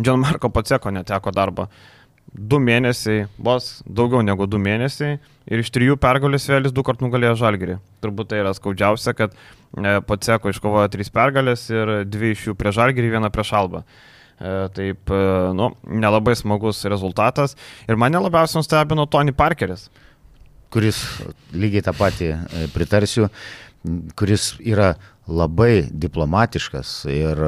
John 0.00 0.24
Marko 0.24 0.48
Paceko 0.48 0.92
neteko 0.96 1.32
darbą. 1.36 1.68
Du 2.34 2.58
mėnesiai, 2.60 3.26
bos 3.38 3.80
daugiau 3.86 4.22
negu 4.24 4.48
du 4.50 4.58
mėnesiai 4.60 5.20
ir 5.46 5.62
iš 5.62 5.70
trijų 5.72 5.96
pergalės 6.02 6.48
vėlis 6.50 6.74
du 6.74 6.82
kart 6.84 7.00
nugalėjo 7.04 7.36
Žalgirį. 7.40 7.78
Turbūt 8.02 8.32
tai 8.32 8.42
yra 8.42 8.52
skaudžiausia, 8.56 9.14
kad 9.16 9.36
e, 9.36 10.00
Paceko 10.06 10.50
iškovojo 10.50 10.90
trys 10.92 11.12
pergalės 11.14 11.68
ir 11.70 12.02
dvi 12.10 12.34
iš 12.34 12.48
jų 12.48 12.56
prie 12.58 12.74
Žalgirį, 12.74 13.12
vieną 13.14 13.30
prie 13.32 13.46
Šalbą. 13.46 13.84
E, 13.86 14.56
taip, 14.76 15.12
e, 15.14 15.22
nu, 15.56 15.70
nelabai 15.86 16.34
smagus 16.36 16.82
rezultatas. 16.90 17.56
Ir 17.86 18.00
mane 18.00 18.20
labiausiai 18.26 18.60
nustebino 18.60 19.06
Tony 19.08 19.32
Parkeris. 19.36 19.86
Kuris 20.74 20.98
lygiai 21.54 21.84
tą 21.86 21.94
patį 21.94 22.32
pritarsiu, 22.74 23.30
kuris 24.18 24.54
yra 24.60 24.94
labai 25.26 25.86
diplomatiškas 25.90 26.90
ir... 27.10 27.40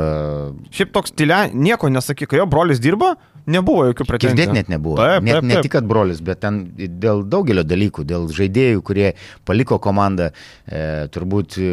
Šiaip 0.74 0.94
toks 0.94 1.14
tylė, 1.14 1.46
nieko 1.55 1.90
nesakyk, 1.92 2.35
jo 2.40 2.46
brolis 2.51 2.83
dirba, 2.83 3.14
Nebuvo 3.48 3.87
jokių 3.88 4.05
pretenzijų. 4.05 4.37
Girdėti 4.37 4.57
net 4.59 4.68
nebuvo. 4.68 4.98
Taip, 5.01 5.24
net, 5.24 5.38
taip, 5.38 5.40
taip. 5.40 5.48
Ne 5.48 5.61
tik, 5.64 5.72
kad 5.72 5.87
brolis, 5.88 6.20
bet 6.24 6.42
ten 6.42 6.61
dėl 6.77 7.22
daugelio 7.33 7.64
dalykų, 7.64 8.05
dėl 8.09 8.27
žaidėjų, 8.35 8.83
kurie 8.85 9.07
paliko 9.48 9.79
komandą, 9.81 10.29
e, 10.68 10.83
turbūt 11.14 11.57
e, 11.57 11.70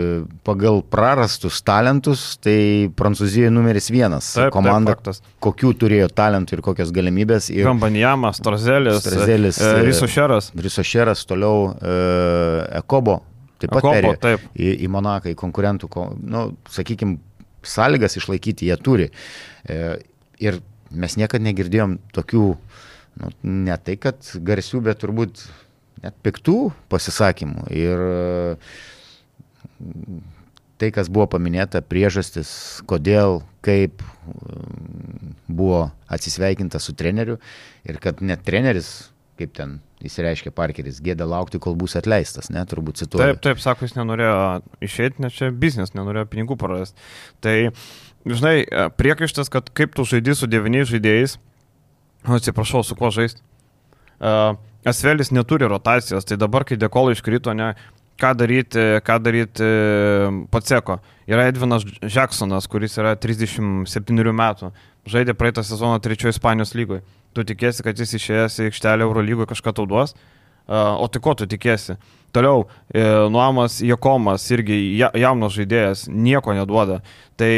pagal 0.47 0.79
prarastus 0.87 1.59
talentus, 1.67 2.23
tai 2.43 2.87
Prancūzija 2.95 3.51
numeris 3.51 3.91
vienas. 3.91 4.31
Taip, 4.37 4.53
komanda, 4.55 4.95
taip, 4.95 5.19
kokių 5.43 5.75
turėjo 5.83 6.09
talentų 6.15 6.59
ir 6.59 6.65
kokias 6.69 6.95
galimybės. 6.95 7.51
Ir 7.51 7.67
Kambanjamas, 7.67 8.39
Strazelis, 8.39 9.03
Strazelis 9.03 9.59
e, 9.59 9.75
Risošeras. 9.89 10.53
Risošeras, 10.55 11.27
toliau 11.27 11.73
e, 11.75 11.95
Ekobo. 12.79 13.19
Taip 13.61 13.71
pat 13.71 13.87
perėjo 13.87 14.15
taip. 14.23 14.47
į, 14.55 14.71
į 14.85 14.91
Monaką, 14.91 15.31
į 15.31 15.37
konkurentų, 15.39 15.89
nu, 16.27 16.45
sakykime, 16.71 17.19
sąlygas 17.65 18.17
išlaikyti 18.19 18.69
jie 18.69 18.77
turi. 18.77 19.09
E, 19.65 19.77
ir 20.43 20.59
mes 20.91 21.15
niekada 21.19 21.45
negirdėjom 21.47 21.97
tokių, 22.15 22.47
nu, 23.21 23.31
ne 23.43 23.77
tai 23.81 23.95
kad 24.01 24.27
garsių, 24.35 24.83
bet 24.85 25.01
turbūt 25.03 25.45
net 26.03 26.17
piktų 26.25 26.59
pasisakymų. 26.91 27.65
Ir 27.73 28.05
tai, 30.79 30.91
kas 30.95 31.09
buvo 31.11 31.27
paminėta, 31.35 31.81
priežastis, 31.85 32.51
kodėl, 32.89 33.41
kaip 33.65 34.03
buvo 35.47 35.87
atsisveikinta 36.11 36.81
su 36.83 36.95
treneriu 36.97 37.39
ir 37.87 37.99
kad 38.03 38.21
net 38.21 38.43
treneris, 38.45 39.09
kaip 39.39 39.53
ten 39.55 39.79
įsireiškia 40.05 40.53
Parkeris, 40.55 41.01
gėda 41.03 41.27
laukti, 41.27 41.59
kol 41.61 41.75
bus 41.79 41.95
atleistas, 41.99 42.51
ne, 42.53 42.61
turbūt 42.69 43.01
cituoju. 43.01 43.35
Taip, 43.35 43.41
taip, 43.43 43.61
sako, 43.63 43.87
jis 43.87 43.95
nenorėjo 43.97 44.35
išeiti, 44.85 45.23
nes 45.23 45.35
čia 45.35 45.49
biznis, 45.51 45.95
nenorėjo 45.97 46.27
pinigų 46.31 46.57
prarasti. 46.61 46.99
Tai, 47.43 47.55
žinai, 48.27 48.55
priekaištas, 48.99 49.51
kad 49.53 49.71
kaip 49.75 49.97
tu 49.97 50.05
žaidži 50.07 50.37
su 50.39 50.51
devyniais 50.51 50.91
žaidėjais, 50.91 51.39
atsiprašau, 52.37 52.85
su 52.85 52.97
kuo 52.99 53.11
žaisti. 53.13 53.43
Uh, 54.15 54.55
Asvelis 54.85 55.31
neturi 55.33 55.67
rotacijos, 55.67 56.27
tai 56.29 56.37
dabar, 56.37 56.63
kai 56.67 56.77
Dekolai 56.77 57.15
iškrito, 57.15 57.53
ne, 57.57 57.71
ką 58.21 58.31
daryti, 58.37 58.83
ką 59.05 59.17
daryti 59.25 59.69
Paceko. 60.53 60.99
Yra 61.25 61.47
Edvinas 61.49 61.85
Jacksonas, 62.05 62.69
kuris 62.69 62.99
yra 63.01 63.15
37 63.17 64.35
metų, 64.37 64.69
žaidė 65.09 65.33
praeitą 65.37 65.65
sezoną 65.65 65.97
trečiojo 66.05 66.35
Ispanijos 66.35 66.75
lygoje. 66.77 67.01
Tu 67.35 67.43
tikėsi, 67.43 67.83
kad 67.83 67.99
jis 67.99 68.15
išėjęs 68.15 68.59
į 68.61 68.69
aikštelę 68.69 69.03
Euro 69.03 69.23
lygoje 69.25 69.51
kažką 69.51 69.75
tau 69.75 69.87
duos? 69.89 70.15
Uh, 70.65 70.95
o 70.97 71.05
tai 71.11 71.19
ko 71.21 71.35
tu 71.37 71.45
tikėsi? 71.45 71.97
Toliau, 72.35 72.65
e, 72.91 73.03
Nuomas 73.29 73.77
Jekomas 73.79 74.43
irgi 74.51 74.75
ja, 74.99 75.07
jaunas 75.15 75.53
žaidėjas, 75.55 76.01
nieko 76.11 76.51
neduoda. 76.51 76.97
Tai 77.39 77.51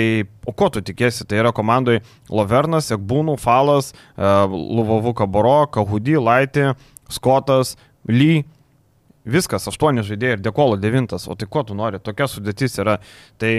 o 0.45 0.53
ko 0.53 0.67
tu 0.69 0.83
tikėsi? 0.85 1.25
Tai 1.25 1.39
yra 1.41 1.53
komandai 1.55 2.03
Lovernas, 2.29 2.91
Ekbūnų, 2.93 3.39
Falas, 3.41 3.89
e, 3.89 4.29
Luvovu 4.51 5.15
Kaboro, 5.17 5.63
Kahudy, 5.73 6.19
Laitė, 6.21 6.75
Skotas, 7.09 7.73
Ly, 8.05 8.43
viskas, 9.25 9.65
aštuoni 9.71 10.05
žaidėjai 10.05 10.37
ir 10.37 10.45
Dekolo 10.45 10.77
devintas, 10.77 11.25
o 11.25 11.33
tai 11.33 11.49
ko 11.49 11.65
tu 11.65 11.73
nori, 11.77 11.97
tokia 11.97 12.29
sudėtis 12.29 12.77
yra. 12.83 12.99
Tai 13.41 13.53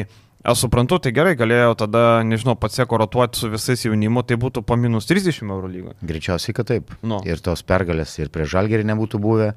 aš 0.48 0.64
suprantu, 0.64 0.98
tai 1.04 1.12
gerai, 1.16 1.34
galėjau 1.38 1.74
tada, 1.84 2.02
nežinau, 2.26 2.56
pats 2.60 2.80
seko 2.80 3.00
rotuoti 3.04 3.40
su 3.40 3.50
visais 3.52 3.84
jaunimu, 3.86 4.24
tai 4.26 4.38
būtų 4.40 4.64
po 4.66 4.78
minus 4.80 5.08
30 5.10 5.44
eurų 5.46 5.70
lygą. 5.74 5.94
Greičiausiai, 6.08 6.56
kad 6.56 6.70
taip. 6.72 6.92
Nu. 7.02 7.20
Ir 7.28 7.42
tos 7.44 7.64
pergalės 7.66 8.16
ir 8.18 8.32
prie 8.34 8.48
žalgerį 8.48 8.88
nebūtų 8.92 9.22
buvę, 9.22 9.52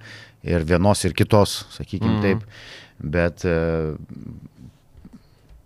ir 0.47 0.67
vienos, 0.67 1.03
ir 1.07 1.17
kitos, 1.17 1.61
sakykime 1.77 2.17
mm. 2.17 2.23
taip. 2.25 2.47
Bet 3.01 3.45
e, 3.49 3.57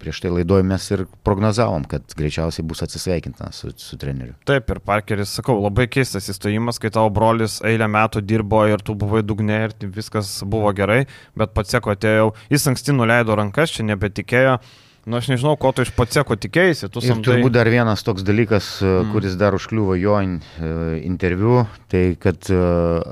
prieš 0.06 0.22
tai 0.22 0.30
laidoj 0.30 0.64
mes 0.68 0.86
ir 0.94 1.06
prognozavom, 1.26 1.88
kad 1.90 2.14
greičiausiai 2.18 2.66
bus 2.68 2.84
atsisveikinta 2.86 3.50
su, 3.56 3.72
su 3.82 3.98
treneriu. 3.98 4.36
Taip, 4.46 4.70
ir 4.70 4.82
Parkeris, 4.86 5.34
sakau, 5.40 5.58
labai 5.64 5.88
keistas 5.92 6.30
įstojimas, 6.30 6.80
kai 6.82 6.92
tavo 6.94 7.10
brolis 7.14 7.58
eilę 7.66 7.88
metų 7.90 8.22
dirbo 8.22 8.62
ir 8.70 8.84
tu 8.86 8.94
buvai 9.00 9.24
dugne 9.26 9.64
ir 9.66 9.76
viskas 9.96 10.38
buvo 10.46 10.70
gerai, 10.78 11.06
bet 11.34 11.56
pats 11.58 11.74
seko 11.74 11.96
atėjau, 11.96 12.34
jis 12.54 12.68
anksti 12.72 12.96
nuleido 12.96 13.38
rankas, 13.40 13.74
čia 13.74 13.88
nebetikėjo. 13.90 14.60
Nu, 15.06 15.18
aš 15.18 15.28
nežinau, 15.30 15.54
ko 15.62 15.70
tu 15.70 15.84
iš 15.86 15.92
patseko 15.94 16.34
tikėjai. 16.34 16.90
Tu 16.90 17.02
samdai... 17.04 17.28
Turbūt 17.28 17.54
dar 17.54 17.70
vienas 17.70 18.02
toks 18.06 18.26
dalykas, 18.26 18.70
e, 18.82 18.88
mm. 18.90 19.12
kuris 19.14 19.36
dar 19.38 19.54
užkliuvo 19.54 19.94
jo 20.02 20.16
in, 20.26 20.40
e, 20.58 20.72
interviu, 21.06 21.60
tai 21.94 22.16
kad 22.18 22.50
e, 22.50 22.58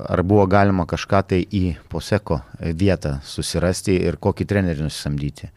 ar 0.09 0.23
buvo 0.25 0.47
galima 0.49 0.87
kažką 0.89 1.21
tai 1.29 1.43
į 1.45 1.75
poseko 1.93 2.39
vietą 2.81 3.19
susirasti 3.29 3.99
ir 4.09 4.17
kokį 4.17 4.49
trenerį 4.49 4.87
nusisamdyti. 4.87 5.51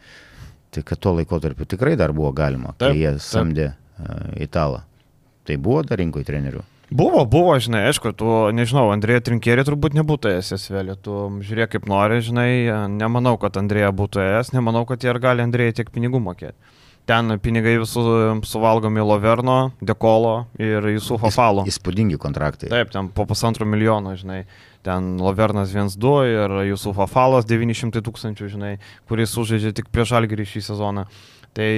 Tai 0.77 0.85
kad 0.85 1.01
tuo 1.01 1.15
laikotarpiu 1.17 1.65
tikrai 1.65 1.95
dar 1.97 2.13
buvo 2.13 2.29
galima, 2.37 2.75
taip, 2.77 2.91
kai 2.91 2.99
jie 2.99 3.13
samdė 3.23 3.71
uh, 3.71 4.33
italą. 4.43 4.83
Tai 5.47 5.55
buvo 5.63 5.79
dar 5.87 5.97
rinkoje 6.03 6.27
trenerių. 6.27 6.61
Buvo, 6.87 7.25
buvo, 7.27 7.51
žinai, 7.59 7.89
aišku, 7.89 8.13
tu, 8.15 8.27
nežinau, 8.55 8.85
Andrėja 8.93 9.19
Trinkėrė 9.27 9.65
turbūt 9.67 9.97
nebūtų 9.97 10.31
esęs 10.37 10.69
vėlė, 10.71 10.95
tu 11.03 11.19
žiūrėk 11.43 11.73
kaip 11.75 11.87
nori, 11.91 12.21
žinai, 12.23 12.87
nemanau, 12.93 13.35
kad 13.41 13.59
Andrėja 13.59 13.89
būtų 13.91 14.23
esęs, 14.23 14.53
nemanau, 14.55 14.85
kad 14.87 15.03
jie 15.03 15.11
ir 15.11 15.19
gali 15.19 15.43
Andrėjai 15.43 15.81
tiek 15.81 15.91
pinigų 15.91 16.21
mokėti. 16.23 16.55
Ten 17.07 17.37
pinigai 17.39 17.77
visų 17.79 18.01
suvalgomi 18.43 19.03
Loverno, 19.03 19.57
Dekolo 19.79 20.47
ir 20.59 20.83
Jusufo 20.91 21.31
Falo. 21.31 21.63
Įspūdingi 21.67 22.19
kontraktai. 22.19 22.67
Taip, 22.71 22.91
ten 22.91 23.07
po 23.15 23.23
pusantro 23.27 23.67
milijono, 23.67 24.15
žinai. 24.19 24.41
Ten 24.83 25.13
Lovernas 25.19 25.71
1-2 25.71 26.11
ir 26.27 26.57
Jusufo 26.73 27.07
Falas 27.07 27.47
900 27.47 28.03
tūkstančių, 28.03 28.51
žinai, 28.51 28.73
kuris 29.07 29.31
sužaidžia 29.35 29.71
tik 29.75 29.87
prieš 29.91 30.17
Algerį 30.19 30.47
šį 30.51 30.65
sezoną. 30.67 31.07
Tai 31.55 31.69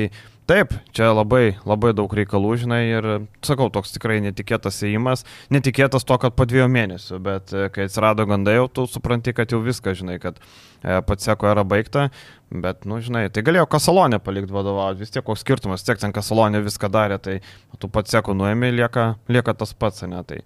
Taip, 0.49 0.71
čia 0.97 1.11
labai, 1.13 1.59
labai 1.69 1.91
daug 1.93 2.09
reikalų, 2.17 2.55
žinai, 2.63 2.79
ir 2.89 3.07
sakau, 3.45 3.67
toks 3.69 3.91
tikrai 3.93 4.15
netikėtas 4.25 4.79
įėjimas, 4.81 5.21
netikėtas 5.53 6.07
to, 6.09 6.15
kad 6.23 6.33
po 6.33 6.47
dviejų 6.49 6.65
mėnesių, 6.73 7.19
bet 7.21 7.53
e, 7.53 7.67
kai 7.75 7.85
atsirado 7.85 8.25
gandai, 8.25 8.55
jau 8.57 8.63
tu 8.79 8.87
supranti, 8.89 9.29
kad 9.37 9.53
jau 9.53 9.59
viską, 9.61 9.93
žinai, 9.99 10.15
kad 10.23 10.39
e, 10.41 10.95
pats 11.05 11.29
seko 11.29 11.51
yra 11.51 11.61
baigta, 11.69 12.07
bet, 12.49 12.87
nu, 12.89 12.97
žinai, 12.97 13.27
tai 13.29 13.43
galėjo 13.45 13.67
kasalonę 13.69 14.17
palikti 14.25 14.55
vadovauti, 14.55 15.03
vis 15.03 15.13
tiek 15.13 15.27
koks 15.27 15.45
skirtumas, 15.45 15.85
tiek 15.85 16.01
ten 16.01 16.17
kasalonė 16.17 16.63
viską 16.65 16.89
darė, 16.97 17.21
tai 17.21 17.37
tu 17.77 17.91
pats 17.93 18.17
seko 18.17 18.33
nuėmė, 18.33 18.73
lieka, 18.73 19.05
lieka 19.29 19.53
tas 19.61 19.77
pats, 19.77 20.01
ne, 20.09 20.25
tai. 20.25 20.41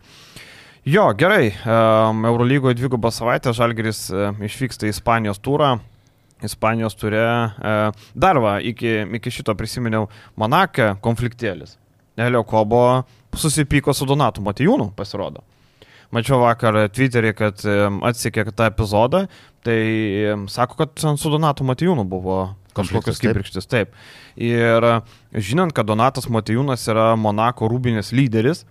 Jo, 0.84 1.13
gerai, 1.16 1.54
um, 1.63 2.26
Eurolygoje 2.28 2.76
dvigubą 2.76 3.08
savaitę 3.16 3.56
Žalgeris 3.56 4.10
uh, 4.12 4.36
išvyksta 4.52 4.92
į 4.92 4.98
Ispanijos 4.98 5.39
turą, 5.39 5.78
Ispanijos 6.47 6.97
turė. 6.99 7.23
E, 7.23 7.73
dar 8.15 8.39
va, 8.43 8.58
iki, 8.63 9.01
iki 9.19 9.34
šito 9.34 9.56
prisiminiau 9.58 10.10
Monakę 10.39 10.93
konfliktėlis. 11.03 11.77
Elio 12.19 12.43
Kobo 12.45 13.03
susipyko 13.36 13.93
su 13.97 14.06
Donatu 14.10 14.43
Matijūnu, 14.45 14.91
pasirodo. 14.97 15.41
Mačiau 16.13 16.43
vakar 16.43 16.77
Twitterį, 16.93 17.32
kad 17.38 17.63
e, 17.65 17.77
atsikė 18.10 18.45
tą 18.51 18.67
epizodą, 18.69 19.25
tai 19.65 19.79
e, 19.79 20.36
sako, 20.51 20.84
kad 20.84 21.08
su 21.17 21.32
Donatu 21.34 21.65
Matijūnu 21.65 22.06
buvo 22.10 22.43
kažkokios 22.77 23.21
kibirkštis. 23.21 23.69
Taip. 23.69 23.95
Ir 24.38 24.86
žinant, 25.34 25.73
kad 25.73 25.89
Donatas 25.89 26.29
Matijūnas 26.29 26.86
yra 26.91 27.13
Monako 27.19 27.69
rūbinės 27.71 28.13
lyderis, 28.15 28.65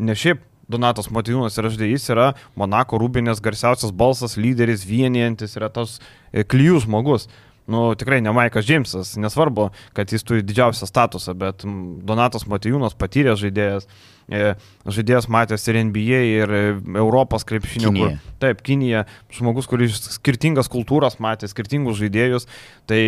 ne 0.00 0.16
šiaip 0.16 0.44
Donatas 0.70 1.10
Matijūnas 1.14 1.56
ir 1.58 1.68
žaidėjas 1.70 2.08
yra 2.14 2.30
Monako 2.58 2.98
rūbinės 3.02 3.42
garsiausias 3.44 3.94
balsas, 3.94 4.36
lyderis, 4.40 4.86
vienijantis, 4.88 5.54
yra 5.58 5.70
tas 5.72 6.00
e, 6.32 6.42
klyjų 6.42 6.82
žmogus. 6.86 7.28
Nu, 7.66 7.96
tikrai 7.98 8.20
ne 8.22 8.30
Maikas 8.30 8.66
Džeimsas, 8.66 9.16
nesvarbu, 9.18 9.72
kad 9.94 10.12
jis 10.14 10.22
turi 10.22 10.44
didžiausią 10.46 10.86
statusą, 10.86 11.34
bet 11.38 11.64
Donatas 12.06 12.46
Matijūnas 12.46 12.94
patyręs 12.98 13.40
žaidėjas, 13.42 13.88
e, 14.30 14.52
žaidėjas 14.86 15.26
matęs 15.34 15.66
ir 15.66 15.80
NBA, 15.88 16.20
ir 16.42 16.54
e, 16.54 16.60
Europos 16.94 17.46
krepšinio. 17.46 17.90
Kinija. 17.90 18.12
Kur, 18.12 18.36
taip, 18.44 18.62
Kinija, 18.66 19.02
žmogus, 19.34 19.66
kuris 19.70 19.98
skirtingas 20.14 20.70
kultūras 20.70 21.18
matė, 21.22 21.50
skirtingus 21.50 21.98
žaidėjus, 21.98 22.46
tai 22.86 23.00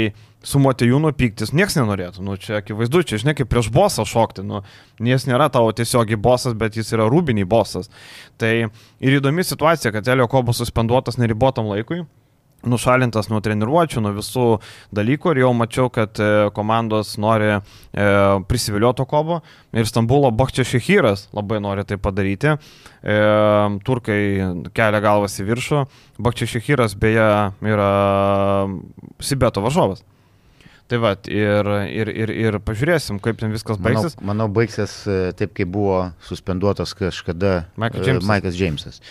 su 0.47 0.61
Matejūnu 0.63 1.11
pyktis 1.19 1.53
niekas 1.57 1.79
nenorėtų. 1.79 2.23
Nu, 2.27 2.37
čia 2.41 2.61
akivaizdu, 2.61 3.03
čia 3.07 3.19
žinai, 3.23 3.35
kaip 3.39 3.51
prieš 3.51 3.73
bosą 3.75 4.07
šokti. 4.09 4.45
Nu, 4.47 4.63
jis 5.03 5.27
nėra 5.29 5.51
tavo 5.55 5.73
tiesiogiai 5.75 6.21
bosas, 6.21 6.55
bet 6.59 6.79
jis 6.79 6.95
yra 6.95 7.09
rūbiniai 7.11 7.49
bosas. 7.49 7.91
Tai 8.39 8.53
ir 8.69 9.19
įdomi 9.19 9.47
situacija, 9.47 9.93
kad 9.95 10.09
Elio 10.09 10.29
Kobas 10.31 10.63
suspenduotas 10.63 11.19
neribotam 11.19 11.71
laikui 11.73 12.05
nušalintas 12.67 13.29
nuo 13.31 13.39
treniruočio, 13.43 14.01
nuo 14.03 14.13
visų 14.17 14.47
dalykų 14.95 15.33
ir 15.33 15.43
jau 15.45 15.53
mačiau, 15.55 15.87
kad 15.95 16.19
e, 16.19 16.49
komandos 16.57 17.15
nori 17.21 17.53
e, 17.55 17.61
prisiviliuoto 18.51 19.07
kobo 19.09 19.41
ir 19.73 19.87
Stambulo 19.87 20.33
Bakčia 20.35 20.67
Šehyras 20.67 21.29
labai 21.37 21.61
nori 21.63 21.87
tai 21.87 22.01
padaryti. 22.03 22.57
E, 22.59 23.19
turkai 23.87 24.21
kelia 24.75 25.03
galvas 25.05 25.39
į 25.39 25.49
viršų. 25.53 25.87
Bakčia 26.19 26.51
Šehyras 26.51 26.99
beje 26.99 27.31
yra 27.63 27.91
Sibeto 29.23 29.63
varžovas. 29.63 30.03
Tai 30.89 30.99
va, 31.05 31.13
ir, 31.29 31.69
ir, 31.93 32.09
ir, 32.09 32.31
ir 32.33 32.59
pažiūrėsim, 32.65 33.19
kaip 33.21 33.37
ten 33.41 33.53
viskas 33.53 33.77
baigsis. 33.77 34.15
Manau, 34.17 34.29
manau 34.31 34.47
baigsis 34.57 34.95
e, 35.05 35.17
taip, 35.37 35.53
kaip 35.59 35.69
buvo 35.75 35.99
suspenduotas 36.25 36.95
kažkada 36.97 37.67
Maikas 37.77 38.07
Džeimsas. 38.07 38.29
Maikas 38.31 38.57
Džeimsas. 38.57 39.03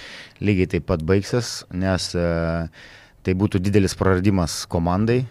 Lygiai 0.41 0.71
taip 0.73 0.87
pat 0.89 1.05
baigsis, 1.05 1.59
nes 1.77 2.09
uh, 2.17 2.65
tai 3.27 3.35
būtų 3.35 3.59
didelis 3.59 3.97
praradimas 3.99 4.61
komandai. 4.71 5.25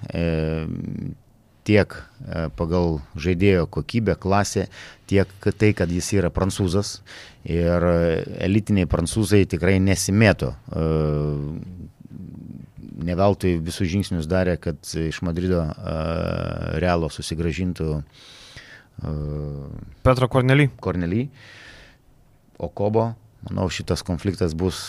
Tiek 1.66 1.94
pagal 2.54 3.00
žaidėjo 3.18 3.64
kokybę, 3.72 4.14
klasę, 4.22 4.68
tiek 5.10 5.32
tai, 5.48 5.72
kad 5.74 5.90
jis 5.90 6.12
yra 6.14 6.30
prancūzas 6.30 7.00
ir 7.48 7.86
elitiniai 8.44 8.86
prancūzai 8.90 9.42
tikrai 9.50 9.80
nesimėto 9.82 10.52
neveltui 12.96 13.56
visus 13.62 13.88
žingsnius 13.90 14.28
darė, 14.30 14.56
kad 14.60 14.80
iš 14.80 15.20
Madrido 15.26 15.62
uh, 15.62 15.74
Realo 16.80 17.10
susigražintų 17.12 17.88
uh, 17.96 18.02
Petro 20.06 20.28
Kornely. 20.32 20.70
Kornely. 20.80 21.28
O 22.56 22.70
Kobo, 22.72 23.10
manau, 23.44 23.68
šitas 23.68 24.04
konfliktas 24.06 24.56
bus 24.56 24.82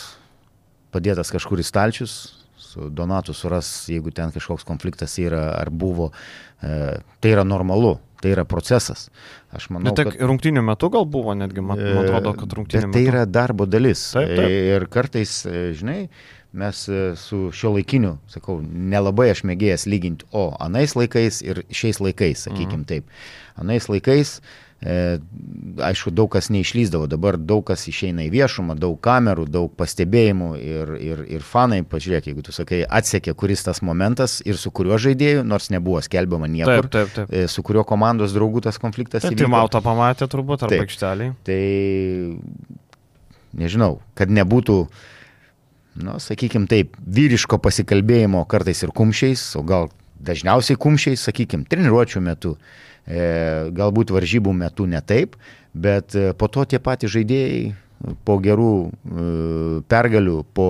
padėtas 0.94 1.28
kažkur 1.34 1.60
į 1.60 1.68
stalčius, 1.68 2.18
su 2.58 2.88
Donatu 2.88 3.34
suras, 3.36 3.68
jeigu 3.92 4.12
ten 4.14 4.32
kažkoks 4.32 4.64
konfliktas 4.68 5.18
yra 5.20 5.50
ar 5.58 5.68
buvo, 5.70 6.10
uh, 6.12 7.00
tai 7.20 7.34
yra 7.36 7.44
normalu. 7.44 7.98
Tai 8.18 8.32
yra 8.34 8.42
procesas. 8.50 9.04
Aš 9.54 9.68
manau, 9.70 9.92
Bet 9.94 10.08
kad 10.08 10.24
rungtinių 10.26 10.64
metų 10.66 10.88
gal 10.90 11.04
buvo 11.06 11.36
netgi, 11.38 11.62
man, 11.62 11.78
man 11.78 12.00
atrodo, 12.02 12.32
kad 12.40 12.56
rungtinių 12.58 12.88
metų. 12.88 12.96
Tai 12.96 13.02
yra 13.12 13.20
darbo 13.30 13.62
dalis. 13.70 14.00
Taip, 14.10 14.32
taip. 14.34 14.54
Ir 14.74 14.86
kartais, 14.90 15.34
žinai, 15.78 16.08
mes 16.52 16.84
e, 16.88 17.02
su 17.20 17.48
šio 17.52 17.74
laikiniu, 17.76 18.14
sakau, 18.32 18.60
nelabai 18.62 19.28
aš 19.32 19.44
mėgėjęs 19.48 19.88
lyginti, 19.90 20.28
o 20.32 20.48
anais 20.64 20.96
laikais 20.96 21.42
ir 21.44 21.64
šiais 21.68 22.00
laikais, 22.04 22.46
sakykim 22.48 22.82
mhm. 22.82 22.88
taip. 22.88 23.20
Anais 23.58 23.90
laikais 23.90 24.38
E, 24.78 25.18
aišku, 25.82 26.12
daug 26.14 26.28
kas 26.30 26.52
neišlyzdavo, 26.54 27.08
dabar 27.10 27.34
daug 27.34 27.64
kas 27.66 27.82
išeina 27.90 28.22
į 28.28 28.30
viešumą, 28.30 28.76
daug 28.78 28.94
kamerų, 29.02 29.48
daug 29.50 29.72
pastebėjimų 29.74 30.50
ir, 30.62 30.92
ir, 31.02 31.22
ir 31.34 31.42
fanai, 31.42 31.80
pažiūrėk, 31.82 32.28
jeigu 32.30 32.44
tu 32.46 32.54
sakai, 32.54 32.84
atsekė, 32.86 33.34
kuris 33.38 33.66
tas 33.66 33.82
momentas 33.82 34.38
ir 34.46 34.60
su 34.60 34.70
kuriuo 34.70 35.00
žaidėju, 35.02 35.42
nors 35.42 35.66
nebuvo 35.74 35.98
skelbiama 36.06 36.46
niekur, 36.46 36.86
taip, 36.86 36.94
taip, 36.94 37.10
taip. 37.16 37.34
E, 37.34 37.50
su 37.50 37.66
kuriuo 37.66 37.82
komandos 37.88 38.36
draugų 38.36 38.62
tas 38.68 38.78
konfliktas. 38.78 39.26
Tai 39.26 39.50
Mauta 39.50 39.82
pamatė 39.82 40.30
turbūt, 40.30 40.62
ar 40.68 40.76
aikštelį. 40.78 41.32
Tai 41.48 41.60
nežinau, 43.58 43.96
kad 44.14 44.30
nebūtų 44.30 44.78
nu, 46.02 46.18
sakykime 46.22 46.68
taip, 46.70 46.96
vyriško 47.02 47.58
pasikalbėjimo 47.62 48.44
kartais 48.50 48.82
ir 48.84 48.92
kumščiais, 48.94 49.42
o 49.58 49.64
gal 49.66 49.88
dažniausiai 50.24 50.78
kumščiais, 50.80 51.24
sakykime, 51.28 51.66
treniruočio 51.70 52.22
metu. 52.24 52.56
E, 53.08 53.70
galbūt 53.72 54.12
varžybų 54.12 54.52
metu 54.52 54.84
ne 54.86 55.00
taip, 55.00 55.38
bet 55.72 56.16
e, 56.18 56.32
po 56.36 56.50
to 56.52 56.66
tie 56.68 56.80
patys 56.82 57.14
žaidėjai 57.14 57.72
po 58.28 58.36
gerų 58.42 58.72
e, 58.84 59.28
pergalių, 59.88 60.42
po, 60.54 60.68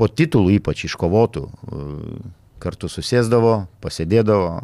po 0.00 0.08
titulų 0.08 0.56
ypač 0.56 0.86
iškovotų, 0.88 1.44
kartu 2.64 2.88
susėsdavo, 2.88 3.66
pasėdėdavo, 3.84 4.62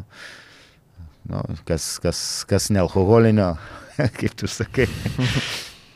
nu, 1.30 1.42
kas, 1.68 1.92
kas, 2.02 2.22
kas 2.48 2.70
nealkoholinio, 2.72 3.52
kaip 4.18 4.38
tu 4.40 4.48
sakai. 4.48 4.88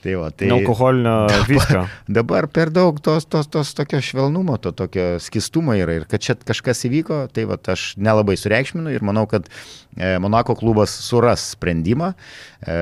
Tai 0.04 0.14
va, 0.20 0.26
tai 0.36 0.50
alkoholinio 0.52 1.14
viskio. 1.48 1.86
Dabar 2.12 2.44
per 2.52 2.68
daug 2.74 2.98
tos, 3.00 3.24
tos, 3.24 3.48
tos 3.48 3.70
tokio 3.72 4.02
švelnumo, 4.04 4.58
to 4.60 4.74
tokio 4.76 5.14
skistumo 5.22 5.72
yra 5.78 5.94
ir 5.96 6.04
kad 6.10 6.20
čia 6.20 6.36
kažkas 6.36 6.84
įvyko, 6.90 7.22
tai 7.32 7.46
va, 7.48 7.56
aš 7.72 7.94
nelabai 7.96 8.36
sureikšminu 8.36 8.92
ir 8.92 9.06
manau, 9.06 9.24
kad 9.30 9.48
e, 9.96 10.18
Monako 10.20 10.58
klubas 10.60 10.92
suras 11.06 11.46
sprendimą. 11.54 12.12
E, 12.60 12.76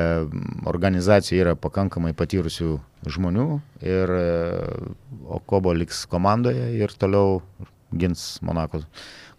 organizacija 0.66 1.44
yra 1.44 1.54
pakankamai 1.54 2.10
patyrusių 2.18 2.74
žmonių 3.06 3.46
ir 3.86 4.16
e, 4.18 4.26
Okobo 5.38 5.76
liks 5.78 6.02
komandoje 6.10 6.72
ir 6.74 6.90
toliau 6.98 7.38
gins 7.94 8.40
Monako 8.42 8.82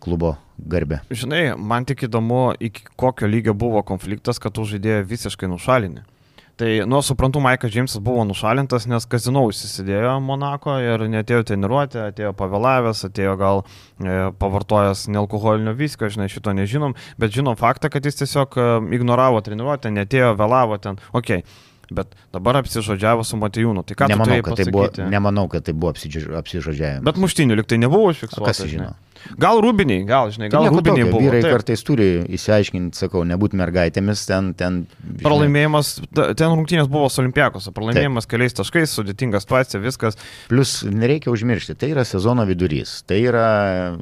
klubo 0.03 0.37
garbę. 0.55 1.01
Žinai, 1.11 1.57
man 1.59 1.83
tik 1.89 2.07
įdomu, 2.07 2.53
iki 2.63 2.87
kokio 2.95 3.27
lygio 3.27 3.59
buvo 3.59 3.83
konfliktas, 3.83 4.39
kad 4.39 4.55
tu 4.55 4.63
žaidėjai 4.71 5.03
visiškai 5.11 5.51
nušalinį. 5.51 6.07
Tai, 6.55 6.69
nu, 6.85 6.99
suprantu, 7.01 7.41
Maikas 7.41 7.71
Džeimsas 7.73 8.01
buvo 8.05 8.21
nušalintas, 8.29 8.85
nes 8.85 9.07
kazino 9.09 9.41
įsisidėjo 9.49 10.19
Monako 10.21 10.75
ir 10.85 11.07
netėjo 11.09 11.47
treniruoti, 11.49 11.97
atėjo 12.11 12.29
pavėlavęs, 12.37 13.01
atėjo 13.09 13.33
gal 13.41 13.63
e, 13.63 14.29
pavartojęs 14.37 15.07
nealkoholinio 15.09 15.73
viskio, 15.79 16.11
žinai, 16.13 16.29
šito 16.29 16.53
nežinom, 16.53 16.93
bet 17.17 17.33
žinom 17.33 17.57
faktą, 17.57 17.89
kad 17.89 18.05
jis 18.05 18.21
tiesiog 18.21 18.57
e, 18.61 18.69
ignoravo 18.99 19.41
treniruotę, 19.41 19.89
netėjo, 19.97 20.35
vėlavo 20.37 20.77
ten, 20.83 21.01
okei. 21.11 21.41
Okay 21.41 21.69
bet 21.93 22.15
dabar 22.33 22.57
apsižodžiavo 22.61 23.23
su 23.27 23.37
Matijūnu. 23.37 23.83
Tai 23.87 23.97
ką 23.97 24.09
nemanau, 24.11 24.39
kad 24.45 24.59
tai 24.59 24.65
buvo, 24.71 24.87
nemanau, 25.11 25.47
kad 25.51 25.65
tai 25.67 25.75
buvo 25.77 25.93
apsižodžiavimas. 25.93 27.03
Bet 27.05 27.19
muštinių 27.21 27.57
liktai 27.59 27.79
nebuvo 27.81 28.11
užfiksuota. 28.13 28.49
Kas 28.49 28.63
žino? 28.69 28.93
Gal 29.39 29.61
rūbiniai, 29.63 30.03
gal, 30.07 30.31
žinai, 30.33 30.49
gal 30.53 30.67
tai 30.67 30.73
rūbiniai 30.73 31.07
buvo. 31.09 31.21
Vyrai 31.23 31.41
taip. 31.45 31.55
kartais 31.57 31.83
turi 31.85 32.07
įsiaiškinti, 32.37 32.97
sakau, 32.99 33.23
nebūti 33.27 33.59
mergaitėmis, 33.59 34.25
ten... 34.29 34.51
ten 34.59 34.79
žinai. 35.01 35.21
Pralaimėjimas, 35.23 35.91
ten 36.13 36.53
rungtynės 36.53 36.89
buvo 36.91 37.09
su 37.13 37.23
Olimpiakos, 37.23 37.69
pralaimėjimas 37.75 38.27
taip. 38.27 38.35
keliais 38.35 38.57
taškais, 38.57 38.95
sudėtinga 38.97 39.41
situacija, 39.43 39.81
viskas. 39.83 40.19
Plus, 40.51 40.75
nereikia 40.89 41.31
užmiršti, 41.33 41.77
tai 41.79 41.93
yra 41.95 42.05
sezono 42.07 42.45
vidurys, 42.49 42.99
tai 43.09 43.21
yra, 43.23 43.47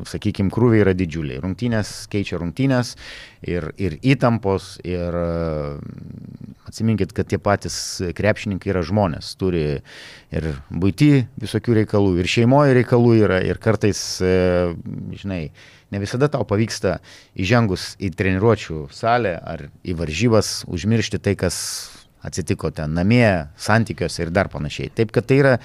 sakykime, 0.09 0.53
krūviai 0.53 0.85
yra 0.85 0.95
didžiuliai. 0.97 1.41
Rungtynės 1.43 1.93
keičia 2.11 2.41
rungtynės 2.41 2.95
ir, 3.47 3.71
ir 3.81 3.97
įtampos, 4.01 4.75
ir 4.87 5.17
atsiminkit, 6.71 7.11
kad 7.15 7.27
tie 7.29 7.39
patys 7.41 7.75
krepšininkai 8.15 8.71
yra 8.71 8.83
žmonės, 8.85 9.33
turi 9.39 9.63
ir 10.31 10.47
būti 10.71 11.25
visokių 11.41 11.81
reikalų, 11.81 12.13
ir 12.21 12.29
šeimoje 12.31 12.75
reikalų 12.79 13.15
yra, 13.19 13.41
ir 13.43 13.59
kartais, 13.61 13.99
e, 14.23 14.71
žinai, 15.17 15.41
ne 15.91 16.01
visada 16.03 16.29
tau 16.31 16.45
pavyksta 16.47 16.99
įžengus 17.39 17.95
į 18.01 18.11
treniruočių 18.17 18.85
salę 18.95 19.35
ar 19.37 19.67
į 19.83 19.97
varžybas 19.99 20.61
užmiršti 20.71 21.21
tai, 21.23 21.35
kas 21.39 21.57
atsitiko 22.21 22.69
ten 22.75 22.93
namie, 22.93 23.49
santykiuose 23.57 24.27
ir 24.27 24.31
dar 24.33 24.51
panašiai. 24.53 24.91
Taip, 24.93 25.13
kad 25.15 25.27
tai 25.29 25.41
yra 25.41 25.57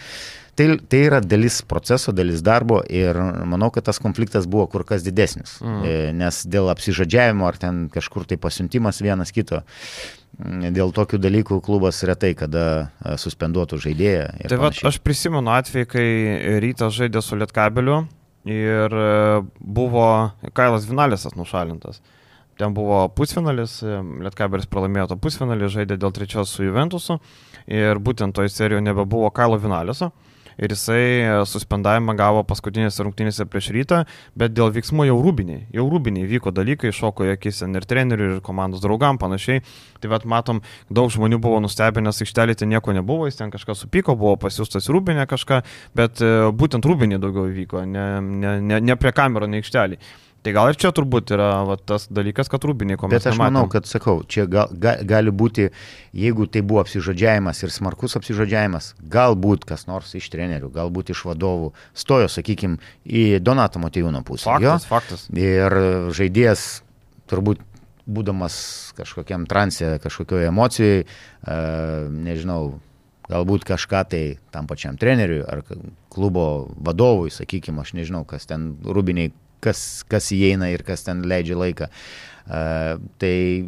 Tai, 0.56 0.78
tai 0.88 1.02
yra 1.04 1.18
dalis 1.20 1.58
proceso, 1.68 2.14
dalis 2.16 2.40
darbo 2.40 2.78
ir 2.88 3.18
manau, 3.44 3.68
kad 3.68 3.84
tas 3.84 3.98
konfliktas 4.00 4.46
buvo 4.48 4.64
kur 4.72 4.86
kas 4.88 5.04
didesnis. 5.04 5.58
Mm. 5.60 6.16
Nes 6.16 6.38
dėl 6.48 6.70
apsižodžiavimo 6.72 7.44
ar 7.44 7.58
ten 7.60 7.82
kažkur 7.92 8.24
tai 8.24 8.38
pasiuntimas 8.40 9.02
vienas 9.04 9.34
kito, 9.36 9.60
dėl 10.38 10.94
tokių 10.96 11.20
dalykų 11.20 11.60
klubas 11.64 12.00
retai 12.08 12.32
kada 12.36 12.64
e, 13.04 13.18
suspenduotų 13.20 13.82
žaidėją. 13.84 14.26
Tai 14.48 14.60
va, 14.60 14.72
aš 14.72 15.00
prisimenu 15.04 15.52
atvejį, 15.52 15.88
kai 15.92 16.06
rytas 16.64 16.96
žaidė 16.96 17.20
su 17.24 17.36
Lietkabeliu 17.36 18.06
ir 18.46 18.94
e, 18.94 19.08
buvo 19.58 20.06
Kailas 20.56 20.86
Vinalėsas 20.88 21.36
nušalintas. 21.38 22.00
Ten 22.56 22.72
buvo 22.72 23.02
pusfinalis, 23.12 23.82
Lietkabelis 24.24 24.68
pralaimėjo 24.72 25.10
tą 25.10 25.18
pusfinalį, 25.20 25.68
žaidė 25.74 25.98
dėl 26.00 26.14
trečios 26.16 26.54
su 26.54 26.64
Juventusu 26.64 27.18
ir 27.68 28.00
būtent 28.00 28.32
toje 28.32 28.48
serijoje 28.54 28.86
nebebuvo 28.86 29.28
Kailo 29.34 29.58
Vinalėso 29.60 30.08
ir 30.58 30.72
jisai 30.72 31.02
e, 31.20 31.30
suspendavimą 31.48 32.14
gavo 32.18 32.42
paskutinėse 32.48 33.04
rungtynėse 33.04 33.46
prieš 33.50 33.70
rytą, 33.76 34.02
bet 34.38 34.54
dėl 34.56 34.72
veiksmų 34.74 35.08
jau 35.10 35.16
rūbiniai, 35.24 35.66
jau 35.76 35.86
rūbiniai 35.90 36.28
vyko 36.30 36.52
dalykai, 36.56 36.92
šoko 36.96 37.28
į 37.28 37.34
akis 37.36 37.62
ir 37.66 37.88
trenerių, 37.88 38.30
ir 38.36 38.44
komandos 38.46 38.84
draugam 38.84 39.20
panašiai. 39.22 39.64
Tai 40.00 40.12
vad 40.12 40.26
matom, 40.28 40.62
daug 40.92 41.10
žmonių 41.12 41.40
buvo 41.42 41.60
aikštelėje 42.24 42.62
ten 42.62 42.72
nieko 42.72 42.94
nebuvo, 42.96 43.28
jis 43.28 43.40
ten 43.40 43.52
kažką 43.54 43.76
supyko, 43.76 44.16
buvo 44.18 44.36
pasiūstas 44.40 44.90
rūbinė 44.92 45.26
kažką, 45.30 45.62
bet 45.96 46.22
e, 46.24 46.32
būtent 46.52 46.86
rūbiniai 46.86 47.20
daugiau 47.22 47.48
vyko, 47.52 47.84
ne, 47.88 48.06
ne, 48.20 48.60
ne, 48.60 48.80
ne 48.80 49.00
prie 49.00 49.12
kamero, 49.16 49.48
ne 49.50 49.62
aikštelėje. 49.62 50.00
Tai 50.46 50.52
gal 50.54 50.68
ir 50.70 50.76
čia 50.78 50.92
turbūt 50.94 51.32
yra 51.34 51.48
va, 51.66 51.74
tas 51.74 52.04
dalykas, 52.06 52.46
kad 52.46 52.62
rūbiniai 52.62 52.94
komentuoja. 53.00 53.18
Bet 53.18 53.32
aš 53.32 53.34
nematėm. 53.34 53.56
manau, 53.56 53.70
kad 53.70 53.88
sakau, 53.90 54.20
čia 54.30 54.44
gal, 54.46 54.70
ga, 54.70 54.92
gali 55.02 55.32
būti, 55.34 55.64
jeigu 56.14 56.44
tai 56.46 56.60
buvo 56.62 56.84
apsižodžiavimas 56.84 57.64
ir 57.66 57.72
smarkus 57.74 58.14
apsižodžiavimas, 58.20 58.92
galbūt 59.10 59.64
kas 59.66 59.88
nors 59.90 60.12
iš 60.14 60.28
trenerių, 60.30 60.68
galbūt 60.76 61.10
iš 61.16 61.24
vadovų 61.26 61.72
stojo, 61.98 62.28
sakykime, 62.30 62.78
į 63.02 63.24
Donato 63.42 63.82
Matejūno 63.82 64.20
pusę. 64.28 64.46
Faktas, 64.46 64.86
jo? 64.86 64.90
faktas. 64.92 65.24
Ir 65.34 65.74
žaidėjas 66.14 66.66
turbūt 67.26 67.64
būdamas 68.06 68.58
kažkokiam 69.00 69.48
transė, 69.50 69.96
kažkokioje 70.04 70.52
emocijoje, 70.52 71.08
nežinau, 72.22 72.76
galbūt 73.26 73.66
kažką 73.66 74.04
tai 74.14 74.22
tam 74.54 74.70
pačiam 74.70 74.94
treneriui 74.94 75.42
ar 75.42 75.64
klubo 76.14 76.70
vadovui, 76.78 77.34
sakykime, 77.34 77.82
aš 77.82 77.96
nežinau, 77.98 78.22
kas 78.30 78.46
ten 78.46 78.76
rūbiniai 78.86 79.34
kas, 79.64 80.04
kas 80.10 80.30
įeina 80.34 80.70
ir 80.72 80.84
kas 80.86 81.06
ten 81.06 81.24
leidžia 81.28 81.58
laiką. 81.58 81.90
Uh, 81.90 82.26
tai 83.18 83.66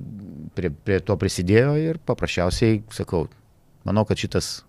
prie, 0.55 0.71
prie 0.71 1.01
to 1.03 1.17
prisidėjo 1.19 1.75
ir 1.83 1.99
paprasčiausiai, 2.07 2.83
sakau, 2.95 3.27
manau, 3.89 4.05
kad 4.07 4.21
šitas 4.21 4.61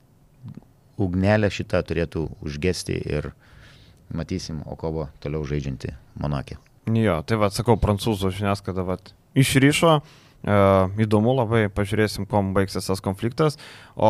ugnelė 1.00 1.52
šitą 1.54 1.84
turėtų 1.86 2.26
užgesti 2.44 2.98
ir 3.06 3.32
matysim 4.10 4.64
Okovo 4.66 5.08
toliau 5.22 5.46
žaidžianti 5.46 5.94
Monakė. 6.20 6.58
Jo, 6.90 7.20
tai 7.22 7.38
vad 7.38 7.54
sakau, 7.54 7.78
prancūzų 7.78 8.34
žiniasklaida 8.40 8.88
vad 8.88 9.14
išryšo. 9.38 10.00
Uh, 10.40 10.88
įdomu 10.96 11.34
labai, 11.36 11.66
pažiūrėsim, 11.68 12.24
kom 12.32 12.54
baigsis 12.56 12.86
tas 12.88 13.02
konfliktas. 13.04 13.58
O 14.00 14.10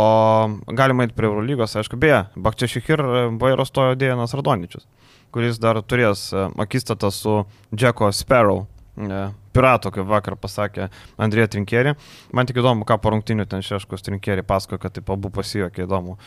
galima 0.77 1.07
eiti 1.07 1.15
prie 1.17 1.25
Eurolygos, 1.25 1.73
aišku, 1.81 1.97
beje, 1.99 2.21
Bakčiašikir 2.37 3.01
Bairos 3.41 3.73
stojo 3.73 3.97
Dėjanas 3.97 4.37
Radoničius 4.37 4.85
kuris 5.33 5.59
dar 5.61 5.79
turės 5.85 6.29
e, 6.33 6.47
akistatą 6.61 7.11
su 7.13 7.43
Jacko 7.71 8.11
Sparrow. 8.15 8.65
E, 8.99 9.29
pirato, 9.55 9.89
kaip 9.93 10.05
vakar 10.09 10.35
pasakė 10.37 10.89
Andrija 11.21 11.49
Trinkeri. 11.49 11.95
Man 12.35 12.47
tik 12.49 12.59
įdomu, 12.61 12.85
ką 12.87 12.99
po 13.01 13.13
rungtinių 13.13 13.47
ten 13.49 13.63
Šeškus 13.65 14.05
Trinkeri 14.05 14.43
pasakoja, 14.45 14.83
kad 14.83 14.97
taip 14.97 15.09
abu 15.13 15.31
pasijokė 15.33 15.85
įdomu, 15.87 16.17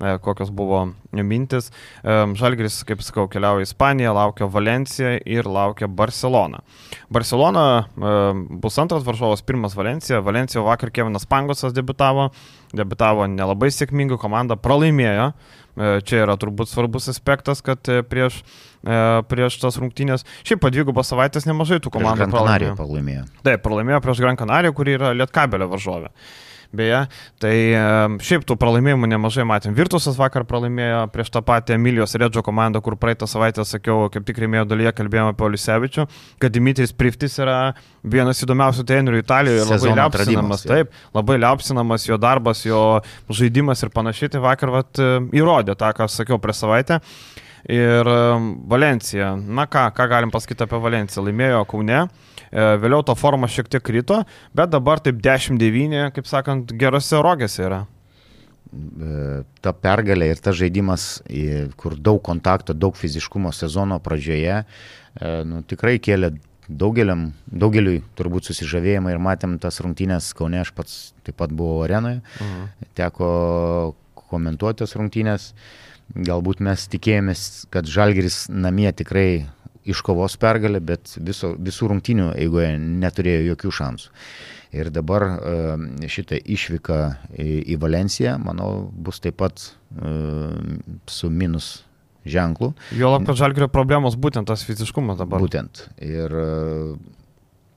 e, 0.00 0.16
kokios 0.24 0.50
buvo 0.54 0.80
mintis. 1.12 1.70
Žalgris, 2.02 2.80
kaip 2.88 3.04
sakau, 3.04 3.28
keliauja 3.30 3.66
į 3.66 3.68
Ispaniją, 3.68 4.14
laukia 4.16 4.48
Valenciją 4.50 5.14
ir 5.28 5.46
laukia 5.46 5.86
Barcelona. 5.86 6.62
Barcelona 7.12 7.66
bus 8.50 8.80
antras 8.82 9.06
varžovas, 9.06 9.44
pirmas 9.46 9.78
Valencija. 9.78 10.22
Valencijoje 10.24 10.66
vakar 10.66 10.90
Kevinas 10.90 11.28
Pangosas 11.28 11.76
debitavo, 11.76 12.30
debitavo 12.74 13.28
nelabai 13.30 13.70
sėkmingai, 13.70 14.18
komanda 14.18 14.58
pralaimėjo. 14.58 15.32
E, 15.72 16.02
čia 16.04 16.26
yra 16.26 16.36
turbūt 16.36 16.68
svarbus 16.68 17.08
aspektas, 17.08 17.62
kad 17.64 17.88
e, 17.88 18.02
prieš, 18.04 18.42
e, 18.84 18.96
prieš 19.28 19.56
tas 19.62 19.78
rungtynės, 19.80 20.26
šiaip 20.44 20.60
po 20.60 20.70
dvigubos 20.72 21.08
savaitės 21.08 21.48
nemažai 21.48 21.80
tų 21.80 21.94
komandų 21.94 22.28
pralaimėjo. 22.76 22.76
Taip, 23.46 23.62
pralaimėjo 23.64 24.02
prieš 24.04 24.20
Gran 24.24 24.40
Canaria, 24.40 24.74
kuri 24.76 24.98
yra 24.98 25.14
Lietkabelio 25.16 25.70
varžovė. 25.72 26.12
Beje. 26.76 27.00
Tai 27.42 27.54
šiaip 28.22 28.46
tų 28.48 28.56
pralaimėjimų 28.60 29.10
nemažai 29.12 29.46
matėm. 29.48 29.74
Virtusas 29.76 30.18
vakar 30.18 30.46
pralaimėjo 30.48 31.04
prieš 31.14 31.32
tą 31.34 31.42
patį 31.46 31.76
Emilijos 31.76 32.16
Redžio 32.18 32.44
komandą, 32.46 32.82
kur 32.84 32.96
praeitą 33.00 33.28
savaitę 33.30 33.64
sakiau, 33.68 34.08
kaip 34.12 34.26
tik 34.28 34.40
rėmėjo 34.42 34.66
dalyje 34.70 34.94
kalbėjome 34.98 35.34
apie 35.34 35.46
Olisevičių, 35.48 36.06
kad 36.42 36.54
Dimitris 36.54 36.94
Priftis 36.96 37.38
yra 37.42 37.58
vienas 38.02 38.42
įdomiausių 38.44 38.86
trenerių 38.88 39.22
Italijoje 39.22 39.62
ir 39.62 39.70
labai 39.74 39.94
liaupsinamas. 40.00 40.66
Taip, 40.68 40.98
labai 41.14 41.38
liaupsinamas 41.42 42.08
jo 42.08 42.18
darbas, 42.20 42.64
jo 42.66 42.82
žaidimas 43.30 43.84
ir 43.84 43.92
panašiai. 43.94 44.32
Tai 44.32 44.44
vakar 44.48 44.74
vat, 44.74 45.04
įrodė 45.32 45.78
tą, 45.78 45.92
ką 45.96 46.10
sakiau 46.10 46.40
prieš 46.42 46.64
savaitę. 46.64 47.02
Ir 47.70 48.08
Valencija, 48.66 49.36
na 49.36 49.68
ką, 49.70 49.86
ką 49.94 50.08
galim 50.10 50.32
pasakyti 50.34 50.64
apie 50.66 50.80
Valenciją, 50.82 51.22
laimėjo 51.28 51.62
Kaune. 51.70 52.00
E, 52.52 52.64
vėliau 52.82 53.04
to 53.06 53.14
forma 53.16 53.48
šiek 53.48 53.70
tiek 53.70 53.84
krito, 53.86 54.22
bet 54.56 54.72
dabar 54.72 55.00
taip 55.00 55.20
10-9, 55.22 56.10
kaip 56.16 56.28
sakant, 56.28 56.74
gerose 56.78 57.20
rogėse 57.22 57.62
yra. 57.64 57.84
E, 58.72 59.42
ta 59.62 59.72
pergalė 59.76 60.32
ir 60.32 60.42
tas 60.42 60.58
žaidimas, 60.58 61.06
kur 61.80 61.96
daug 61.96 62.22
kontakto, 62.24 62.74
daug 62.74 62.98
fiziškumo 62.98 63.52
sezono 63.54 64.00
pradžioje, 64.02 64.62
e, 64.64 65.32
nu, 65.48 65.62
tikrai 65.68 65.98
kėlė 66.02 66.34
daugeliam, 66.68 67.30
daugeliui 67.46 68.02
turbūt 68.18 68.50
susižavėjimą 68.50 69.12
ir 69.12 69.22
matėm 69.22 69.56
tas 69.62 69.80
rungtynės 69.84 70.32
Kaune, 70.36 70.62
aš 70.62 70.74
pats 70.76 70.98
taip 71.26 71.38
pat 71.40 71.54
buvau 71.54 71.82
arenoje, 71.86 72.22
mhm. 72.40 72.90
teko 72.98 73.30
komentuoti 74.32 74.84
tas 74.84 74.96
rungtynės. 74.96 75.52
Galbūt 76.12 76.60
mes 76.60 76.86
tikėjomės, 76.92 77.66
kad 77.72 77.88
Žalgeris 77.88 78.46
namie 78.52 78.90
tikrai 78.92 79.46
iškovos 79.88 80.36
pergalę, 80.40 80.80
bet 80.84 81.14
viso, 81.18 81.54
visų 81.58 81.88
rungtinių 81.92 82.32
eigoje 82.38 82.74
neturėjo 82.78 83.46
jokių 83.52 83.72
šansų. 83.78 84.12
Ir 84.72 84.88
dabar 84.92 85.24
e, 85.28 86.08
šitą 86.08 86.38
išvyką 86.48 86.98
į 87.36 87.76
Valenciją, 87.80 88.38
manau, 88.40 88.88
bus 88.92 89.20
taip 89.20 89.36
pat 89.42 89.60
e, 89.60 90.12
su 91.12 91.28
minus 91.28 91.82
ženklu. 92.24 92.70
Jo 92.96 93.10
lab, 93.12 93.26
kad 93.28 93.40
žalgerio 93.40 93.68
problemos 93.72 94.16
būtent 94.16 94.48
tas 94.48 94.64
fiziškumas 94.64 95.20
dabar. 95.20 95.44
Būtent. 95.44 95.84
Ir 96.00 96.32
e, 96.32 96.46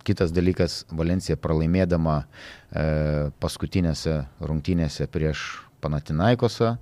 kitas 0.07 0.31
dalykas, 0.31 0.83
Valencija 0.93 1.35
pralaimėdama 1.41 2.23
paskutinėse 3.41 4.19
rungtynėse 4.43 5.07
prieš 5.09 5.45
Panatinaikosą, 5.85 6.75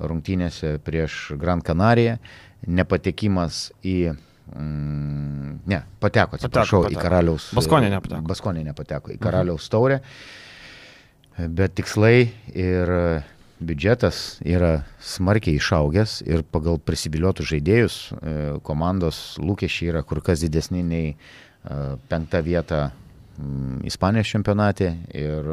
rungtynėse 0.00 0.78
prieš 0.84 1.36
Gran 1.40 1.62
Canariją, 1.64 2.16
nepatekimas 2.66 3.68
į 3.84 3.98
Mm, 4.54 5.58
ne, 5.66 5.80
pateko, 5.98 6.38
atsiprašau, 6.38 6.84
pateko, 6.84 6.86
pateko. 6.86 7.00
į 7.00 7.02
karaliaus. 7.02 7.46
Baskonė 7.56 7.88
nepateko. 7.90 8.22
Baskonė 8.30 8.62
nepateko 8.68 9.10
į 9.10 9.16
karaliaus 9.18 9.64
mhm. 9.66 9.72
taurę. 9.74 9.96
Bet 11.58 11.74
tikslai 11.76 12.28
ir 12.54 12.92
biudžetas 13.58 14.38
yra 14.46 14.84
smarkiai 15.02 15.58
išaugęs 15.58 16.20
ir 16.28 16.44
pagal 16.52 16.78
prisibiliuotų 16.78 17.44
žaidėjus 17.50 17.96
e, 18.12 18.36
komandos 18.64 19.18
lūkesčiai 19.40 19.90
yra 19.94 20.02
kur 20.06 20.22
kas 20.24 20.44
didesni 20.44 20.84
nei 20.84 21.10
e, 21.10 21.16
penktą 22.08 22.42
vietą 22.46 22.82
mm, 22.86 23.82
Ispanijos 23.88 24.30
čempionate 24.30 24.92
ir 25.10 25.50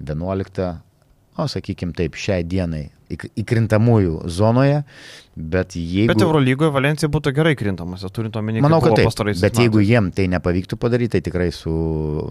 11, 0.00 0.70
o 1.38 1.48
sakykime 1.48 1.92
taip, 1.96 2.16
šiai 2.16 2.44
dienai 2.44 2.86
įkrintamųjų 3.12 4.26
zonoje 4.32 4.82
Bet 5.36 5.74
jeigu... 5.76 6.08
Bet 6.08 6.22
Eurolygoje 6.24 6.72
Valencija 6.72 7.10
būtų 7.12 7.30
gerai 7.36 7.50
krintamas, 7.60 8.00
turint 8.16 8.32
omeny, 8.40 8.62
Manau, 8.64 8.78
kad 8.80 8.94
taip. 8.96 9.10
Bet 9.12 9.42
metais. 9.42 9.58
jeigu 9.60 9.82
jiem 9.84 10.06
tai 10.16 10.24
nepavyktų 10.32 10.78
padaryti, 10.80 11.12
tai 11.12 11.26
tikrai 11.26 11.50
su 11.52 11.72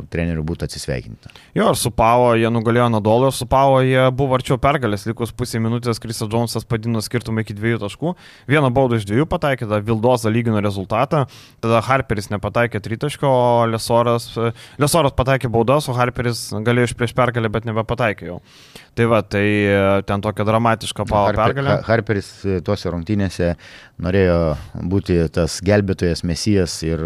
treneriu 0.10 0.42
būtų 0.48 0.66
atsisveikinta. 0.66 1.30
Jo, 1.54 1.68
ir 1.70 1.78
su 1.78 1.92
Pavo 1.94 2.32
jie 2.34 2.50
nugalėjo 2.50 2.88
Nadolą, 2.96 3.30
su 3.30 3.46
Pavo 3.46 3.84
jie 3.86 4.08
buvo 4.10 4.40
arčiau 4.40 4.58
pergalės, 4.62 5.06
likus 5.06 5.36
pusė 5.38 5.62
minutės 5.62 6.02
Krisas 6.02 6.32
Džonsas 6.32 6.66
padino 6.66 7.04
skirtumą 7.06 7.44
iki 7.46 7.54
dviejų 7.54 7.84
taškų. 7.84 8.16
Vieną 8.50 8.74
baudą 8.74 8.98
iš 8.98 9.06
dviejų 9.06 9.30
pataikė, 9.30 9.68
tada 9.70 9.84
Vildoza 9.86 10.34
lygino 10.34 10.66
rezultatą, 10.66 11.28
tada 11.62 11.84
Harperis 11.86 12.32
nepataikė 12.34 12.82
tritaško, 12.90 13.30
o 13.30 13.70
Lesoras, 13.70 14.32
Lesoras 14.82 15.14
pataikė 15.14 15.54
baudas, 15.54 15.92
o 15.94 15.94
Harperis 15.94 16.48
galėjo 16.58 16.90
iš 16.90 16.98
prieš 16.98 17.14
pergalę, 17.14 17.54
bet 17.54 17.70
nebepataikė 17.70 18.32
jau. 18.34 18.42
Tai 18.98 19.10
va, 19.12 19.22
tai 19.22 19.46
ten 20.10 20.26
tokia 20.26 20.48
dramatiška 20.66 21.06
Pavo 21.06 21.30
Harper, 21.30 21.54
pergalė. 21.54 21.76
Harperis 21.86 22.30
tuose 22.66 22.92
rungtynėse 22.94 23.54
norėjo 24.02 24.40
būti 24.92 25.18
tas 25.34 25.60
gelbėtojas 25.66 26.24
mesijas 26.28 26.76
ir 26.84 27.02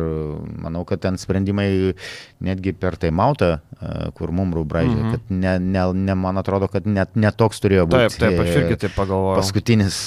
manau, 0.63 0.85
kad 0.87 1.01
ten 1.03 1.19
sprendimai 1.21 1.93
netgi 2.43 2.73
per 2.73 2.97
taimautą, 2.99 3.59
kur 4.17 4.31
Mumrų 4.35 4.63
braidžia, 4.67 4.95
mm 4.95 5.03
-hmm. 5.03 5.11
kad 5.11 5.29
ne, 5.29 5.53
ne, 5.59 5.83
ne, 5.93 6.15
man 6.15 6.37
atrodo, 6.37 6.67
kad 6.67 6.85
net 6.85 7.15
netoks 7.15 7.59
turėjo 7.59 7.85
būti. 7.87 8.17
Taip, 8.17 8.19
taip, 8.19 8.39
aš 8.43 8.55
irgi 8.55 8.77
taip 8.85 8.95
pagalvojau. 8.95 9.39
Paskutinis, 9.39 9.99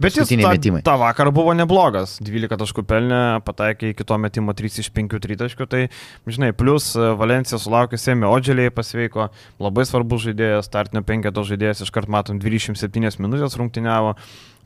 Bet 0.00 0.16
jis 0.16 0.28
ta, 0.28 0.50
metimai. 0.50 0.82
Ta 0.82 0.96
vakar 0.96 1.30
buvo 1.30 1.54
neblogas, 1.54 2.18
12 2.20 2.58
taškų 2.58 2.84
pelnė, 2.88 3.40
pataikė 3.44 3.94
iki 3.94 4.04
to 4.04 4.18
metimo 4.18 4.52
3 4.52 4.80
iš 4.80 4.90
5 4.90 5.18
tritaškių, 5.20 5.66
tai 5.66 5.88
žinai, 6.26 6.52
plus 6.52 6.94
Valencija 6.94 7.58
sulaukė 7.58 7.96
Sėmė 7.96 8.26
Odželiai 8.26 8.70
pasveiko, 8.70 9.30
labai 9.58 9.84
svarbus 9.84 10.26
žaidėjas, 10.26 10.66
startinio 10.66 11.02
penketo 11.02 11.44
žaidėjas, 11.44 11.84
iškart 11.86 12.08
matom 12.08 12.40
27 12.40 12.93
minutės 13.22 13.56
rungtyniavo. 13.60 14.14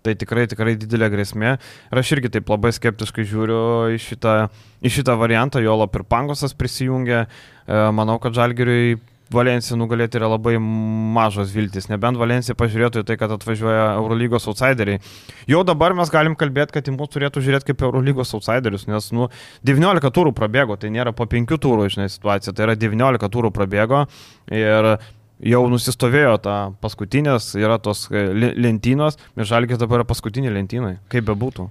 Tai 0.06 0.14
tikrai, 0.14 0.46
tikrai 0.46 0.76
didelė 0.78 1.08
grėsmė. 1.10 1.56
Ir 1.90 2.00
aš 2.00 2.12
irgi 2.14 2.30
taip 2.36 2.50
labai 2.52 2.70
skeptiškai 2.72 3.24
žiūriu 3.26 3.60
į 3.96 3.98
šitą, 3.98 4.34
į 4.78 4.92
šitą 4.94 5.16
variantą, 5.18 5.58
jo 5.64 5.74
lap 5.80 5.96
ir 5.98 6.04
Pangosas 6.06 6.54
prisijungia. 6.54 7.24
E, 7.26 7.80
manau, 7.98 8.20
kad 8.22 8.36
Žalgiriui 8.38 9.00
Valencija 9.32 9.76
nugalėti 9.76 10.16
yra 10.16 10.30
labai 10.32 10.54
mažos 10.58 11.50
viltis, 11.52 11.90
nebent 11.90 12.16
Valencija 12.16 12.56
pažiūrėtų 12.56 13.02
į 13.02 13.08
tai, 13.10 13.16
kad 13.20 13.32
atvažiuoja 13.34 13.90
Eurolygos 13.98 14.48
outsideriai. 14.48 15.02
Jau 15.50 15.60
dabar 15.68 15.92
mes 15.96 16.08
galim 16.12 16.36
kalbėti, 16.38 16.72
kad 16.78 16.88
į 16.88 16.94
mus 16.96 17.12
turėtų 17.12 17.42
žiūrėti 17.44 17.68
kaip 17.70 17.84
Eurolygos 17.84 18.32
outsiderius, 18.38 18.86
nes, 18.88 19.10
nu, 19.12 19.28
19 19.68 20.12
turų 20.16 20.32
prabėgo, 20.36 20.78
tai 20.80 20.92
nėra 20.94 21.12
po 21.16 21.28
5 21.28 21.58
turų, 21.60 21.90
žinai, 21.92 22.08
situacija, 22.12 22.56
tai 22.56 22.70
yra 22.70 22.78
19 22.80 23.32
turų 23.34 23.52
prabėgo 23.52 24.06
ir 24.48 24.94
jau 25.38 25.62
nusistovėjo 25.70 26.36
ta 26.42 26.56
paskutinės, 26.82 27.52
yra 27.58 27.78
tos 27.82 28.06
e, 28.10 28.24
lentynos, 28.58 29.18
ir 29.36 29.48
žalgės 29.48 29.80
dabar 29.80 30.02
yra 30.02 30.08
paskutinė 30.08 30.52
lentynai, 30.54 30.96
kaip 31.12 31.28
bebūtų. 31.28 31.68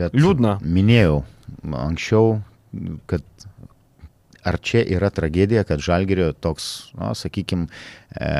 Bet 0.00 0.16
liūdna. 0.16 0.58
Minėjau 0.60 1.22
anksčiau, 1.64 2.40
kad 3.10 3.24
ar 4.46 4.58
čia 4.64 4.82
yra 4.88 5.10
tragedija, 5.12 5.64
kad 5.68 5.82
žalgerio 5.84 6.30
toks, 6.32 6.92
na, 6.96 7.12
sakykime, 7.16 7.68
e, 8.16 8.30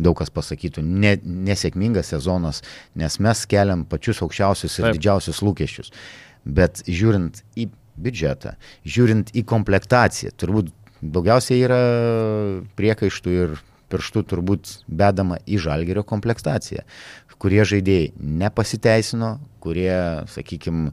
daug 0.00 0.16
kas 0.18 0.32
pasakytų, 0.32 0.82
ne, 0.82 1.14
nesėkmingas 1.20 2.14
sezonas, 2.14 2.62
nes 2.98 3.18
mes 3.22 3.44
keliam 3.50 3.84
pačius 3.88 4.22
aukščiausius 4.24 4.78
ir 4.78 4.86
Taip. 4.86 4.96
didžiausius 4.96 5.42
lūkesčius. 5.44 5.92
Bet 6.44 6.80
žiūrint 6.88 7.42
į 7.60 7.68
biudžetą, 8.00 8.54
žiūrint 8.88 9.34
į 9.36 9.44
komplektaciją, 9.48 10.32
turbūt 10.40 10.72
Daugiausiai 11.00 11.64
yra 11.64 11.80
priekaištų 12.76 13.36
ir 13.36 13.58
pirštų 13.90 14.22
turbūt 14.30 14.72
bedama 14.86 15.40
į 15.50 15.58
žalgerio 15.64 16.04
komplektaciją, 16.06 16.84
kurie 17.40 17.62
žaidėjai 17.66 18.12
nepasiteisino, 18.20 19.38
kurie, 19.64 19.92
sakykime, 20.30 20.92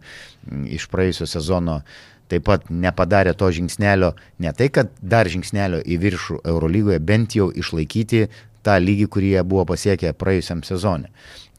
iš 0.73 0.87
praėjusio 0.91 1.27
sezono 1.29 1.81
taip 2.27 2.43
pat 2.47 2.69
nepadarė 2.71 3.33
to 3.39 3.49
žingsnelio, 3.55 4.13
ne 4.43 4.51
tai, 4.55 4.69
kad 4.73 4.91
dar 4.99 5.29
žingsnelio 5.31 5.79
į 5.79 5.99
viršų 6.03 6.41
Eurolygoje, 6.43 6.99
bent 6.99 7.37
jau 7.37 7.47
išlaikyti 7.55 8.25
tą 8.67 8.77
lygį, 8.83 9.07
kurį 9.11 9.29
jie 9.35 9.43
buvo 9.47 9.63
pasiekę 9.69 10.11
praėjusiam 10.19 10.63
sezonė. 10.67 11.11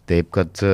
Taip 0.09 0.29
kad 0.33 0.61
e, 0.65 0.73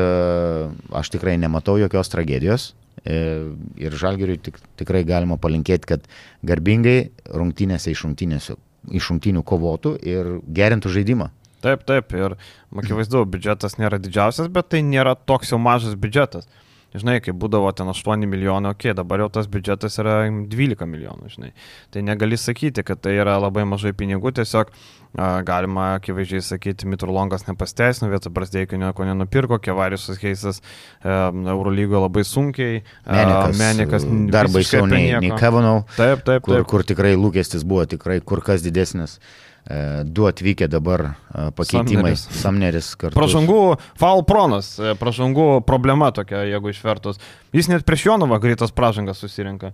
aš 0.95 1.11
tikrai 1.15 1.37
nematau 1.43 1.77
jokios 1.79 2.11
tragedijos, 2.11 2.73
ir 3.05 3.97
žalgeriui 4.01 4.39
tik, 4.41 4.59
tikrai 4.81 5.05
galima 5.09 5.37
palinkėti, 5.41 5.89
kad 5.95 6.07
garbingai 6.47 7.11
rungtynėse 7.29 7.93
iš, 7.93 8.05
iš 8.05 9.11
rungtynių 9.11 9.45
kovotų 9.45 9.97
ir 10.03 10.37
gerintų 10.47 10.93
žaidimą. 10.95 11.31
Taip, 11.65 11.87
taip, 11.89 12.13
ir 12.13 12.37
akivaizdu, 12.77 13.25
biudžetas 13.25 13.79
nėra 13.81 13.97
didžiausias, 14.03 14.51
bet 14.53 14.69
tai 14.73 14.83
nėra 14.85 15.15
toks 15.17 15.55
jau 15.55 15.61
mažas 15.61 15.97
biudžetas 15.97 16.49
žinai, 16.95 17.19
kai 17.25 17.35
būdavo 17.37 17.71
ten 17.77 17.91
8 17.91 18.27
milijonų, 18.31 18.73
okei, 18.75 18.91
okay, 18.93 18.97
dabar 18.97 19.25
jau 19.25 19.31
tas 19.37 19.49
biudžetas 19.51 19.99
yra 20.03 20.17
12 20.31 20.87
milijonų, 20.91 21.31
žinai. 21.33 21.51
Tai 21.95 22.03
negali 22.07 22.39
sakyti, 22.39 22.85
kad 22.87 23.03
tai 23.05 23.17
yra 23.19 23.37
labai 23.43 23.65
mažai 23.69 23.95
pinigų, 23.97 24.35
tiesiog 24.39 24.71
a, 24.71 25.29
galima 25.47 25.95
akivaizdžiai 25.99 26.45
sakyti, 26.49 26.89
Mitrolongas 26.91 27.47
nepasteisino, 27.49 28.11
vietą 28.13 28.33
Brasdeikio 28.35 28.79
nieko 28.81 29.07
nenupirko, 29.09 29.59
Kevariusas 29.63 30.21
Heisas 30.23 30.63
Eurolygo 31.05 32.05
labai 32.05 32.27
sunkiai, 32.29 32.85
Menikas, 33.07 33.59
Menikas 33.59 34.07
dar 34.35 34.51
baisiau 34.55 34.87
nei, 34.91 35.11
nei 35.19 35.35
Kavanau, 35.39 35.83
taip, 35.97 36.23
taip, 36.23 36.45
taip. 36.45 36.47
Kur, 36.47 36.69
kur 36.71 36.87
tikrai 36.87 37.17
lūkestis 37.19 37.67
buvo 37.67 37.87
tikrai 37.91 38.21
kur 38.23 38.45
kas 38.45 38.63
didesnis. 38.65 39.19
E, 39.65 40.05
du 40.05 40.27
atvykę 40.27 40.69
dabar 40.69 41.01
e, 41.01 41.51
pakeitimai. 41.57 42.13
Samneris, 42.13 42.25
Samneris 42.43 42.89
kartu. 43.01 43.17
Pražangų, 43.17 43.61
Falpronas, 43.97 44.75
e, 44.77 44.93
pražangų 45.01 45.63
problema 45.65 46.11
tokia, 46.13 46.43
jeigu 46.45 46.69
išvertus. 46.69 47.17
Jis 47.57 47.71
net 47.73 47.87
prieš 47.89 48.05
Jonovą 48.11 48.43
greitas 48.45 48.75
pražangas 48.77 49.25
susirinka. 49.25 49.73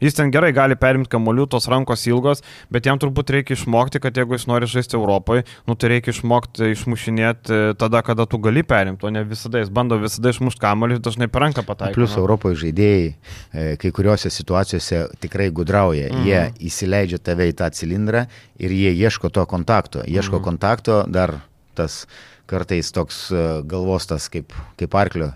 Jis 0.00 0.16
ten 0.16 0.32
gerai 0.32 0.52
gali 0.56 0.76
perimti 0.80 1.10
kamolių, 1.12 1.46
tos 1.52 1.68
rankos 1.70 2.06
ilgos, 2.08 2.44
bet 2.72 2.88
jam 2.88 3.00
turbūt 3.00 3.32
reikia 3.34 3.56
išmokti, 3.58 4.00
kad 4.02 4.16
jeigu 4.16 4.36
jis 4.36 4.46
nori 4.50 4.68
žaisti 4.70 4.96
Europoje, 4.98 5.44
nu 5.68 5.76
tai 5.76 5.92
reikia 5.94 6.14
išmokti 6.14 6.70
išmušinėti 6.74 7.56
e, 7.56 7.74
tada, 7.80 8.02
kada 8.06 8.26
tu 8.30 8.40
gali 8.42 8.64
perimti, 8.66 9.06
o 9.06 9.12
ne 9.12 9.24
visada 9.28 9.60
jis 9.60 9.72
bando 9.72 9.98
visada 10.00 10.32
išmušti 10.32 10.62
kamolių, 10.62 11.00
dažnai 11.04 11.28
per 11.32 11.44
ranką 11.44 11.64
pataikyti. 11.68 12.00
Plus 12.00 12.16
Europoje 12.20 12.58
žaidėjai 12.64 13.06
e, 13.10 13.66
kai 13.80 13.92
kuriuose 13.96 14.32
situacijose 14.32 15.04
tikrai 15.20 15.50
gudrauja, 15.54 16.08
mhm. 16.10 16.26
jie 16.26 16.70
įsileidžia 16.70 17.20
tave 17.22 17.50
į 17.52 17.56
tą 17.60 17.70
cilindrą 17.76 18.26
ir 18.60 18.74
jie 18.76 18.94
ieško 18.96 19.32
to 19.34 19.44
kontakto, 19.50 20.04
ieško 20.06 20.40
mhm. 20.40 20.46
kontakto 20.48 21.04
dar 21.08 21.38
tas 21.78 22.04
kartais 22.50 22.90
toks 22.94 23.22
e, 23.30 23.44
galvos 23.70 24.08
tas 24.10 24.26
kaip, 24.32 24.54
kaip 24.80 24.94
arklio 24.98 25.30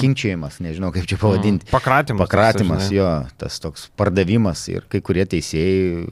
kinkčiojimas, 0.00 0.60
nežinau 0.62 0.92
kaip 0.94 1.08
čia 1.10 1.18
pavadinti. 1.20 1.66
Mm, 1.66 1.72
pakratimas. 1.74 2.22
Pakratimas, 2.24 2.88
jo, 2.94 3.08
tas 3.40 3.58
toks 3.62 3.88
pardavimas 3.98 4.62
ir 4.70 4.86
kai 4.92 5.02
kurie 5.04 5.26
teisėjai 5.30 6.06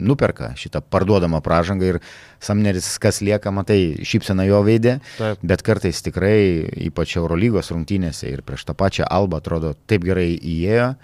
nuperka 0.00 0.54
šitą 0.60 0.82
parduodamą 0.82 1.42
pražangą 1.44 1.94
ir 1.94 2.00
Samneris, 2.40 2.88
kas 3.02 3.20
lieka, 3.24 3.52
matai, 3.52 4.00
šypsena 4.06 4.46
jo 4.48 4.62
veidė, 4.64 4.98
Taip. 5.18 5.42
bet 5.44 5.64
kartais 5.66 6.00
tikrai, 6.06 6.38
ypač 6.88 7.18
Eurolygos 7.20 7.72
rungtynėse 7.74 8.30
ir 8.30 8.44
prieš 8.46 8.64
tą 8.70 8.76
pačią 8.78 9.08
Alba, 9.10 9.42
atrodo, 9.44 9.74
taip 9.90 10.06
gerai 10.08 10.30
įėjo 10.32 10.94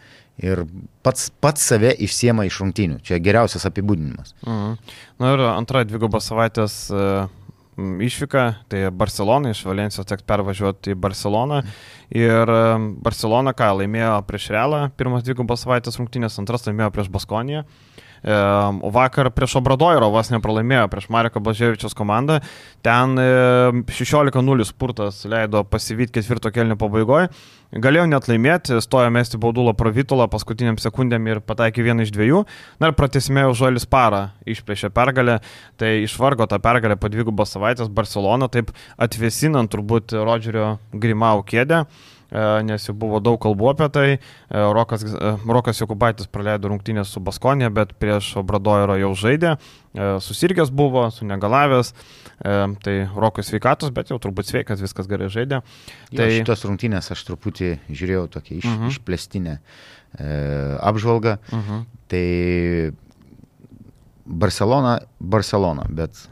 ir 0.42 0.62
pats, 1.04 1.30
pats 1.40 1.64
save 1.64 1.92
išsiema 2.06 2.46
iš 2.48 2.60
rungtynių. 2.62 3.00
Čia 3.04 3.20
geriausias 3.24 3.66
apibūdinimas. 3.68 4.34
Mhm. 4.46 4.94
Na 5.22 5.32
ir 5.34 5.44
antra 5.48 5.84
dviguba 5.88 6.20
savaitės 6.24 6.86
išvyka, 7.76 8.44
tai 8.72 8.86
Barcelona, 8.90 9.52
iš 9.52 9.64
Valencijos 9.68 10.08
teks 10.08 10.24
pervažiuoti 10.26 10.94
į 10.94 11.00
Barceloną. 11.00 11.62
Ir 12.16 12.52
Barcelona 13.04 13.52
ką 13.56 13.72
laimėjo 13.82 14.14
prieš 14.28 14.50
Realą, 14.54 14.86
pirmas 14.96 15.26
dvigubas 15.26 15.64
savaitės 15.66 16.00
rungtynės, 16.00 16.38
antras 16.40 16.66
laimėjo 16.68 16.92
prieš 16.94 17.12
Baskoniją. 17.12 17.66
O 18.26 18.90
vakar 18.90 19.28
prieš 19.30 19.58
Obradojero 19.60 20.08
vos 20.10 20.32
nepralaimėjo 20.32 20.88
prieš 20.90 21.10
Mareko 21.12 21.42
Blaževičios 21.44 21.94
komandą. 21.94 22.40
Ten 22.82 23.14
16-0 23.86 24.66
spurtas 24.66 25.20
leido 25.28 25.62
pasivyti 25.68 26.16
ketvirto 26.16 26.50
kelnio 26.50 26.78
pabaigoje. 26.80 27.28
Galėjau 27.82 28.06
net 28.08 28.26
laimėti, 28.30 28.78
stojo 28.80 29.10
mesti 29.12 29.38
baudulą 29.40 29.74
pravitulą 29.76 30.26
paskutiniam 30.32 30.78
sekundėm 30.80 31.26
ir 31.28 31.40
pataikė 31.44 31.84
vieną 31.84 32.06
iš 32.06 32.12
dviejų. 32.14 32.42
Na 32.80 32.90
ir 32.90 32.96
pratesime 32.96 33.44
Žuelis 33.56 33.84
Parą 33.90 34.22
išplėšė 34.48 34.90
pergalę, 34.96 35.38
tai 35.80 35.92
išvargo 36.06 36.46
tą 36.48 36.60
pergalę 36.62 36.96
po 37.00 37.10
dvigubos 37.12 37.52
savaitės 37.52 37.92
Barcelona, 37.92 38.48
taip 38.48 38.72
atvesinant 38.96 39.72
turbūt 39.72 40.16
Rodžerio 40.16 40.76
Grimau 40.94 41.44
kėdę. 41.46 41.84
E, 42.30 42.62
nes 42.66 42.82
jau 42.88 42.94
buvo 42.98 43.20
daug 43.22 43.38
kalbų 43.42 43.70
apie 43.70 43.88
tai. 43.94 44.06
E, 44.18 44.20
Rokas, 44.74 45.04
e, 45.06 45.32
Rokas 45.46 45.80
Jokubaitis 45.80 46.30
praleido 46.32 46.70
rungtynės 46.72 47.12
su 47.14 47.22
Baskonė, 47.22 47.70
bet 47.74 47.94
prieš 48.00 48.32
Obradoiro 48.42 48.96
jau 48.98 49.12
žaidė, 49.16 49.56
susirgęs 49.96 50.68
buvo, 50.76 51.06
sunegalavęs, 51.14 51.94
tai 52.84 52.96
Rokas 53.16 53.48
sveikatos, 53.48 53.94
bet 53.96 54.10
jau 54.12 54.18
turbūt 54.20 54.50
sveikas, 54.50 54.82
viskas 54.84 55.08
gerai 55.08 55.30
žaidė. 55.32 55.62
Jo, 56.10 56.18
tai 56.18 56.26
šitos 56.34 56.66
rungtynės 56.68 57.08
aš 57.14 57.22
truputį 57.30 57.70
žiūrėjau 57.88 58.26
tokia 58.34 58.58
iš, 58.58 58.66
uh 58.66 58.74
mhm. 58.74 58.82
-huh. 58.82 58.92
išplėstinę 58.92 59.54
e, 59.56 59.58
apžvalgą. 60.90 61.38
Uh 61.48 61.58
mhm. 61.58 61.72
-huh. 61.72 61.84
Tai 62.06 62.26
Barcelona, 64.26 65.00
Barcelona, 65.20 65.86
bet 65.88 66.28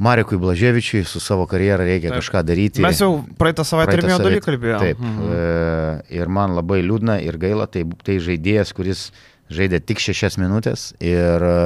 Marekui 0.00 0.38
Blaževičiui 0.40 1.04
su 1.04 1.20
savo 1.20 1.44
karjera 1.46 1.84
reikia 1.84 2.08
taip. 2.08 2.22
kažką 2.22 2.40
daryti. 2.48 2.80
Mes 2.84 3.00
jau 3.02 3.10
praeitą 3.40 3.66
savaitę 3.68 3.98
ir 3.98 4.06
mėjo 4.08 4.20
dalį 4.22 4.38
kalbėjome. 4.46 4.86
Taip. 4.86 5.02
Mhm. 5.04 5.34
E, 5.36 6.20
ir 6.20 6.32
man 6.32 6.56
labai 6.56 6.80
liūdna 6.86 7.18
ir 7.20 7.36
gaila, 7.40 7.66
tai, 7.68 7.84
tai 8.06 8.16
žaidėjas, 8.24 8.72
kuris 8.76 9.10
žaidė 9.52 9.82
tik 9.84 10.00
šešias 10.00 10.38
minutės 10.40 10.92
ir 11.04 11.44
e, 11.44 11.58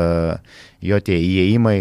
jo 0.91 0.99
tie 1.05 1.20
įėjimai, 1.20 1.76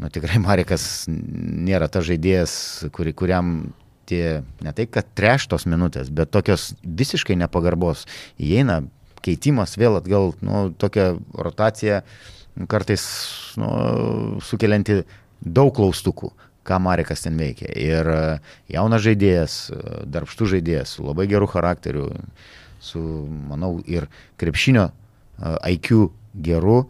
nu 0.00 0.10
tikrai 0.14 0.40
Marekas 0.40 0.86
nėra 1.10 1.90
ta 1.92 2.00
žaidėjas, 2.06 2.54
kuri, 2.94 3.12
kuriam 3.12 3.58
tie, 4.08 4.40
ne 4.64 4.72
tai 4.72 4.88
kad 4.88 5.12
treštos 5.18 5.68
minutės, 5.68 6.08
bet 6.08 6.32
tokios 6.32 6.70
visiškai 6.82 7.36
nepagarbos 7.36 8.06
įeina, 8.40 8.80
keitimas 9.20 9.76
vėl 9.76 10.00
atgal, 10.00 10.32
nu, 10.40 10.68
tokia 10.72 11.10
rotacija 11.36 12.02
kartais 12.70 13.04
nu, 13.60 13.68
sukelianti 14.42 15.02
daug 15.40 15.72
klaustukų, 15.74 16.32
ką 16.68 16.78
Marekas 16.82 17.24
ten 17.24 17.38
veikia. 17.40 17.70
Ir 17.72 18.10
e, 18.12 18.20
jaunas 18.74 19.04
žaidėjas, 19.04 19.56
e, 19.72 19.82
darbštų 20.10 20.52
žaidėjas, 20.54 20.96
su 20.96 21.06
labai 21.06 21.28
geru 21.30 21.48
charakteriu, 21.50 22.10
su, 22.84 23.00
manau, 23.48 23.78
ir 23.88 24.08
krepšinio 24.40 24.88
e, 24.90 25.54
IQ 25.76 26.10
geru, 26.44 26.82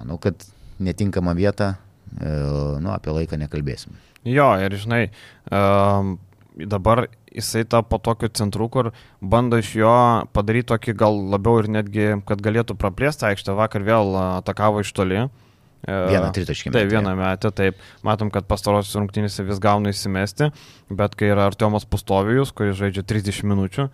manau, 0.00 0.20
kad 0.22 0.44
netinkama 0.78 1.32
vieta, 1.36 1.78
nu, 2.16 2.90
apie 2.92 3.10
laiką 3.10 3.38
nekalbėsim. 3.40 3.96
Jo, 4.28 4.50
ir 4.60 4.74
žinai, 4.78 5.08
um, 5.50 6.12
dabar 6.54 7.06
jisai 7.32 7.64
tapo 7.66 7.98
tokiu 7.98 8.28
centru, 8.36 8.68
kur 8.72 8.90
bando 9.20 9.58
iš 9.58 9.72
jo 9.80 9.94
padaryti 10.36 10.68
tokį 10.70 10.94
gal 11.00 11.18
labiau 11.32 11.62
ir 11.62 11.70
netgi, 11.72 12.06
kad 12.28 12.44
galėtų 12.44 12.76
praplėsti 12.78 13.26
aikštę, 13.30 13.56
vakar 13.58 13.84
vėl 13.88 14.14
atakavo 14.20 14.84
iš 14.84 14.92
toli. 14.96 15.24
Uh, 15.24 15.45
Vieną 15.86 16.32
tritaškį. 16.34 16.72
Taip, 16.74 16.90
vieną 16.90 17.14
metę, 17.18 17.52
taip. 17.54 17.78
Matom, 18.06 18.32
kad 18.34 18.48
pastarosios 18.50 18.98
rungtynėse 18.98 19.46
vis 19.46 19.62
gauna 19.62 19.92
įsimesti, 19.94 20.50
bet 20.90 21.14
kai 21.18 21.30
yra 21.30 21.46
Artiomas 21.46 21.86
Pustovijus, 21.86 22.50
kuris 22.56 22.74
žaidžia 22.80 23.06
30 23.06 23.46
minučių, 23.46 23.86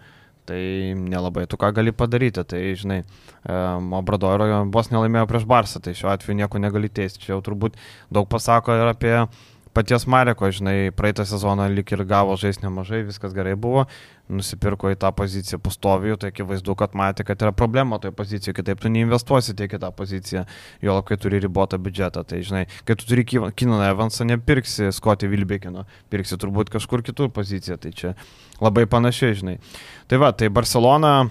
tai 0.48 0.62
nelabai 0.98 1.44
tu 1.46 1.60
ką 1.60 1.68
gali 1.76 1.92
padaryti. 1.94 2.44
Tai, 2.48 2.62
žinai, 2.80 3.02
Obradoro 4.00 4.48
vos 4.72 4.88
nelaimėjo 4.94 5.28
prieš 5.30 5.46
Barsą, 5.50 5.82
tai 5.84 5.92
šiuo 5.98 6.10
atveju 6.14 6.38
nieko 6.40 6.62
negali 6.62 6.88
teisti. 6.88 7.26
Čia 7.26 7.34
jau 7.36 7.42
turbūt 7.44 7.76
daug 8.14 8.28
pasako 8.30 8.78
ir 8.80 8.88
apie 8.94 9.14
paties 9.74 10.06
Mareko, 10.06 10.50
žinai, 10.52 10.92
praeitą 10.96 11.24
sezoną 11.28 11.66
lik 11.72 11.92
ir 11.94 12.04
gavo 12.08 12.36
žaisti 12.40 12.66
nemažai, 12.66 13.02
viskas 13.08 13.34
gerai 13.36 13.54
buvo, 13.58 13.86
nusipirko 14.32 14.92
į 14.92 14.98
tą 15.00 15.10
poziciją 15.16 15.58
pustovijų, 15.62 16.18
tai 16.20 16.30
akivaizdu, 16.32 16.76
kad 16.78 16.96
matė, 16.98 17.24
kad 17.28 17.42
yra 17.44 17.52
problema 17.56 17.98
toje 18.02 18.14
pozicijoje, 18.16 18.56
kitaip 18.60 18.82
tu 18.82 18.92
neinvestuosi 18.92 19.56
tiek 19.58 19.72
į 19.72 19.80
tą 19.82 19.92
poziciją, 19.96 20.44
jo 20.84 20.96
kai 21.08 21.18
turi 21.20 21.40
ribotą 21.42 21.80
biudžetą, 21.82 22.24
tai 22.28 22.42
žinai, 22.46 22.64
kai 22.88 22.96
tu 23.00 23.08
turi 23.08 23.26
Kino 23.26 23.80
Evansą, 23.84 24.26
nepirksi 24.28 24.92
Skotį 24.94 25.30
Vilbekino, 25.32 25.86
pirksi 26.12 26.40
turbūt 26.40 26.72
kažkur 26.72 27.04
kitur 27.06 27.32
poziciją, 27.34 27.78
tai 27.80 27.94
čia 27.96 28.16
labai 28.62 28.86
panašiai, 28.90 29.38
žinai. 29.40 29.56
Tai 30.10 30.20
va, 30.22 30.32
tai 30.36 30.52
Barcelona 30.52 31.14
e, 31.22 31.30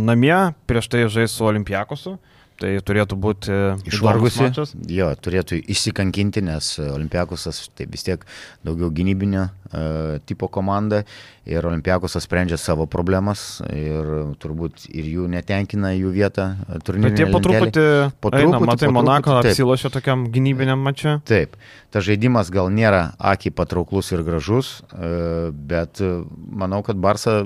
namie 0.00 0.38
prieš 0.66 0.90
tai 0.92 1.06
žais 1.12 1.36
su 1.36 1.46
Olimpiakosu. 1.46 2.16
Tai 2.56 2.70
turėtų 2.88 3.16
būti 3.20 3.56
išvargusi. 3.90 4.46
Jo, 4.88 5.10
turėtų 5.20 5.58
įsikankinti, 5.72 6.40
nes 6.46 6.70
Olimpiakusas 6.80 7.66
tai 7.76 7.84
vis 7.92 8.06
tiek 8.06 8.22
daugiau 8.64 8.88
gynybinio 8.94 9.42
uh, 9.44 10.16
tipo 10.24 10.48
komanda 10.52 11.02
ir 11.44 11.66
Olimpiakusas 11.68 12.24
sprendžia 12.24 12.56
savo 12.60 12.86
problemas 12.88 13.60
ir 13.68 14.08
turbūt 14.40 14.86
ir 14.88 15.10
jų 15.10 15.26
netenkina 15.34 15.92
jų 15.98 16.14
vietą 16.14 16.48
turnyre. 16.86 17.12
Bet 17.12 17.20
jie 17.20 17.28
po 17.34 17.42
truputį, 17.44 17.84
po 18.24 18.32
truputį, 18.32 18.48
eina, 18.48 18.62
matai, 18.72 18.88
po 18.88 18.96
Monako 19.02 19.36
apsilošia 19.42 19.92
tokiam 19.92 20.24
gynybiniam 20.32 20.80
mačiui. 20.80 21.18
Taip, 21.28 21.60
ta 21.92 22.00
žaidimas 22.04 22.48
gal 22.54 22.72
nėra 22.72 23.10
akiai 23.20 23.52
patrauklus 23.52 24.14
ir 24.16 24.24
gražus, 24.24 24.78
uh, 24.96 25.52
bet 25.52 26.00
uh, 26.00 26.24
manau, 26.48 26.80
kad 26.86 26.96
Barsa 26.96 27.42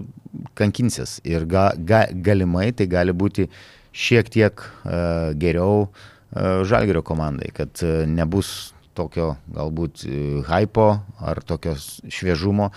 kankinsis 0.54 1.18
ir 1.26 1.50
ga, 1.50 1.72
ga, 1.74 2.06
galimai 2.14 2.70
tai 2.70 2.86
gali 2.86 3.10
būti 3.10 3.50
šiek 3.92 4.30
tiek 4.32 4.60
uh, 4.60 5.32
geriau 5.38 5.86
uh, 5.86 6.62
Žalgerio 6.66 7.02
komandai, 7.06 7.50
kad 7.54 7.82
uh, 7.84 8.04
nebus 8.08 8.72
tokio 8.98 9.34
galbūt 9.54 10.04
hypo 10.48 10.86
ar 11.22 11.40
tokios 11.46 12.00
šviežumo 12.10 12.70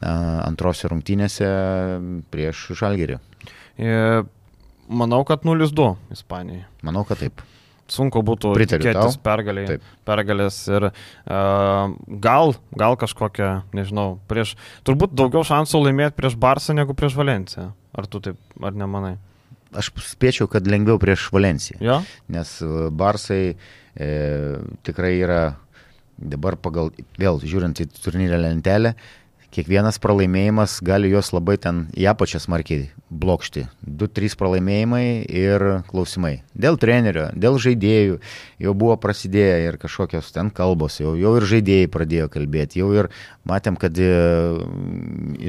antrose 0.00 0.88
rungtynėse 0.88 1.48
prieš 2.32 2.70
Žalgerį. 2.80 3.18
E, 3.80 3.94
manau, 4.88 5.22
kad 5.28 5.46
0-2 5.46 5.94
Ispanijai. 6.16 6.66
Manau, 6.86 7.04
kad 7.08 7.20
taip. 7.22 7.44
Sunku 7.90 8.22
būtų 8.22 8.52
tikėtis 8.54 9.16
pergaliai, 9.18 9.80
pergalės 10.06 10.60
ir 10.70 10.84
uh, 10.92 11.88
gal, 12.22 12.52
gal 12.78 12.94
kažkokią, 12.94 13.48
nežinau, 13.74 14.20
prieš, 14.30 14.52
turbūt 14.86 15.16
daugiau 15.18 15.42
šansų 15.48 15.80
laimėti 15.88 16.14
prieš 16.20 16.36
Barsą 16.38 16.76
negu 16.78 16.94
prieš 16.94 17.18
Valenciją. 17.18 17.72
Ar 17.90 18.06
tu 18.06 18.22
taip, 18.22 18.38
ar 18.62 18.78
nemanai? 18.78 19.16
Aš 19.76 19.90
spėčiau, 20.10 20.48
kad 20.50 20.66
lengviau 20.70 20.98
prieš 21.00 21.28
Valenciją. 21.34 21.78
Ja? 21.84 21.98
Nes 22.32 22.56
e, 22.64 22.88
Barsai 22.90 23.42
e, 23.50 24.10
tikrai 24.86 25.14
yra 25.20 25.42
dabar 26.20 26.58
pagal, 26.60 26.92
vėl 27.20 27.40
žiūrint 27.40 27.80
į 27.80 27.88
turnyrę 27.96 28.40
lentelę, 28.42 28.94
kiekvienas 29.54 29.98
pralaimėjimas 30.02 30.80
gali 30.86 31.10
juos 31.10 31.32
labai 31.34 31.56
ten 31.58 31.88
į 31.98 32.06
apačią 32.12 32.38
smarkiai 32.42 32.90
blokšti. 33.10 33.66
2-3 33.82 34.36
pralaimėjimai 34.38 35.26
ir 35.26 35.82
klausimai. 35.90 36.42
Dėl 36.54 36.78
trenerio, 36.80 37.30
dėl 37.34 37.58
žaidėjų 37.62 38.20
jau 38.62 38.72
buvo 38.78 38.96
prasidėję 39.02 39.56
ir 39.66 39.74
kažkokios 39.82 40.32
ten 40.34 40.50
kalbos, 40.54 41.00
jau, 41.02 41.16
jau 41.18 41.32
ir 41.38 41.44
žaidėjai 41.50 41.88
pradėjo 41.90 42.26
kalbėti, 42.30 42.80
jau 42.82 42.90
ir 42.94 43.04
matėm, 43.48 43.76
kad 43.80 43.92
e, 43.98 44.00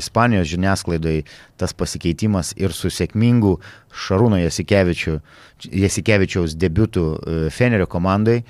Ispanijos 0.02 0.48
žiniasklaidai 0.50 1.18
tas 1.62 1.72
pasikeitimas 1.78 2.48
ir 2.58 2.72
su 2.74 2.90
sėkmingu 2.90 3.60
Šarūno 3.92 4.38
Jasikevičiaus 4.42 6.56
debiutu 6.58 7.04
e, 7.14 7.16
Fenerio 7.54 7.88
komandai 7.92 8.42
e, 8.42 8.44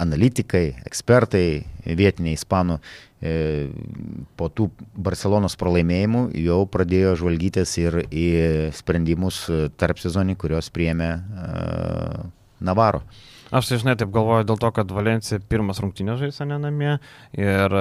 analitikai, 0.00 0.64
ekspertai, 0.86 1.64
vietiniai 1.84 2.36
ispanų 2.38 2.78
e, 2.78 3.34
po 4.38 4.48
tų 4.48 4.70
Barcelonos 4.96 5.58
pralaimėjimų 5.60 6.24
jau 6.44 6.62
pradėjo 6.70 7.16
žvalgytis 7.20 7.76
ir 7.82 8.00
į 8.08 8.28
sprendimus 8.78 9.44
tarp 9.80 10.00
sezonį, 10.02 10.38
kurios 10.40 10.70
priėmė 10.72 11.12
Navaro. 12.62 13.02
Aš 13.52 13.68
tai 13.68 13.76
žinai 13.82 13.92
taip 14.00 14.08
galvoju 14.14 14.46
dėl 14.48 14.56
to, 14.56 14.68
kad 14.72 14.92
Valencija 14.96 15.36
pirmas 15.44 15.76
rungtynės 15.82 16.22
žais, 16.22 16.38
ne 16.48 16.56
namie, 16.56 16.94
ir 17.36 17.74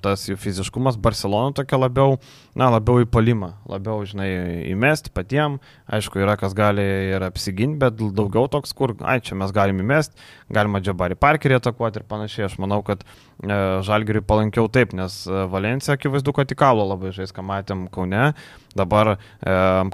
tas 0.00 0.22
jų 0.24 0.38
fiziškumas 0.40 0.96
Barcelona 1.04 1.52
tokia 1.58 1.76
labiau, 1.76 2.14
na, 2.56 2.70
labiau 2.72 3.02
į 3.04 3.08
palimą, 3.12 3.50
labiau, 3.68 4.06
žinai, 4.08 4.30
įmesti 4.72 5.12
patiem, 5.12 5.58
aišku, 5.84 6.22
yra 6.24 6.38
kas 6.40 6.56
gali 6.56 6.86
ir 7.12 7.26
apsiginti, 7.26 7.76
bet 7.82 8.00
daugiau 8.00 8.48
toks, 8.48 8.72
kur, 8.72 8.94
ai, 9.04 9.18
čia 9.20 9.36
mes 9.36 9.52
galime 9.52 9.84
įmesti, 9.84 10.16
galima 10.48 10.80
Džabarį 10.80 11.20
Parkerį 11.20 11.58
atakuoti 11.58 12.00
ir 12.00 12.08
panašiai, 12.08 12.46
aš 12.48 12.56
manau, 12.64 12.80
kad 12.86 13.04
e, 13.04 13.58
Žalgiriui 13.84 14.24
palankiau 14.24 14.72
taip, 14.72 14.96
nes 14.96 15.20
e, 15.28 15.44
Valencija 15.52 15.98
akivaizdu, 15.98 16.32
kad 16.40 16.56
į 16.56 16.56
kalą 16.64 16.88
labai 16.94 17.12
žais, 17.12 17.36
ką 17.36 17.44
matėm 17.44 17.84
Kaune, 17.92 18.30
Dabar 18.76 19.14
e, 19.14 19.16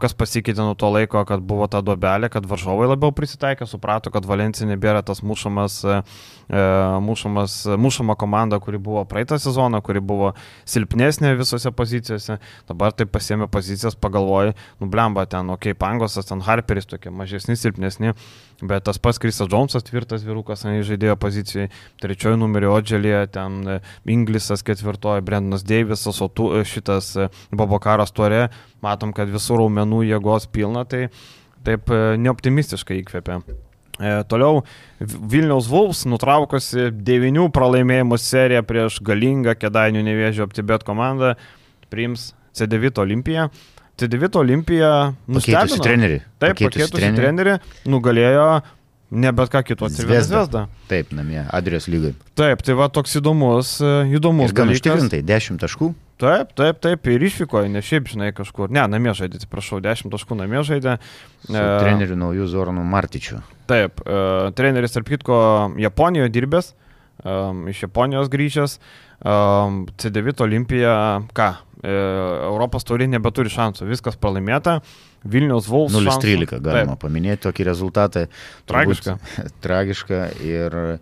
kas 0.03 0.15
pasikeitė 0.19 0.65
nuo 0.65 0.75
to 0.79 0.91
laiko, 0.91 1.23
kad 1.29 1.43
buvo 1.47 1.67
ta 1.71 1.83
duobelė, 1.85 2.31
kad 2.33 2.47
varžovai 2.49 2.89
labiau 2.91 3.15
prisitaikė, 3.15 3.69
suprato, 3.71 4.11
kad 4.15 4.27
Valencija 4.27 4.67
nebėra 4.69 5.05
tas 5.07 5.23
mušamas, 5.23 5.79
e, 5.85 6.01
e 6.51 6.65
mušamas, 7.05 7.57
mušama 7.79 8.17
komanda, 8.19 8.59
kuri 8.63 8.81
buvo 8.83 9.05
praeitą 9.09 9.39
sezoną, 9.43 9.83
kuri 9.85 10.03
buvo 10.05 10.33
silpnesnė 10.69 11.35
visose 11.39 11.71
pozicijose. 11.75 12.41
Dabar 12.71 12.97
tai 12.97 13.07
pasiemė 13.07 13.49
pozicijas, 13.53 13.95
pagalvoja, 13.95 14.57
nublemba 14.83 15.27
ten, 15.31 15.53
okei, 15.55 15.75
okay, 15.75 15.79
Pangosas, 15.79 16.27
ten 16.31 16.43
Harperis 16.45 16.91
tokie 16.91 17.15
mažesni, 17.15 17.57
silpnesni. 17.61 18.15
Bet 18.63 18.87
tas 18.87 19.01
pats 19.03 19.19
Krisas 19.19 19.49
Džonsas, 19.51 19.87
tvirtas 19.89 20.23
vyrukas, 20.27 20.63
žaidėjo 20.63 21.17
pozicijai, 21.21 21.71
trečioji 22.03 22.39
numerio 22.39 22.71
Odželė, 22.77 23.17
ten 23.35 23.59
e, 23.67 23.81
Inglisas 24.15 24.63
ketvirtoji, 24.67 25.25
Brendanas 25.27 25.67
Deivisas, 25.67 26.23
o 26.23 26.31
tu, 26.31 26.53
e, 26.55 26.63
šitas 26.69 27.11
e, 27.19 27.29
Bobokaras 27.51 28.15
Tuore, 28.15 28.47
matom, 28.85 29.13
kad 29.17 29.33
visų 29.33 29.59
raumenų 29.65 30.05
jėgos 30.13 30.47
pilna, 30.55 30.87
tai 30.87 31.09
taip 31.67 31.91
neoptimistiškai 31.91 33.03
įkvėpė. 33.03 33.41
E, 34.01 34.25
toliau 34.27 34.65
Vilniaus 34.99 35.69
Vulfs 35.71 36.03
nutraukusi 36.11 36.89
devinių 37.07 37.47
pralaimėjimų 37.55 38.19
seriją 38.19 38.65
prieš 38.67 38.99
galingą 39.07 39.55
Kedainių 39.55 40.03
nevėžio 40.03 40.49
aptibėt 40.49 40.83
komandą 40.87 41.35
priims 41.93 42.33
C9 42.59 42.99
Olimpiją. 43.05 43.47
C9 44.01 44.41
Olimpija 44.41 44.93
nustebino. 45.31 45.83
Trenerį. 45.85 46.23
Taip, 46.43 46.57
pakeitusi, 46.57 46.89
pakeitusi 46.91 47.13
trenerį, 47.15 47.59
nugalėjo 47.91 48.49
ne 49.15 49.31
bet 49.33 49.53
ką 49.53 49.63
kito 49.67 49.87
atsivežė 49.87 50.25
Zvezda. 50.27 50.65
Taip, 50.91 51.13
namie, 51.15 51.43
Adrijos 51.55 51.87
lygai. 51.91 52.15
Taip, 52.39 52.65
tai 52.67 52.77
va 52.79 52.89
toks 52.93 53.15
įdomus, 53.21 53.77
e, 53.85 53.93
įdomus. 54.19 54.51
Ir 54.51 54.57
gan 54.57 54.73
užtikrintai, 54.75 55.23
10 55.27 55.61
taškų. 55.63 55.93
Taip, 56.21 56.53
taip, 56.59 56.79
taip, 56.83 57.09
ir 57.11 57.27
išvyko, 57.27 57.65
ne 57.71 57.83
šiaip, 57.85 58.09
žinai, 58.11 58.31
kažkur. 58.35 58.71
Ne, 58.75 58.85
namie 58.91 59.15
žaidė, 59.19 59.41
atsiprašau, 59.41 59.81
10 59.85 60.13
taškų 60.15 60.39
namie 60.39 60.63
žaidė. 60.67 60.97
Su 61.47 61.55
e, 61.55 61.65
treneriu 61.83 62.19
naujų 62.19 62.49
Zoranu 62.51 62.87
Martičiu. 62.87 63.41
Taip, 63.71 64.03
e, 64.03 64.25
treneris, 64.59 64.95
tarp 64.95 65.11
kitko, 65.11 65.39
Japonijoje 65.83 66.35
dirbęs, 66.35 66.75
e, 67.23 67.37
iš 67.73 67.85
Japonijos 67.87 68.31
grįžęs. 68.33 68.79
E, 68.79 69.35
C9 70.01 70.45
Olimpija, 70.47 70.95
ką, 71.37 71.51
e, 71.83 71.99
Europos 72.51 72.87
taurė 72.89 73.09
nebeturi 73.11 73.53
šansų, 73.53 73.89
viskas 73.91 74.19
pralaimėta. 74.21 74.81
Vilnius 75.25 75.71
Vulfs. 75.73 75.97
0-13 75.97 76.59
galima 76.61 76.99
taip. 76.99 77.05
paminėti 77.07 77.47
tokį 77.47 77.69
rezultatą. 77.71 78.27
Tragiška. 78.69 79.17
tragiška 79.65 80.27
ir 80.45 80.77
um, 80.83 80.99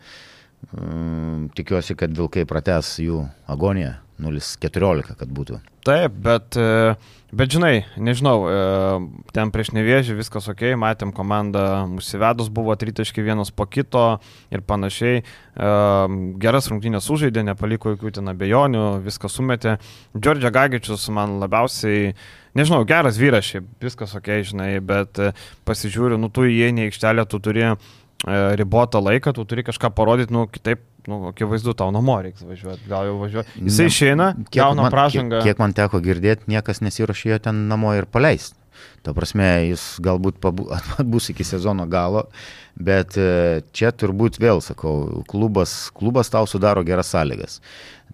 tikiuosi, 1.58 1.96
kad 1.98 2.14
vilkai 2.16 2.46
prates 2.48 2.94
jų 3.02 3.24
agoniją 3.50 3.96
0,14, 4.22 5.16
kad 5.18 5.30
būtų. 5.32 5.58
Taip, 5.82 6.14
bet, 6.22 6.54
e, 6.54 6.94
bet 7.34 7.50
žinai, 7.50 7.82
nežinau, 7.98 8.36
e, 8.46 9.22
ten 9.34 9.50
prieš 9.54 9.72
nevėžį 9.74 10.14
viskas 10.20 10.46
ok, 10.52 10.62
matėm 10.78 11.10
komandą 11.16 11.88
mūsų 11.90 12.50
buvo 12.54 12.76
tritaški 12.78 13.24
vienas 13.24 13.50
po 13.50 13.66
kito 13.66 14.20
ir 14.50 14.62
panašiai. 14.62 15.22
E, 15.22 15.72
geras 16.38 16.70
rungtynės 16.70 17.10
užaidė, 17.10 17.42
nepaliko 17.42 17.96
jokių 17.96 18.14
ten 18.20 18.30
abejonių, 18.30 19.02
viską 19.02 19.28
sumetė. 19.28 19.78
Džordžia 20.14 20.52
Gagičius 20.54 21.08
man 21.10 21.40
labiausiai, 21.42 22.14
nežinau, 22.54 22.84
geras 22.86 23.18
vyras 23.18 23.48
šiaip, 23.48 23.66
viskas 23.82 24.14
ok, 24.14 24.38
žinai, 24.46 24.76
bet 24.78 25.18
pasižiūriu, 25.66 26.20
nu 26.20 26.30
tu 26.30 26.46
įeini 26.46 26.86
į 26.86 26.92
aikštelę, 26.92 27.26
tu 27.26 27.42
turi 27.42 27.72
ribotą 28.28 29.02
laiką, 29.02 29.32
tu 29.34 29.44
turi 29.48 29.64
kažką 29.66 29.90
parodyti, 29.96 30.34
nu 30.34 30.46
kitaip 30.46 30.84
nu, 31.06 31.28
akivaizdu, 31.32 31.74
tau 31.74 31.90
namo 31.94 32.16
reiks 32.22 32.44
važiuoti, 32.46 32.86
gal 32.90 33.08
jau 33.08 33.18
važiuoti. 33.20 33.62
Jisai 33.66 33.88
išeina, 33.90 34.32
gauna 34.54 34.88
pražangą. 34.92 35.40
Kiek, 35.40 35.56
kiek 35.56 35.62
man 35.62 35.74
teko 35.76 36.00
girdėti, 36.04 36.50
niekas 36.52 36.82
nesiuošė 36.84 37.32
jo 37.32 37.38
ten 37.48 37.64
namo 37.70 37.94
ir 37.98 38.06
paleisti. 38.06 38.58
Ta 39.02 39.14
prasme, 39.14 39.46
jis 39.68 39.82
galbūt 40.02 40.38
bus 41.12 41.30
iki 41.32 41.46
sezono 41.46 41.86
galo, 41.90 42.26
bet 42.78 43.18
e, 43.18 43.62
čia 43.74 43.90
turbūt 43.94 44.38
vėl 44.42 44.62
sakau, 44.64 45.24
klubas, 45.30 45.90
klubas 45.94 46.30
tau 46.32 46.46
sudaro 46.50 46.84
geras 46.86 47.10
sąlygas. 47.14 47.60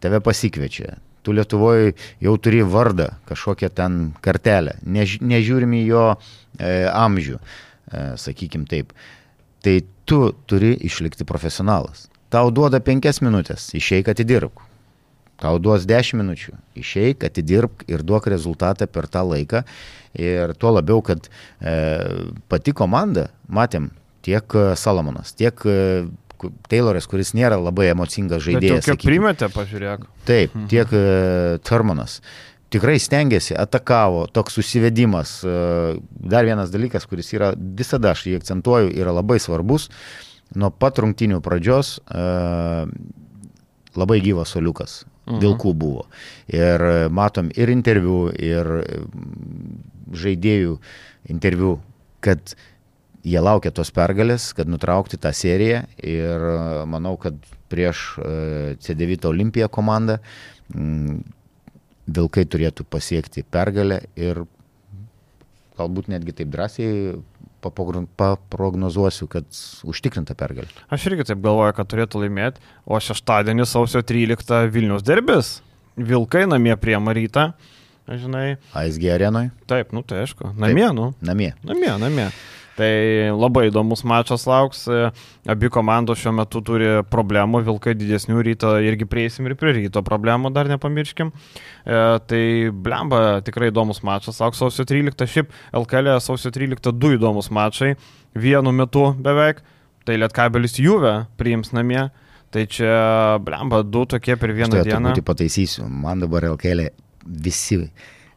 Tave 0.01 0.23
pasikviečia. 0.25 0.97
Tu 1.27 1.35
Lietuvoje 1.35 1.93
jau 2.25 2.35
turi 2.41 2.63
vardą, 2.65 3.11
kažkokią 3.29 3.69
ten 3.75 4.01
kartelę. 4.25 4.79
Než, 4.87 5.19
nežiūrim 5.21 5.75
į 5.77 5.85
jo 5.91 6.05
e, 6.15 6.89
amžių, 6.89 7.37
e, 7.37 8.05
sakykim 8.21 8.65
taip. 8.71 8.95
Tai 9.65 9.81
tu 10.09 10.33
turi 10.49 10.73
išlikti 10.89 11.27
profesionalas. 11.29 12.09
Tau 12.33 12.51
duoda 12.53 12.81
penkias 12.85 13.23
minutės, 13.25 13.71
išeik 13.77 14.11
atidirbk. 14.13 14.65
Tau 15.39 15.61
duos 15.63 15.85
10 15.87 16.19
minučių, 16.19 16.57
išeik, 16.81 17.23
atidirbk 17.29 17.85
ir 17.87 18.03
duok 18.03 18.27
rezultatą 18.33 18.89
per 18.91 19.07
tą 19.07 19.23
laiką. 19.29 19.63
Ir 20.19 20.55
tuo 20.59 20.73
labiau, 20.75 20.99
kad 21.07 21.29
e, 21.29 21.75
pati 22.51 22.75
komanda, 22.75 23.29
matėm, 23.47 23.93
tiek 24.27 24.57
e, 24.59 24.65
Salomonas, 24.77 25.37
tiek 25.39 25.63
e, 25.63 26.09
Tayloras, 26.71 27.07
kuris 27.11 27.33
nėra 27.35 27.57
labai 27.59 27.89
emocingas 27.93 28.45
žaidėjas. 28.45 28.87
Kiek 28.87 29.03
primetė, 29.03 29.49
pažiūrėk. 29.51 30.05
Taip, 30.27 30.55
mhm. 30.55 30.67
tiek 30.71 30.93
e, 30.95 31.05
Turmanas. 31.67 32.19
Tikrai 32.69 32.99
stengiasi, 33.01 33.55
atakavo, 33.57 34.27
toks 34.29 34.59
susivedimas. 34.59 35.39
E, 35.41 35.53
dar 36.21 36.45
vienas 36.45 36.73
dalykas, 36.75 37.07
kuris 37.09 37.33
yra 37.33 37.55
visada, 37.57 38.13
aš 38.13 38.27
jį 38.29 38.41
akcentuoju, 38.43 38.91
yra 38.93 39.15
labai 39.17 39.39
svarbus. 39.41 39.89
E, 39.89 40.29
nuo 40.57 40.71
pat 40.73 40.99
rungtinių 41.03 41.43
pradžios 41.45 41.99
uh, 42.09 42.89
labai 43.99 44.21
gyvas 44.25 44.55
soliukas. 44.55 45.03
Mhm. 45.29 45.41
Vilkų 45.43 45.75
buvo. 45.77 46.07
Ir 46.49 47.11
matom 47.13 47.51
ir 47.53 47.69
interviu, 47.69 48.29
ir 48.33 48.71
žaidėjų 50.17 50.79
interviu, 51.29 51.75
kad 52.25 52.55
jie 53.29 53.41
laukia 53.43 53.75
tos 53.75 53.93
pergalės, 53.93 54.55
kad 54.57 54.71
nutraukti 54.73 55.21
tą 55.21 55.35
seriją. 55.37 55.83
Ir 56.01 56.47
manau, 56.89 57.19
kad 57.21 57.37
prieš 57.69 58.15
C9 58.81 59.29
Olimpiją 59.29 59.69
komandą 59.69 60.17
Vilkai 62.09 62.47
turėtų 62.49 62.87
pasiekti 62.89 63.45
pergalę 63.45 64.01
ir 64.17 64.45
galbūt 65.79 66.09
netgi 66.11 66.35
taip 66.41 66.51
drąsiai 66.53 67.19
paprognozuosiu, 67.61 69.27
kad 69.31 69.47
užtikrinta 69.87 70.37
pergalė. 70.39 70.71
Aš 70.95 71.09
irgi 71.11 71.27
taip 71.31 71.41
galvoju, 71.45 71.75
kad 71.77 71.91
turėtų 71.91 72.23
laimėti, 72.25 72.63
o 72.87 73.01
šeštadienį 73.03 73.67
sausio 73.69 74.03
13 74.07 74.71
Vilnius 74.75 75.07
derbis. 75.07 75.59
Vilkai 75.99 76.45
namie 76.47 76.77
prie 76.79 76.95
Marytą, 77.03 77.49
žinai. 78.07 78.61
ASG 78.79 79.09
arenoje? 79.11 79.51
Taip, 79.71 79.91
nu 79.93 80.05
tai 80.07 80.23
aišku. 80.25 80.55
Namie, 80.55 80.87
taip, 80.87 80.97
nu. 80.97 81.11
Namie. 81.27 81.51
Namie, 81.67 81.91
namie. 81.99 82.29
Tai 82.79 82.91
labai 83.35 83.67
įdomus 83.73 84.05
mačas 84.07 84.45
lauks. 84.47 84.85
Abi 85.51 85.71
komandos 85.75 86.21
šiuo 86.23 86.35
metu 86.39 86.63
turi 86.63 87.01
problemų, 87.11 87.65
Vilkai 87.67 87.97
didesnių 87.99 88.45
ryto 88.47 88.77
irgi 88.87 89.09
prieisim 89.11 89.49
ir 89.49 89.57
prie 89.59 89.75
ryto 89.81 90.05
problemų, 90.07 90.53
dar 90.55 90.71
nepamirškim. 90.71 91.33
E, 91.33 91.99
tai 92.31 92.45
blemba 92.71 93.41
tikrai 93.47 93.73
įdomus 93.73 94.05
mačas 94.07 94.39
lauks 94.43 94.63
sausio 94.63 94.87
13. 94.87 95.27
Šiaip 95.27 95.51
LKL 95.83 96.15
e 96.15 96.21
sausio 96.23 96.55
13 96.55 96.95
du 96.95 97.13
įdomus 97.17 97.51
mačai, 97.51 97.97
vienu 98.39 98.75
metu 98.77 99.11
beveik. 99.19 99.65
Tai 100.07 100.15
Lietkabelis 100.17 100.79
Juve 100.81 101.19
priims 101.37 101.75
namie 101.77 102.07
Tai 102.51 102.65
čia, 102.65 103.37
blemba, 103.45 103.83
du 103.85 104.07
tokie 104.09 104.37
per 104.41 104.55
vieną 104.57 104.81
dieną. 104.81 105.13
Aš 105.13 105.21
pataisysiu, 105.29 105.85
man 105.89 106.23
dabar 106.25 106.47
LKL 106.49 106.87
visi 107.45 107.83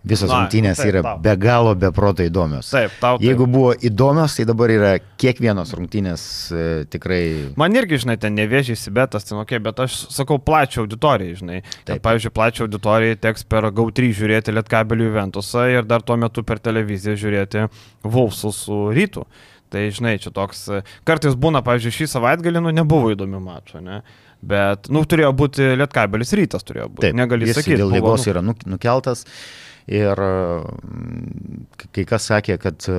Visos 0.02 0.32
rungtynės 0.34 0.80
yra 0.82 1.04
tau. 1.06 1.20
be 1.22 1.34
galo, 1.38 1.76
be 1.78 1.92
proto 1.94 2.26
įdomios. 2.26 2.72
Taip, 2.74 2.94
tau. 2.98 3.20
Taip. 3.20 3.26
Jeigu 3.28 3.46
buvo 3.46 3.76
įdomios, 3.86 4.34
tai 4.38 4.48
dabar 4.50 4.74
yra 4.74 4.94
kiekvienos 5.22 5.76
rungtynės 5.78 6.24
e, 6.50 6.64
tikrai. 6.90 7.22
Man 7.62 7.78
irgi, 7.78 8.00
žinai, 8.02 8.18
ten 8.22 8.34
nevėžys, 8.40 8.88
bet 8.96 9.14
tas, 9.14 9.28
ten, 9.30 9.38
okay, 9.44 9.62
bet 9.62 9.84
aš 9.86 10.00
sakau 10.10 10.40
plačią 10.42 10.88
auditoriją, 10.88 11.38
žinai. 11.44 11.60
Ten, 11.86 12.02
pavyzdžiui, 12.02 12.34
plačią 12.34 12.66
auditoriją 12.66 13.22
teks 13.28 13.46
per 13.52 13.70
GAU3 13.70 14.12
žiūrėti 14.18 14.58
Lietkabelių 14.58 15.14
Ventusą 15.20 15.70
ir 15.70 15.86
dar 15.86 16.02
tuo 16.02 16.18
metu 16.18 16.42
per 16.48 16.64
televiziją 16.64 17.16
žiūrėti 17.22 17.70
Vulfsus 18.02 18.66
su 18.66 18.82
rytu. 18.98 19.28
Tai, 19.72 19.86
žinai, 19.94 20.18
čia 20.20 20.34
toks, 20.36 20.66
e, 20.74 20.84
kartais 21.08 21.38
būna, 21.40 21.62
pavyzdžiui, 21.64 22.00
šį 22.02 22.12
savaitgalį, 22.18 22.66
nu, 22.66 22.74
nebuvo 22.82 23.14
įdomių 23.14 23.46
mačų, 23.46 23.86
ne? 23.86 24.02
Bet, 24.42 24.90
nu, 24.90 25.06
turėjo 25.06 25.30
būti 25.38 25.76
Lietkabelis 25.78 26.34
rytas, 26.36 26.66
turėjo 26.66 26.90
būti. 26.90 27.06
Taip, 27.06 27.16
negali 27.20 27.54
sakyti. 27.54 27.78
Dėl 27.80 27.94
lygos 27.94 28.26
nu... 28.26 28.32
yra 28.34 28.42
nukeltas. 28.50 29.28
Ir 29.90 30.20
mm, 30.22 31.64
kai 31.96 32.06
kas 32.10 32.28
sakė, 32.30 32.58
kad 32.62 32.86
e, 32.92 32.98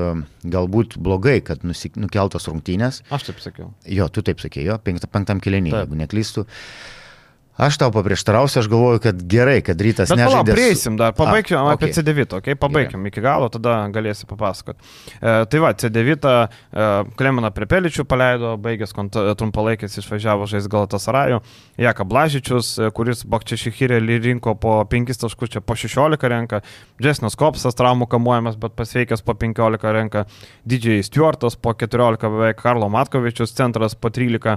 galbūt 0.51 0.99
blogai, 1.03 1.39
kad 1.47 1.63
nukeltos 1.63 2.49
rungtynės. 2.51 3.05
Aš 3.15 3.29
taip 3.31 3.45
sakiau. 3.45 3.71
Jo, 3.87 4.09
tu 4.11 4.25
taip 4.27 4.43
sakėjai, 4.43 4.73
jo, 4.73 5.07
penktam 5.13 5.43
kilinį, 5.43 5.77
jeigu 5.77 6.01
neklystu. 6.03 6.47
Uh, 6.47 7.02
Aš 7.61 7.77
tau 7.77 7.93
paprieštarausiu, 7.93 8.63
aš 8.63 8.69
galvoju, 8.73 9.01
kad 9.05 9.19
gerai, 9.29 9.59
kad 9.61 9.81
rytas 9.85 10.09
nežaidė. 10.09 10.31
Palauk, 10.33 10.51
prieisim 10.57 10.95
dar, 10.97 11.13
pabaigim 11.13 11.59
A, 11.61 11.75
okay. 11.75 11.91
apie 11.91 11.93
C9, 11.93 12.39
okay? 12.39 12.57
pabaigim 12.57 13.03
yeah. 13.03 13.11
iki 13.13 13.21
galo, 13.21 13.51
tada 13.53 13.75
galėsi 13.93 14.25
papasakot. 14.31 14.79
E, 15.21 15.35
tai 15.53 15.61
va, 15.61 15.75
C9 15.77 16.17
e, 16.17 16.87
Klemena 17.21 17.51
Prepeličių 17.53 18.07
paleido, 18.09 18.55
baigęs 18.63 18.97
trumpalaikės 19.37 19.99
išvažiavo 20.01 20.49
žais 20.49 20.65
Galatasarajų, 20.73 21.43
Jaka 21.85 22.07
Blažičius, 22.09 22.71
e, 22.81 22.89
kuris 22.97 23.27
Bakčiašyhirė 23.29 24.01
rinko 24.01 24.55
po 24.57 24.79
5 24.89 25.21
taškus, 25.27 25.53
čia 25.53 25.61
po 25.61 25.77
16 25.77 26.25
renka, 26.33 26.63
Džesnas 27.05 27.37
Kopsas 27.37 27.77
traumų 27.77 28.09
kamuojamas, 28.15 28.57
bet 28.57 28.73
pasveikęs 28.81 29.21
po 29.29 29.37
15 29.37 29.93
renka, 29.93 30.25
Didžiai 30.65 31.05
Stuartas 31.05 31.61
po 31.61 31.77
14 31.77 32.33
beveik, 32.33 32.65
Karlo 32.65 32.89
Matkovičius 32.89 33.53
centras 33.53 33.93
po 33.93 34.09
13. 34.09 34.57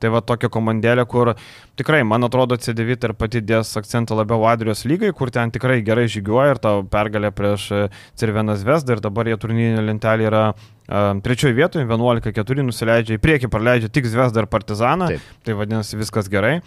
Tai 0.00 0.12
va 0.14 0.22
tokia 0.24 0.48
komandėlė, 0.52 1.04
kur 1.08 1.34
tikrai, 1.76 2.00
man 2.08 2.24
atrodo, 2.24 2.56
C9 2.56 2.96
ir 3.08 3.14
pati 3.20 3.42
dės 3.44 3.74
akcentą 3.76 4.16
labiau 4.16 4.46
Adrijos 4.48 4.86
lygai, 4.88 5.12
kur 5.16 5.32
ten 5.34 5.52
tikrai 5.52 5.80
gerai 5.84 6.06
žygiuoja 6.08 6.54
ir 6.54 6.62
ta 6.62 6.74
pergalė 6.94 7.32
prieš 7.36 7.66
e, 7.76 7.82
Cirvenas 8.20 8.64
Vesdą 8.64 8.96
ir 8.96 9.04
dabar 9.04 9.28
jie 9.28 9.36
turnyrinė 9.40 9.84
lentelė 9.84 10.28
yra 10.30 10.42
um, 10.54 11.20
trečioje 11.24 11.56
vietoje, 11.58 11.84
11-4 11.90 12.66
nusileidžia 12.66 13.18
į 13.18 13.22
priekį, 13.22 13.52
praleidžia 13.52 13.92
tik 13.92 14.08
Vesdą 14.08 14.44
ir 14.44 14.50
Partizaną, 14.50 15.12
Taip. 15.12 15.30
tai 15.44 15.56
vadinasi 15.60 16.00
viskas 16.00 16.32
gerai. 16.32 16.58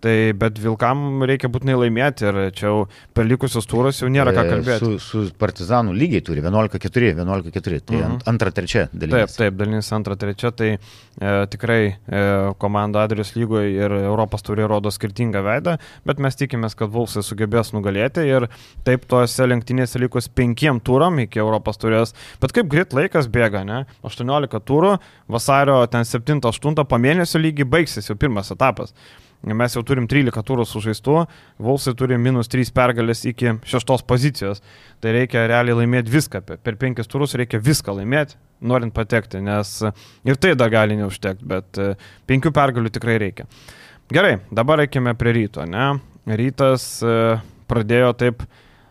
Tai 0.00 0.14
bet 0.40 0.56
Vilkam 0.56 1.20
reikia 1.28 1.50
būtinai 1.52 1.74
laimėti 1.82 2.24
ir 2.24 2.38
čia 2.56 2.70
jau 2.70 2.76
per 3.16 3.26
likusius 3.28 3.66
turus 3.68 3.98
jau 4.00 4.08
nėra 4.08 4.32
ką 4.32 4.44
e, 4.46 4.52
kalbėti. 4.54 4.88
Su, 4.96 5.26
su 5.28 5.34
Partizanų 5.40 5.92
lygiai 5.92 6.24
turi 6.24 6.40
11-4, 6.40 7.10
11-4, 7.18 7.80
tai 7.84 7.98
mhm. 7.98 8.16
antra, 8.30 8.52
trečia 8.56 8.86
dalykas. 8.94 9.36
Taip, 9.36 9.42
taip, 9.42 9.58
dalinys 9.60 9.92
antra, 9.92 10.16
trečia, 10.20 10.52
tai 10.56 10.70
e, 10.72 10.80
tikrai 11.52 11.78
e, 11.90 12.24
komanda 12.62 13.04
Adrijos 13.04 13.34
lygoje 13.36 13.76
ir 13.76 13.96
Europos 14.00 14.46
turi 14.46 14.64
rodo 14.64 14.92
skirtingą 14.94 15.44
veidą, 15.44 15.76
bet 16.08 16.24
mes 16.24 16.40
tikimės, 16.40 16.78
kad 16.80 16.92
Vulsai 16.96 17.24
sugebės 17.26 17.74
nugalėti 17.76 18.24
ir 18.24 18.48
taip 18.88 19.04
tose 19.10 19.52
lenktynėse 19.52 20.00
likus 20.00 20.32
penkiem 20.32 20.80
turam 20.80 21.20
iki 21.26 21.44
Europos 21.44 21.80
turės. 21.80 22.16
Bet 22.40 22.56
kaip 22.56 22.72
greit 22.72 22.96
laikas 22.96 23.28
bėga, 23.28 23.66
ne? 23.68 23.84
18 24.06 24.64
turų, 24.64 24.96
vasario 25.28 25.82
ten 25.92 26.08
7-8 26.08 26.86
po 26.88 27.00
mėnesio 27.00 27.40
lygiai 27.42 27.68
baigsis 27.68 28.08
jau 28.08 28.16
pirmas 28.16 28.48
etapas. 28.56 28.96
Mes 29.40 29.72
jau 29.72 29.80
turim 29.86 30.04
13 30.04 30.44
turų 30.44 30.66
sužaistų, 30.68 31.16
Volsai 31.64 31.94
turi 31.96 32.18
minus 32.20 32.50
3 32.52 32.74
pergalės 32.76 33.24
iki 33.24 33.54
6 33.64 34.04
pozicijos. 34.04 34.60
Tai 35.00 35.14
reikia 35.16 35.46
realiai 35.48 35.78
laimėti 35.78 36.12
viską. 36.12 36.42
Per 36.60 36.76
5 36.76 37.08
turus 37.08 37.32
reikia 37.40 37.60
viską 37.64 37.94
laimėti, 37.96 38.36
norint 38.60 38.92
patekti, 38.92 39.40
nes 39.40 39.78
ir 40.28 40.36
tai 40.36 40.52
dar 40.60 40.72
gali 40.72 40.98
neužtekti, 41.00 41.48
bet 41.48 41.80
5 42.28 42.52
pergalių 42.52 42.92
tikrai 42.92 43.16
reikia. 43.22 43.48
Gerai, 44.12 44.40
dabar 44.50 44.82
reikime 44.82 45.14
prie 45.14 45.32
ryto, 45.36 45.64
ne? 45.64 46.00
Rytas 46.26 46.98
e, 47.06 47.12
pradėjo 47.70 48.10
taip, 48.18 48.42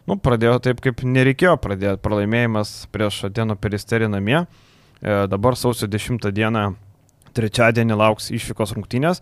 nu, 0.07 0.15
pradėjo 0.15 0.55
taip, 0.63 0.79
kaip 0.81 1.03
nereikėjo 1.03 1.57
pradėti. 1.59 1.99
Pralaimėjimas 2.05 2.87
prieš 2.93 3.25
Atėno 3.27 3.57
peristerį 3.59 4.07
namie. 4.15 4.39
E, 4.39 5.17
dabar 5.27 5.59
sausio 5.59 5.89
10 5.91 6.31
dieną, 6.35 6.63
trečiadienį 7.35 7.99
lauks 7.99 8.31
išvykos 8.31 8.73
rungtynės. 8.77 9.19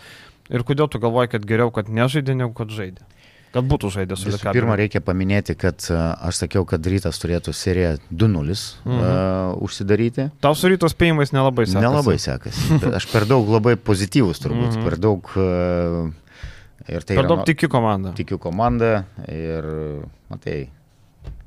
Ir 0.54 0.64
kodėl 0.68 0.90
tu 0.92 1.02
galvoji, 1.04 1.34
kad 1.36 1.48
geriau, 1.48 1.72
kad 1.76 1.90
nežaidė, 1.92 2.36
negu 2.38 2.56
kad 2.58 2.72
žaidė? 2.74 3.06
Kad 3.56 3.66
būtų 3.68 3.90
žaidęs 3.94 4.22
su 4.22 4.30
Lietuvos. 4.30 4.54
Pirmą 4.54 4.76
reikia 4.78 5.00
paminėti, 5.02 5.56
kad 5.58 5.82
aš 5.90 6.44
sakiau, 6.44 6.66
kad 6.68 6.84
rytas 6.88 7.18
turėtų 7.22 7.54
seriją 7.56 7.94
2-0 8.12 8.28
mhm. 8.28 8.98
uh, 9.00 9.64
užsidaryti. 9.64 10.28
Tau 10.44 10.56
su 10.58 10.70
rytos 10.72 10.94
spėjimais 10.94 11.32
nelabai 11.34 11.66
sekasi. 11.66 11.84
Nelabai 11.86 12.18
sekasi. 12.22 12.80
aš 13.00 13.08
per 13.12 13.28
daug 13.30 13.48
labai 13.50 13.78
pozityvus 13.80 14.44
turbūt, 14.44 14.76
mhm. 14.76 14.88
per 14.88 15.00
daug... 15.02 15.32
Uh, 15.40 16.12
ir 16.88 17.08
tai 17.08 17.18
per 17.20 17.30
daug 17.30 17.42
yra, 17.42 17.48
tikiu 17.48 17.72
komandą. 17.72 18.14
Tikiu 18.20 18.40
komandą 18.42 18.92
ir, 19.32 19.72
matai, 20.32 20.60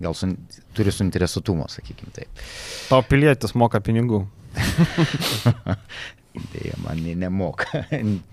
gal 0.01 0.17
sun, 0.17 0.35
turi 0.77 0.93
suinteresuotumo, 0.97 1.69
sakykime 1.73 2.17
taip. 2.17 2.45
Tau 2.89 3.05
pilietis 3.07 3.55
moka 3.57 3.81
pinigų. 3.85 4.25
Dėja, 6.51 6.79
man 6.85 7.01
nemoka. 7.21 7.85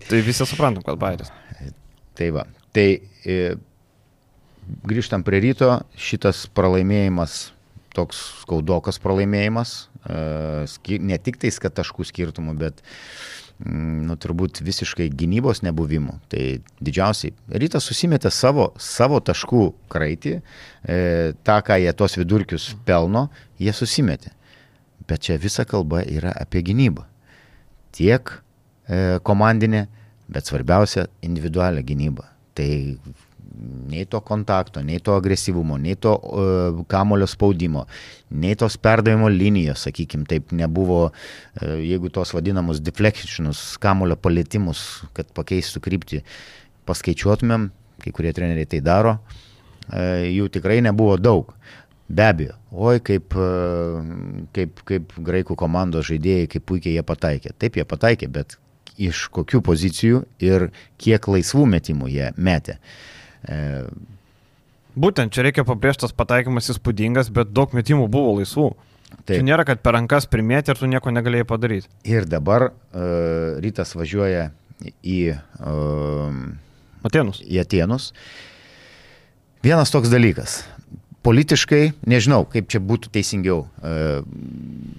tai 0.09 0.21
visi 0.25 0.45
suprantam, 0.47 0.83
kad 0.85 0.99
bairis. 1.01 1.31
Tai 2.17 2.29
va, 2.33 2.47
tai 2.73 2.87
e, 3.27 3.55
grįžtam 4.87 5.25
prie 5.25 5.41
ryto, 5.43 5.69
šitas 5.99 6.45
pralaimėjimas, 6.57 7.51
toks 7.97 8.19
skaudokas 8.43 8.99
pralaimėjimas, 9.03 9.75
e, 10.05 10.97
ne 11.05 11.19
tik 11.21 11.37
tais, 11.41 11.59
kad 11.61 11.75
taškų 11.77 12.07
skirtumų, 12.09 12.55
bet 12.57 12.81
mm, 13.61 14.07
nu, 14.09 14.17
turbūt 14.17 14.63
visiškai 14.65 15.09
gynybos 15.13 15.61
nebuvimu. 15.65 16.17
Tai 16.31 16.45
didžiausiai. 16.81 17.35
Rytas 17.63 17.85
susimetė 17.89 18.31
savo, 18.33 18.71
savo 18.81 19.21
taškų 19.21 19.67
kraitį, 19.93 20.39
e, 20.39 20.97
tą, 21.45 21.59
ką 21.65 21.77
jie 21.83 21.93
tos 21.97 22.17
vidurkius 22.17 22.71
pelno, 22.87 23.27
jie 23.61 23.75
susimetė. 23.75 24.33
Bet 25.07 25.23
čia 25.27 25.37
visa 25.39 25.63
kalba 25.69 26.01
yra 26.01 26.33
apie 26.35 26.65
gynybą 26.65 27.05
tiek 27.95 28.31
e, 28.87 29.19
komandinė, 29.27 29.85
bet 30.27 30.49
svarbiausia 30.49 31.07
individualią 31.23 31.85
gynybą. 31.87 32.25
Tai 32.57 32.69
nei 33.89 34.05
to 34.05 34.19
kontakto, 34.21 34.81
nei 34.81 34.99
to 34.99 35.15
agresyvumo, 35.17 35.77
nei 35.81 35.95
to 35.95 36.13
uh, 36.13 36.81
kamulio 36.89 37.27
spaudimo, 37.29 37.85
nei 38.29 38.55
tos 38.59 38.77
perdavimo 38.77 39.29
linijos, 39.33 39.85
sakykime, 39.87 40.27
taip 40.29 40.53
nebuvo, 40.55 41.07
uh, 41.09 41.73
jeigu 41.81 42.11
tos 42.13 42.33
vadinamus 42.35 42.81
deflectionus, 42.83 43.63
kamulio 43.81 44.17
palėtimus, 44.19 44.83
kad 45.17 45.31
pakeistų 45.37 45.81
kryptį, 45.87 46.21
paskaičiuotumėm, 46.89 47.69
kai 48.03 48.13
kurie 48.13 48.33
treneriai 48.37 48.69
tai 48.69 48.81
daro, 48.85 49.17
uh, 49.17 50.21
jų 50.21 50.51
tikrai 50.53 50.79
nebuvo 50.85 51.17
daug. 51.17 51.53
Be 52.07 52.23
abejo, 52.23 52.53
oi 52.71 53.01
kaip, 53.03 53.35
e, 53.35 53.47
kaip, 54.55 54.79
kaip 54.87 55.15
graikų 55.27 55.57
komandos 55.59 56.07
žaidėjai, 56.07 56.47
kaip 56.53 56.63
puikiai 56.69 56.95
jie 56.95 57.03
pataikė. 57.03 57.51
Taip 57.59 57.75
jie 57.75 57.83
pataikė, 57.87 58.29
bet 58.31 58.55
iš 58.97 59.25
kokių 59.35 59.59
pozicijų 59.67 60.21
ir 60.43 60.69
kiek 61.01 61.27
laisvų 61.27 61.65
metimų 61.75 62.11
jie 62.13 62.29
metė. 62.37 62.77
E... 63.43 63.57
Būtent 64.97 65.35
čia 65.35 65.43
reikia 65.45 65.67
pabrėžtas 65.67 66.15
pataikymas 66.15 66.71
įspūdingas, 66.73 67.27
bet 67.33 67.51
daug 67.53 67.75
metimų 67.75 68.07
buvo 68.09 68.37
laisvų. 68.39 68.71
Čia 69.27 69.43
nėra, 69.45 69.67
kad 69.67 69.83
per 69.83 69.93
rankas 69.95 70.25
primėti 70.31 70.71
ir 70.71 70.79
tu 70.79 70.87
nieko 70.89 71.11
negalėjai 71.13 71.47
padaryti. 71.47 71.91
Ir 72.07 72.25
dabar 72.27 72.69
uh, 72.71 73.59
rytas 73.63 73.93
važiuoja 73.95 74.49
į, 75.03 75.19
uh, 75.59 76.39
Atenus. 77.07 77.43
į 77.45 77.61
Atenus. 77.61 78.09
Vienas 79.63 79.93
toks 79.93 80.09
dalykas 80.11 80.63
politiškai, 81.27 81.81
nežinau, 82.07 82.45
kaip 82.47 82.69
čia 82.71 82.79
būtų 82.83 83.11
teisingiau. 83.11 83.65
E, 83.83 83.95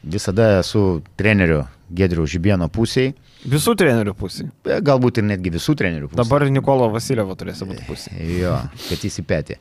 visada 0.04 0.58
esu 0.58 1.00
trenerių 1.20 1.62
Gedriaus 1.96 2.34
Žibėno 2.34 2.68
pusėje. 2.72 3.14
Visų 3.48 3.72
trenerių 3.80 4.12
pusėje. 4.18 4.50
Galbūt 4.84 5.22
ir 5.22 5.28
netgi 5.30 5.54
visų 5.54 5.76
trenerių 5.80 6.10
pusėje. 6.10 6.20
Dabar 6.20 6.44
Nikolo 6.52 6.90
Vasilievo 6.92 7.36
turės 7.38 7.62
būti 7.64 7.86
pusėje. 7.88 8.28
Jo, 8.42 8.58
kad 8.90 9.08
įsipėtė. 9.08 9.56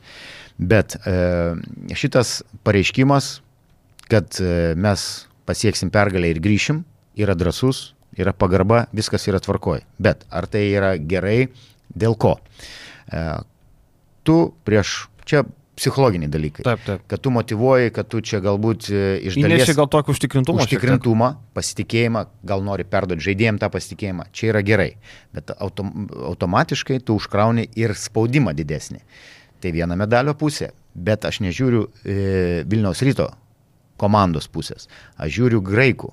Bet 0.58 0.98
e, 1.08 1.16
šitas 1.96 2.42
pareiškimas, 2.68 3.38
kad 4.12 4.36
e, 4.42 4.74
mes 4.76 5.08
pasieksim 5.48 5.92
pergalę 5.94 6.34
ir 6.34 6.42
grįšim, 6.44 6.82
yra 7.16 7.38
drasus, 7.38 7.94
yra 8.18 8.34
pagarba, 8.36 8.84
viskas 8.92 9.24
yra 9.30 9.40
tvarkoj. 9.40 9.86
Bet 9.96 10.28
ar 10.28 10.50
tai 10.52 10.66
yra 10.68 10.98
gerai, 11.00 11.46
dėl 11.96 12.18
ko? 12.20 12.34
Tu 14.28 14.36
prieš, 14.68 15.06
čia 15.24 15.46
psichologiniai 15.78 16.30
dalykai. 16.32 16.64
Taip, 16.66 16.82
taip. 16.86 17.04
Kad 17.10 17.22
tu 17.24 17.32
motivuoji, 17.34 17.92
kad 17.94 18.10
tu 18.10 18.20
čia 18.24 18.42
galbūt 18.44 18.90
e, 18.90 19.02
iš 19.30 19.38
dalies... 19.38 19.62
Įnešė 19.62 19.76
gal 19.78 19.88
tokį 19.92 20.14
užtikrintumą. 20.14 20.66
Užtikrintumą, 20.66 21.30
pasitikėjimą, 21.56 22.24
gal 22.50 22.64
nori 22.66 22.86
perduoti 22.88 23.26
žaidėjim 23.28 23.60
tą 23.62 23.70
pasitikėjimą. 23.74 24.28
Čia 24.34 24.52
yra 24.52 24.62
gerai. 24.66 24.88
Bet 25.34 25.54
autom, 25.56 26.08
automatiškai 26.32 27.00
tu 27.06 27.18
užkrauni 27.20 27.68
ir 27.78 27.94
spaudimą 27.98 28.54
didesnį. 28.58 29.02
Tai 29.62 29.74
viena 29.74 29.98
medalio 29.98 30.34
pusė. 30.38 30.72
Bet 30.98 31.26
aš 31.28 31.40
nežiūriu 31.44 31.86
e, 32.02 32.64
Vilniaus 32.66 33.02
ryto 33.06 33.30
komandos 33.98 34.48
pusės. 34.50 34.86
Aš 35.18 35.34
žiūriu 35.38 35.62
graikų. 35.64 36.12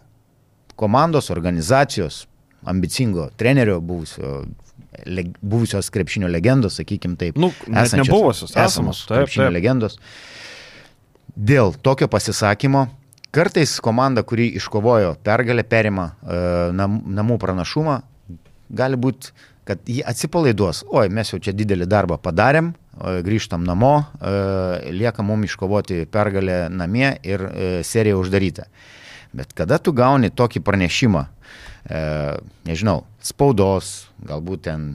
Komandos, 0.76 1.30
organizacijos, 1.32 2.26
ambicingo 2.66 3.30
trenerio 3.38 3.80
buvusio, 3.82 4.43
leg, 5.05 5.32
buvusios 5.41 5.89
krepšinio 5.93 6.30
legendos, 6.32 6.80
sakykime 6.80 7.18
taip. 7.20 7.39
Nu, 7.39 7.51
net 7.68 7.95
nebuvusios, 7.97 8.55
esamos 8.55 9.05
taip, 9.05 9.24
krepšinio 9.24 9.49
taip. 9.49 9.57
legendos. 9.57 9.99
Dėl 11.36 11.76
tokio 11.84 12.07
pasisakymo 12.11 12.88
kartais 13.36 13.80
komanda, 13.84 14.24
kuri 14.24 14.47
iškovojo 14.55 15.16
pergalę, 15.24 15.66
perima 15.68 16.13
e, 16.24 16.38
nam, 16.76 17.01
namų 17.18 17.38
pranašumą, 17.41 17.99
gali 18.76 18.99
būti, 18.99 19.34
kad 19.68 19.82
jie 19.89 20.03
atsipalaiduos. 20.07 20.84
Oi, 20.93 21.09
mes 21.11 21.34
jau 21.34 21.41
čia 21.43 21.53
didelį 21.57 21.88
darbą 21.89 22.18
padarėm, 22.22 22.72
o, 22.95 23.18
grįžtam 23.26 23.66
namo, 23.68 23.95
e, 24.22 24.93
lieka 24.95 25.26
mums 25.26 25.49
iškovoti 25.49 26.05
pergalę 26.11 26.66
namie 26.72 27.09
ir 27.28 27.43
e, 27.49 27.72
serija 27.84 28.16
uždaryta. 28.22 28.70
Bet 29.36 29.52
kada 29.58 29.80
tu 29.84 29.92
gauni 29.96 30.32
tokį 30.32 30.62
pranešimą, 30.64 31.26
e, 31.92 32.02
nežinau, 32.68 33.04
spaudos, 33.20 34.08
galbūt 34.24 34.68
ten 34.70 34.86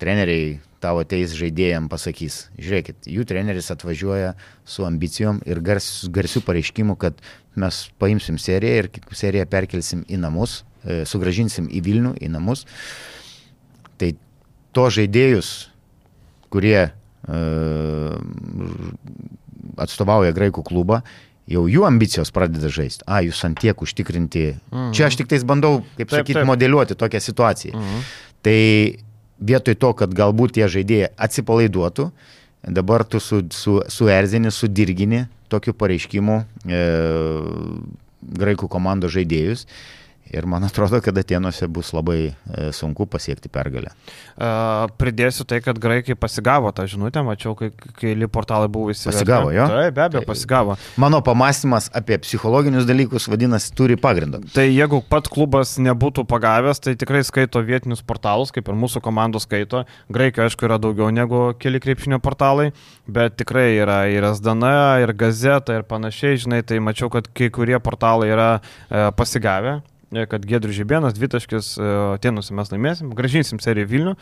treneriai 0.00 0.58
tavo 0.84 1.00
ateis 1.00 1.32
žaidėjim 1.36 1.88
pasakys, 1.88 2.46
žiūrėkit, 2.60 3.08
jų 3.08 3.24
treneris 3.28 3.70
atvažiuoja 3.72 4.34
su 4.68 4.84
ambicijom 4.86 5.40
ir 5.48 5.62
gars, 5.64 5.88
garsių 6.12 6.44
pareiškimų, 6.44 6.98
kad 7.00 7.22
mes 7.56 7.86
paimsim 8.00 8.36
seriją 8.42 8.84
ir 8.84 8.90
seriją 9.16 9.46
perkelsim 9.48 10.04
į 10.04 10.20
namus, 10.20 10.60
e, 10.84 11.04
sugražinsim 11.08 11.70
į 11.72 11.82
Vilnių, 11.86 12.12
į 12.20 12.30
namus. 12.36 12.66
Tai 13.96 14.12
to 14.76 14.86
žaidėjus, 14.92 15.70
kurie 16.52 16.82
e, 16.84 16.90
atstovauja 19.80 20.36
graikų 20.36 20.64
klubą, 20.66 21.00
jau 21.50 21.64
jų 21.70 21.86
ambicijos 21.86 22.32
pradeda 22.34 22.70
žaisti. 22.72 23.04
A, 23.06 23.22
jūs 23.26 23.42
ant 23.46 23.58
tiek 23.62 23.82
užtikrinti. 23.82 24.46
Mhm. 24.72 24.92
Čia 24.96 25.08
aš 25.10 25.18
tik 25.20 25.30
tais 25.30 25.44
bandau, 25.46 25.80
kaip 25.98 26.14
sakyti, 26.14 26.44
modeliuoti 26.46 26.98
tokią 26.98 27.22
situaciją. 27.22 27.76
Mhm. 27.78 28.06
Tai 28.46 28.58
vietoj 29.46 29.76
to, 29.76 29.92
kad 29.98 30.14
galbūt 30.16 30.56
tie 30.56 30.68
žaidėjai 30.70 31.12
atsipalaiduotų, 31.26 32.10
dabar 32.76 33.04
tu 33.04 33.20
su, 33.20 33.42
su, 33.52 33.78
suerzini, 33.92 34.50
sudirgini 34.50 35.26
tokiu 35.52 35.74
pareiškimu 35.78 36.38
e, 36.66 36.80
graikų 38.40 38.68
komandos 38.70 39.14
žaidėjus. 39.14 39.66
Ir 40.34 40.46
man 40.46 40.64
atrodo, 40.66 40.98
kad 41.00 41.18
Atenuose 41.18 41.68
bus 41.70 41.92
labai 41.94 42.20
e, 42.26 42.70
sunku 42.74 43.06
pasiekti 43.06 43.50
pergalę. 43.52 43.92
Uh, 44.36 44.88
pridėsiu 44.98 45.46
tai, 45.48 45.60
kad 45.64 45.78
graikai 45.80 46.16
pasigavo 46.18 46.72
tą 46.74 46.84
žinutę, 46.90 47.22
mačiau, 47.24 47.54
kai, 47.58 47.70
kai 47.96 48.14
portalai 48.32 48.68
buvo 48.72 48.90
įsivaizduoti. 48.90 49.22
Pasigavo, 49.22 49.52
jo? 49.54 49.66
Taip, 49.70 49.94
be 49.94 50.02
abejo, 50.02 50.22
Tai- 50.24 50.28
pasigavo. 50.32 50.76
Mano 51.00 51.20
pamastymas 51.24 51.88
apie 51.94 52.18
psichologinius 52.24 52.88
dalykus, 52.88 53.28
vadinasi, 53.30 53.70
turi 53.78 53.96
pagrindą. 54.00 54.42
Tai 54.54 54.66
jeigu 54.66 55.00
pat 55.08 55.30
klubas 55.32 55.76
nebūtų 55.82 56.26
pagavęs, 56.28 56.82
tai 56.82 56.96
tikrai 56.98 57.22
skaito 57.26 57.62
vietinius 57.64 58.02
portalus, 58.06 58.52
kaip 58.54 58.66
ir 58.66 58.78
mūsų 58.82 59.02
komandos 59.06 59.46
skaito. 59.46 59.84
Graikijoje, 60.12 60.50
aišku, 60.50 60.66
yra 60.68 60.80
daugiau 60.82 61.12
negu 61.14 61.48
keli 61.62 61.80
krepšinio 61.82 62.18
portalai, 62.24 62.72
bet 63.06 63.38
tikrai 63.38 63.68
yra 63.78 64.02
ir 64.10 64.26
SDN, 64.34 64.66
ir 65.06 65.14
Gazeta, 65.16 65.78
ir 65.78 65.86
panašiai, 65.86 66.42
žinai, 66.42 66.64
tai 66.66 66.82
mačiau, 66.82 67.08
kad 67.14 67.30
kai 67.30 67.48
kurie 67.54 67.78
portalai 67.80 68.32
yra 68.34 68.50
e, 68.58 69.06
pasigavę, 69.16 69.78
e, 69.80 69.95
kad 70.30 70.46
Gedrius 70.46 70.76
Žibėnas, 70.78 71.16
dvitaškis, 71.16 71.72
e, 71.78 71.90
Atenuose 72.14 72.54
mes 72.54 72.70
laimėsim, 72.72 73.10
gražinsim 73.16 73.60
seriją 73.62 73.90
Vilnių. 73.90 74.14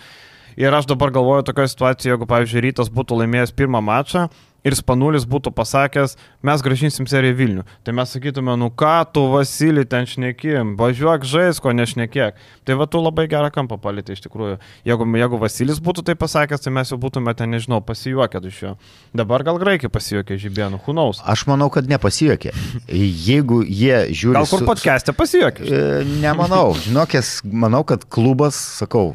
Ir 0.61 0.75
aš 0.75 0.87
dabar 0.87 1.11
galvoju 1.11 1.49
tokioje 1.49 1.73
situacijoje, 1.73 2.15
jeigu, 2.15 2.29
pavyzdžiui, 2.31 2.63
Rytas 2.69 2.91
būtų 2.95 3.19
laimėjęs 3.23 3.55
pirmą 3.59 3.83
mačą 3.83 4.29
ir 4.65 4.75
Spanulis 4.79 5.27
būtų 5.29 5.53
pasakęs, 5.55 6.17
mes 6.45 6.63
gražinsim 6.65 7.07
seriją 7.11 7.37
Vilnių. 7.39 7.65
Tai 7.85 7.95
mes 7.99 8.15
sakytume, 8.17 8.55
nu 8.61 8.71
ką 8.73 8.95
tu 9.13 9.27
Vasilį 9.33 9.85
ten 9.91 10.09
šnekėjim, 10.09 10.75
važiuok 10.81 11.27
žaisko, 11.29 11.75
nešnekėk. 11.77 12.39
Tai 12.65 12.77
va 12.81 12.87
tu 12.89 13.03
labai 13.05 13.27
gerą 13.31 13.51
kampą 13.55 13.77
palėtė 13.81 14.17
iš 14.17 14.25
tikrųjų. 14.25 14.57
Jeigu, 14.89 15.09
jeigu 15.21 15.41
Vasilis 15.43 15.83
būtų 15.85 16.07
tai 16.09 16.17
pasakęs, 16.21 16.65
tai 16.65 16.73
mes 16.75 16.93
jau 16.93 16.99
būtume 17.01 17.35
ten, 17.37 17.53
nežinau, 17.53 17.83
pasijuokę 17.85 18.41
iš 18.49 18.63
jo. 18.65 18.73
Dabar 19.17 19.45
gal 19.47 19.61
graikiai 19.61 19.93
pasijuokė 19.93 20.41
žibėnų, 20.41 20.81
hunaus. 20.87 21.21
Aš 21.29 21.45
manau, 21.51 21.69
kad 21.73 21.89
nepasijokė. 21.91 22.55
Jeigu 22.89 23.61
jie 23.69 24.01
žiūri... 24.17 24.39
Gal 24.41 24.49
kur 24.49 24.65
su- 24.65 24.71
podcast'e 24.71 25.13
pasijuokė? 25.17 25.69
E, 25.69 25.85
Nemanau. 26.25 26.73
Žinokės, 26.85 27.37
manau, 27.45 27.85
kad 27.89 28.09
klubas, 28.09 28.57
sakau, 28.81 29.13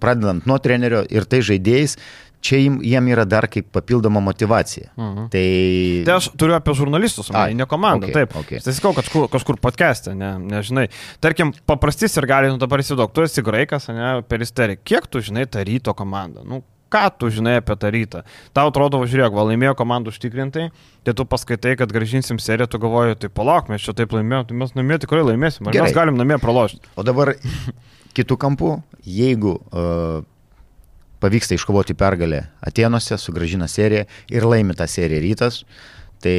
pradedant 0.00 0.46
nuo 0.48 0.56
trenerio 0.62 1.02
ir 1.12 1.26
tai 1.28 1.42
žaidėjais, 1.44 1.98
čia 2.44 2.60
jiem, 2.60 3.08
yra 3.08 3.24
dar 3.28 3.46
kaip 3.50 3.70
papildoma 3.72 4.20
motivacija. 4.24 4.90
Mhm. 4.98 5.28
Tai... 5.32 5.46
Tai 6.08 6.18
aš 6.18 6.28
turiu 6.40 6.56
apie 6.58 6.74
žurnalistus, 6.76 7.32
Ai, 7.32 7.54
ne 7.56 7.66
komandą. 7.70 8.10
okei, 8.10 8.18
taip. 8.20 8.36
okei. 8.42 8.60
Tai 8.64 8.74
sakau, 8.76 8.92
kažkur, 8.98 9.26
kažkur 9.32 9.58
podcast'e, 9.62 10.12
ne, 10.18 10.34
nežinai. 10.42 10.90
Tarkim, 11.24 11.54
paprastis 11.68 12.16
ir 12.20 12.28
gali, 12.28 12.52
nu 12.52 12.60
dabar 12.60 12.84
įsivaizduok, 12.84 13.14
tu 13.16 13.24
esi 13.24 13.44
graikas, 13.44 13.88
ne, 13.94 14.18
per 14.28 14.44
isteriją. 14.44 14.82
Kiek 14.84 15.08
tu 15.08 15.24
žinai 15.24 15.46
tą 15.48 15.64
ryto 15.64 15.94
komandą? 15.96 16.44
Nu, 16.44 16.60
ką 16.92 17.06
tu 17.18 17.30
žinai 17.32 17.56
apie 17.62 17.78
tą 17.80 17.90
rytą? 17.94 18.22
Tau 18.54 18.68
atrodo, 18.70 19.00
va, 19.00 19.08
žiūrėk, 19.10 19.32
va, 19.34 19.46
laimėjo 19.48 19.72
komandų 19.80 20.12
užtikrintai, 20.12 20.68
tai 21.06 21.16
tu 21.16 21.26
paskaitai, 21.26 21.74
kad 21.80 21.90
gražinsim 21.94 22.38
seriją, 22.42 22.68
tu 22.70 22.82
galvoji, 22.82 23.16
tai 23.24 23.32
palauk, 23.32 23.72
mes 23.72 23.82
čia 23.82 23.96
taip 23.96 24.12
laimėjome, 24.14 24.46
tai 24.50 24.60
mes 24.60 24.76
namie 24.76 25.00
tikrai 25.02 25.24
laimėsim, 25.24 25.66
ar 25.66 25.74
Gerai. 25.74 25.88
mes 25.88 25.96
galim 25.96 26.20
namie 26.20 26.38
pralošti. 26.42 26.84
O 26.94 27.06
dabar 27.06 27.34
kitų 28.14 28.38
kampų, 28.38 28.76
jeigu 29.08 29.56
uh, 29.58 30.22
pavyksta 31.24 31.56
iškovoti 31.56 31.96
pergalę 31.96 32.44
Atenuose, 32.64 33.16
sugražina 33.20 33.68
seriją 33.70 34.04
ir 34.32 34.44
laimi 34.44 34.76
tą 34.76 34.86
seriją 34.90 35.24
rytas, 35.24 35.62
tai 36.20 36.36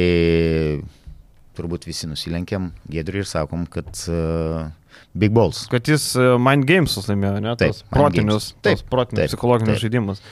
turbūt 1.56 1.88
visi 1.88 2.06
nusilenkiam 2.06 2.70
Gedriui 2.92 3.24
ir 3.24 3.30
sakom, 3.30 3.64
kad 3.70 3.88
uh, 4.12 4.68
Big 5.16 5.32
Balls. 5.32 5.64
Kad 5.72 5.88
jis 5.88 6.10
e, 6.16 6.26
Mind 6.40 6.66
Gamesus 6.68 7.08
laimėjo, 7.08 7.40
ne? 7.44 7.54
Taip, 7.60 7.72
Tos 7.72 7.84
protinius. 7.92 8.50
Taip, 8.64 8.82
protinius 8.92 9.22
taip, 9.22 9.32
psichologinius 9.32 9.78
taip. 9.78 9.84
žaidimus. 9.86 10.22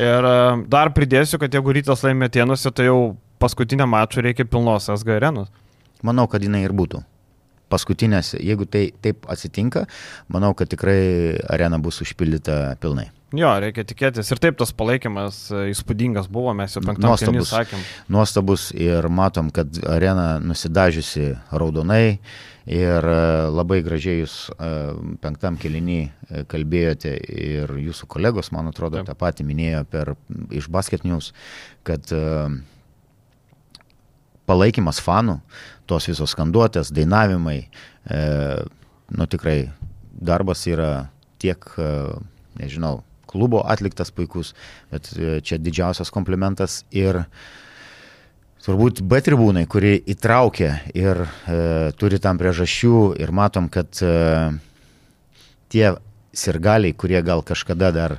Ir 0.00 0.28
e, 0.30 0.34
dar 0.72 0.92
pridėsiu, 0.96 1.40
kad 1.42 1.52
jeigu 1.54 1.74
rytas 1.76 2.04
laimė 2.06 2.30
Tienuose, 2.32 2.72
tai 2.72 2.88
jau 2.88 2.98
paskutinę 3.42 3.86
mačą 3.90 4.24
reikia 4.24 4.48
pilnos 4.48 4.88
SG 4.92 5.16
arenos. 5.18 5.52
Manau, 6.06 6.24
kad 6.32 6.44
jinai 6.44 6.62
ir 6.64 6.74
būtų. 6.76 7.02
Paskutinės, 7.70 8.34
jeigu 8.40 8.66
tai 8.66 8.88
taip 9.04 9.28
atsitinka, 9.30 9.84
manau, 10.32 10.54
kad 10.58 10.72
tikrai 10.72 11.00
arena 11.52 11.78
bus 11.82 12.00
užpildyta 12.02 12.62
pilnai. 12.82 13.10
Jo, 13.36 13.50
reikia 13.62 13.84
tikėtis. 13.86 14.26
Ir 14.34 14.40
taip 14.42 14.56
tas 14.58 14.72
palaikymas 14.74 15.36
e, 15.54 15.68
įspūdingas 15.70 16.26
buvo, 16.32 16.50
mes 16.56 16.72
jau 16.74 16.82
penktą 16.82 17.06
Nuostabus. 17.06 17.50
sakėm. 17.52 17.82
Nuostabus 18.10 18.70
ir 18.74 19.06
matom, 19.06 19.52
kad 19.54 19.76
arena 19.86 20.40
nusidažiusi 20.42 21.28
raudonai 21.54 22.18
ir 22.66 23.06
e, 23.06 23.20
labai 23.54 23.78
gražiai 23.86 24.24
jūs 24.24 24.34
e, 24.50 24.70
penktam 25.22 25.58
kelinį 25.62 26.00
kalbėjote 26.50 27.12
ir 27.30 27.70
jūsų 27.84 28.08
kolegos, 28.10 28.50
man 28.56 28.72
atrodo, 28.72 28.98
Taip. 28.98 29.12
tą 29.12 29.14
patį 29.20 29.46
minėjo 29.46 29.84
per, 29.92 30.10
iš 30.50 30.66
Basket 30.72 31.06
News, 31.06 31.30
kad 31.86 32.10
palaikymas 34.50 34.98
fanų, 35.06 35.36
tos 35.86 36.08
visos 36.10 36.34
skanduotės, 36.34 36.90
dainavimai, 36.94 37.60
nu 39.14 39.26
tikrai 39.30 39.58
darbas 40.10 40.64
yra 40.70 40.90
tiek, 41.42 41.66
nežinau, 42.58 43.00
klubo 43.30 43.62
atliktas 43.62 44.10
puikus, 44.14 44.54
bet 44.90 45.12
e, 45.16 45.38
čia 45.46 45.60
didžiausias 45.62 46.10
komplimentas 46.14 46.82
ir 46.90 47.24
turbūt 48.64 49.00
B 49.06 49.20
tribūnai, 49.24 49.64
kurie 49.70 49.96
įtraukia 50.12 50.74
ir 50.96 51.24
e, 51.24 51.60
turi 51.98 52.20
tam 52.22 52.40
priežasčių 52.40 52.96
ir 53.20 53.32
matom, 53.36 53.70
kad 53.72 54.02
e, 54.04 54.12
tie 55.72 55.94
sirgaliai, 56.36 56.94
kurie 56.94 57.22
gal 57.26 57.44
kažkada 57.46 57.90
dar 57.94 58.18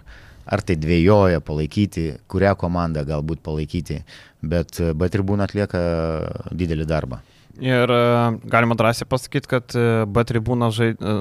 ar 0.51 0.63
tai 0.65 0.75
dvėjoja 0.81 1.43
palaikyti, 1.45 2.07
kurią 2.31 2.55
komandą 2.59 3.05
galbūt 3.07 3.43
palaikyti, 3.45 4.01
bet 4.41 4.81
e, 4.81 4.93
B 4.97 5.11
tribūna 5.13 5.47
atlieka 5.49 5.81
didelį 6.51 6.89
darbą. 6.89 7.21
Ir 7.61 7.91
e, 7.93 8.03
galima 8.49 8.77
drąsiai 8.79 9.09
pasakyti, 9.11 9.51
kad 9.51 9.75
B 10.09 10.25
tribūna 10.27 10.71
žaidė, 10.73 11.19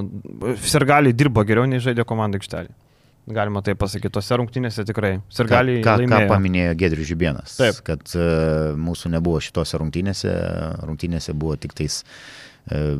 sirgaliai 0.65 1.17
dirbo 1.17 1.45
geriau 1.45 1.69
nei 1.69 1.83
žaidė 1.85 2.09
komanda 2.09 2.41
aikštelė. 2.41 2.73
Galima 3.31 3.63
tai 3.63 3.77
pasakyti, 3.79 4.13
tose 4.17 4.39
rungtynėse 4.41 4.85
tikrai. 4.89 5.13
Sirgaliai 5.33 5.85
ką, 5.85 5.97
ką, 6.03 6.11
ką 6.11 6.21
paminėjo 6.31 6.75
Gedrius 6.81 7.11
Žibienas, 7.11 7.57
Taip. 7.61 7.81
kad 7.87 8.03
uh, 8.17 8.73
mūsų 8.81 9.13
nebuvo 9.15 9.41
šitose 9.45 9.79
rungtynėse, 9.81 10.35
rungtynėse 10.89 11.35
buvo 11.39 11.55
tik 11.61 11.77
tais, 11.79 12.01
uh, 12.03 12.91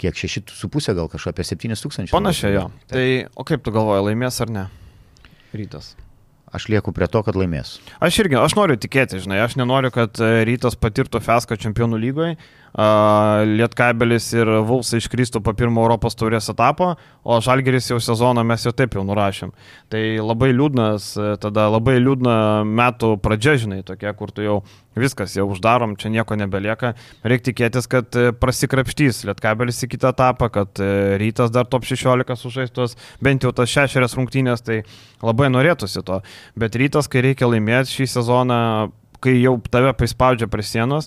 kiek 0.00 0.22
šeši 0.22 0.44
su 0.54 0.70
pusė, 0.72 0.94
gal 0.98 1.10
kažką 1.12 1.34
apie 1.34 1.46
septynis 1.46 1.82
tūkstančius. 1.84 2.14
Panašiai 2.14 2.56
jo. 2.56 2.68
Taip. 2.86 2.94
Tai 2.94 3.06
o 3.34 3.46
kaip 3.48 3.66
tu 3.66 3.74
galvoji, 3.74 4.06
laimės 4.10 4.40
ar 4.44 4.54
ne? 4.54 4.64
Rytas. 5.54 5.94
aš 6.54 6.68
lieku 6.70 6.92
prie 6.94 7.08
to, 7.10 7.22
kad 7.26 7.34
laimės. 7.34 7.78
Aš 8.02 8.20
irgi, 8.22 8.38
aš 8.38 8.54
noriu 8.54 8.76
tikėti, 8.78 9.18
žinai, 9.22 9.40
aš 9.42 9.56
nenoriu, 9.58 9.90
kad 9.94 10.18
e, 10.22 10.44
rytas 10.46 10.76
patirtų 10.78 11.18
fiasko 11.24 11.58
čempionų 11.58 11.98
lygoje, 11.98 12.36
Lietkabelis 12.74 14.32
ir 14.34 14.48
Vulsai 14.66 14.98
iškrystų 14.98 15.38
po 15.46 15.52
pirmo 15.54 15.84
Europos 15.84 16.16
taurės 16.18 16.48
etapo, 16.50 16.96
o 17.22 17.36
Žalgeris 17.38 17.92
jau 17.92 18.00
sezoną 18.02 18.42
mes 18.42 18.64
jau 18.66 18.72
taip 18.74 18.96
jau 18.98 19.04
nurašėm. 19.06 19.52
Tai 19.94 20.00
labai 20.18 20.50
liūdnas, 20.50 21.12
e, 21.14 21.28
tada 21.38 21.68
labai 21.70 22.00
liūdna 22.00 22.64
metų 22.66 23.12
pradžia, 23.22 23.54
žinai, 23.62 23.84
tokia, 23.86 24.10
kur 24.18 24.32
tu 24.34 24.42
jau 24.42 24.56
viskas, 24.98 25.36
jau 25.38 25.46
uždarom, 25.54 25.94
čia 25.94 26.10
nieko 26.10 26.34
nebelieka. 26.34 26.96
Reikia 27.22 27.52
tikėtis, 27.52 27.86
kad 27.86 28.18
e, 28.18 28.32
prasikrapštys 28.34 29.22
Lietkabelis 29.28 29.78
į 29.86 29.92
kitą 29.94 30.10
etapą, 30.10 30.48
kad 30.50 30.82
rytas 31.22 31.54
dar 31.54 31.68
top 31.70 31.86
16 31.86 32.34
sužaistos, 32.40 32.96
bent 33.22 33.46
jau 33.46 33.52
tas 33.54 33.70
šešerias 33.70 34.18
rungtynės, 34.18 34.66
tai 34.66 34.80
labai 35.22 35.46
norėtųsi 35.54 36.02
to. 36.02 36.18
Bet 36.58 36.74
rytas, 36.74 37.06
kai 37.06 37.22
reikia 37.22 37.46
laimėti 37.46 38.00
šį 38.00 38.10
sezoną, 38.16 38.58
kai 39.22 39.36
jau 39.38 39.54
tave 39.70 39.94
prispaudžia 39.94 40.50
prie 40.50 40.66
sienos, 40.66 41.06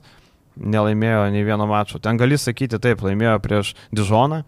nelaimėjo 0.59 1.27
nei 1.33 1.45
vieno 1.47 1.67
mačo. 1.69 2.01
Ten 2.03 2.19
gali 2.19 2.37
sakyti 2.39 2.79
taip, 2.81 3.03
laimėjo 3.05 3.35
prieš 3.43 3.73
Dižoną, 3.95 4.41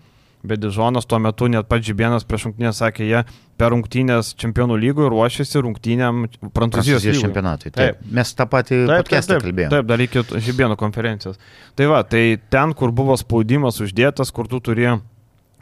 bet 0.43 0.62
Dižonas 0.64 1.07
tuo 1.10 1.20
metu 1.22 1.49
net 1.51 1.68
pats 1.70 1.86
Žibienas 1.88 2.26
prieš 2.28 2.47
rungtynės 2.49 2.82
sakė, 2.82 3.05
jie 3.10 3.24
per 3.60 3.74
rungtynės 3.74 4.34
čempionų 4.39 4.80
lygų 4.80 5.10
ruošiasi 5.12 5.64
rungtynėm 5.66 6.26
Prancūzijos, 6.55 6.55
Prancūzijos 6.55 7.24
čempionatui. 7.26 7.74
Taip. 7.76 7.99
taip. 7.99 8.12
Mes 8.16 8.34
tą 8.36 8.47
patį 8.49 8.82
taip, 8.89 9.14
kalbėjome. 9.43 9.72
Taip, 9.76 9.88
dar 9.89 10.03
iki 10.05 10.26
Žibėnų 10.47 10.80
konferencijos. 10.80 11.39
Tai 11.76 11.89
va, 11.91 12.03
tai 12.07 12.24
ten, 12.51 12.76
kur 12.78 12.95
buvo 12.95 13.18
spaudimas 13.20 13.82
uždėtas, 13.84 14.32
kur 14.36 14.47
tu 14.51 14.62
turėjai 14.64 14.99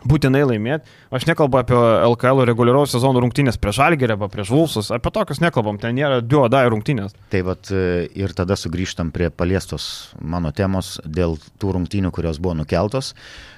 būtinai 0.06 0.44
laimėti. 0.46 0.90
Aš 1.14 1.26
nekalbu 1.30 1.60
apie 1.60 1.78
LKL 2.08 2.44
reguliaraus 2.48 2.94
sezono 2.94 3.22
rungtynės 3.24 3.58
prieš 3.62 3.80
Algerį 3.86 4.16
arba 4.16 4.30
prieš 4.32 4.52
Vulsus, 4.54 4.92
apie 4.94 5.12
tokius 5.14 5.42
nekalbam, 5.42 5.80
ten 5.82 5.96
nėra 5.98 6.20
duodai 6.22 6.66
rungtynės. 6.70 7.16
Tai 7.32 7.42
vad 7.48 7.72
e, 7.74 8.06
ir 8.20 8.36
tada 8.38 8.58
sugrįžtam 8.60 9.12
prie 9.16 9.30
paliestos 9.34 10.14
mano 10.22 10.54
temos 10.56 10.98
dėl 11.06 11.38
tų 11.62 11.76
rungtynių, 11.80 12.12
kurios 12.16 12.42
buvo 12.44 12.58
nukeltos. 12.62 13.14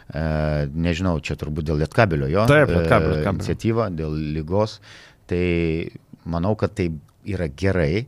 E, 0.09 0.23
nežinau, 0.71 1.17
čia 1.23 1.37
turbūt 1.39 1.67
dėl 1.69 1.81
Lietkabelio 1.83 2.29
jo. 2.31 2.47
Taip. 2.49 2.71
E, 2.71 3.21
iniciatyva, 3.23 3.89
dėl 3.93 4.15
lygos. 4.37 4.79
Tai 5.29 5.43
manau, 6.29 6.55
kad 6.59 6.73
tai 6.77 6.89
yra 7.29 7.49
gerai. 7.51 8.07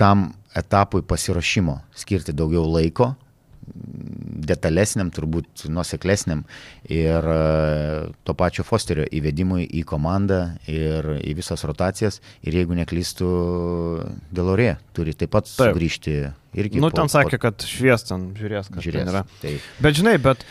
Tam 0.00 0.30
etapui 0.56 1.02
pasiruošimo 1.04 1.74
skirti 1.92 2.32
daugiau 2.32 2.64
laiko, 2.64 3.10
detalesniam, 4.50 5.10
turbūt 5.14 5.66
nuoseklesniam 5.70 6.42
ir 6.90 7.30
e, 7.34 7.40
to 8.26 8.34
pačio 8.38 8.64
Fosterio 8.66 9.04
įvedimui 9.04 9.66
į 9.80 9.84
komandą 9.88 10.40
ir 10.70 11.08
į 11.20 11.36
visas 11.38 11.64
rotacijas. 11.68 12.20
Ir 12.46 12.60
jeigu 12.60 12.78
neklystų, 12.78 13.30
Delorė 14.34 14.74
turi 14.96 15.14
taip 15.16 15.34
pat 15.36 15.48
taip. 15.48 15.70
sugrįžti 15.70 16.16
irgi. 16.56 16.80
Nu, 16.82 16.90
po, 16.90 17.02
ten 17.02 17.12
sakė, 17.12 17.36
po... 17.36 17.46
kad 17.48 17.68
šviestan 17.68 18.30
žiūrės, 18.38 18.72
kas 18.72 18.86
žiūrės, 18.86 19.04
ten 19.04 19.14
yra. 19.14 19.24
Taip. 19.42 19.70
Bet 19.84 19.98
žinai, 20.00 20.16
bet 20.22 20.46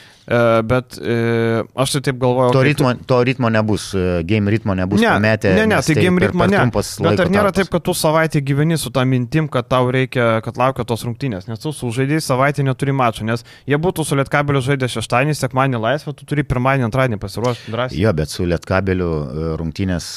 bet 0.64 0.98
e, 1.02 1.64
aš 1.74 1.96
tai 1.96 2.02
taip 2.06 2.20
galvoju. 2.22 2.52
To 2.54 2.62
ritmo, 2.64 2.94
tu... 2.94 3.06
to 3.10 3.18
ritmo 3.26 3.50
nebus, 3.50 3.90
e, 3.98 4.22
game 4.30 4.52
ritmo 4.52 4.76
nebus 4.78 5.02
ne, 5.02 5.08
pametę. 5.10 5.54
Ne, 5.58 5.66
ne, 5.72 5.80
tai 5.82 5.96
game 5.98 6.22
ritmo 6.22 6.46
ne. 6.46 6.60
Bet 6.70 7.24
ar 7.24 7.32
nėra 7.34 7.50
tarpas. 7.50 7.58
taip, 7.58 7.72
kad 7.74 7.86
tu 7.88 7.96
savaitę 7.98 8.42
gyveni 8.46 8.78
su 8.78 8.92
tą 8.94 9.06
mintim, 9.10 9.48
kad 9.50 9.66
tau 9.72 9.90
reikia, 9.94 10.28
kad 10.46 10.60
laukia 10.62 10.86
tos 10.86 11.06
rungtynės, 11.08 11.50
nes 11.50 11.64
tu 11.64 11.74
su 11.74 11.90
žaidėjai 11.96 12.22
savaitę 12.28 12.66
neturi 12.68 12.94
mačo, 12.94 13.26
nes 13.26 13.46
jie 13.70 13.80
būtų 13.82 14.06
su 14.06 14.20
Lietkabeliu 14.20 14.62
žaidę 14.62 14.92
šeštadienį, 14.94 15.38
sekmadienį 15.40 15.82
laisvę, 15.88 16.14
tu 16.14 16.30
turi 16.30 16.46
pirmadienį, 16.46 16.90
antradienį 16.92 17.22
pasiruošti 17.26 17.74
drąsiai. 17.74 18.04
Jo, 18.04 18.14
bet 18.22 18.30
su 18.30 18.46
Lietkabeliu 18.46 19.12
rungtynės, 19.58 20.12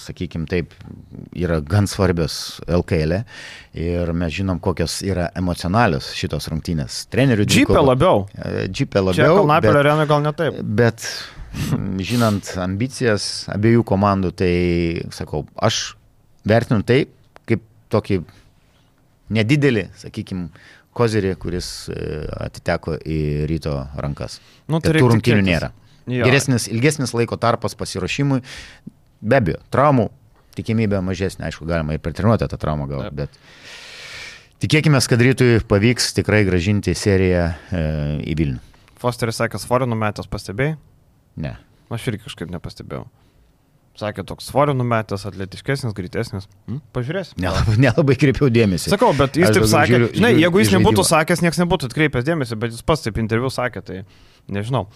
sakykim 0.00 0.48
taip, 0.48 0.72
yra 1.36 1.60
gan 1.60 1.90
svarbios 1.90 2.62
LKL. 2.64 3.20
E. 3.20 3.24
Ir 3.78 4.10
mes 4.16 4.32
žinom, 4.34 4.58
kokios 4.62 4.98
yra 5.06 5.28
emocionalios 5.38 6.08
šitos 6.18 6.48
rungtynės. 6.50 7.04
Trenerių 7.12 7.46
džipė 7.46 7.82
labiau. 7.84 8.24
Džipė 8.66 9.04
labiau. 9.04 9.18
Čia 9.20 9.28
Kalnapelio 9.36 9.82
arenai 9.84 10.06
gal 10.10 10.24
ne 10.24 10.32
taip. 10.34 10.58
Bet 10.62 11.04
žinant 12.08 12.50
ambicijas 12.58 13.46
abiejų 13.54 13.84
komandų, 13.86 14.32
tai 14.40 14.52
sakau, 15.14 15.44
aš 15.54 15.94
vertinu 16.48 16.82
tai 16.86 17.04
kaip 17.48 17.62
tokį 17.92 18.20
nedidelį, 19.38 19.88
sakykime, 20.00 20.48
kozerį, 20.98 21.34
kuris 21.38 21.68
e, 21.92 21.98
atiteko 22.48 22.96
į 22.98 23.20
ryto 23.50 23.76
rankas. 24.00 24.40
Nu, 24.66 24.82
tai 24.82 24.96
tų 24.96 25.12
rungtynių 25.12 25.44
nėra. 25.46 25.70
Jo. 26.08 26.24
Geresnis, 26.26 26.66
ilgesnis 26.72 27.12
laiko 27.14 27.36
tarpas 27.38 27.76
pasiruošimui. 27.78 28.40
Be 29.20 29.38
abejo, 29.38 29.60
traumų 29.74 30.08
tikimybė 30.58 31.00
mažesnė, 31.04 31.48
aišku, 31.48 31.68
galima 31.68 31.94
ir 31.94 32.02
per 32.02 32.16
treniruotę 32.16 32.48
tą 32.50 32.58
traumą 32.60 32.88
gauti, 32.90 33.12
bet 33.14 33.36
tikėkime, 34.64 35.00
kad 35.10 35.22
rytui 35.22 35.58
pavyks 35.68 36.12
tikrai 36.16 36.42
gražinti 36.48 36.94
seriją 36.98 37.46
e, 37.48 37.84
į 38.28 38.36
Vilnių. 38.38 38.64
Fosteris 38.98 39.38
sakė, 39.38 39.60
svorio 39.62 39.86
numetęs 39.86 40.26
pastebėjai? 40.30 40.76
Ne. 41.38 41.54
Aš 41.94 42.10
irgi 42.10 42.26
kažkaip 42.26 42.50
nepastebėjau. 42.50 43.06
Sakė, 43.98 44.22
toks 44.26 44.46
svorio 44.46 44.76
numetęs, 44.78 45.24
atletiškesnis, 45.26 45.94
greitesnis. 45.94 46.46
Hmm? 46.68 46.78
Pažiūrės. 46.94 47.32
Nelabai, 47.42 47.74
nelabai 47.86 48.14
kreipiau 48.18 48.50
dėmesį. 48.54 48.92
Sakau, 48.92 49.10
bet 49.18 49.38
jis 49.38 49.48
Aš 49.50 49.56
taip 49.56 49.66
sakė. 49.72 49.92
Žiūriu, 49.94 50.10
žinai, 50.20 50.32
jeigu 50.38 50.62
jis 50.62 50.74
nebūtų 50.76 51.04
sakęs, 51.08 51.42
niekas 51.42 51.58
nebūtų 51.64 51.90
atkreipęs 51.90 52.26
dėmesį, 52.28 52.58
bet 52.62 52.76
jis 52.76 52.86
pats 52.86 53.02
taip 53.06 53.18
interviu 53.18 53.50
sakė, 53.50 53.82
tai 53.82 54.02
nežinau. 54.52 54.86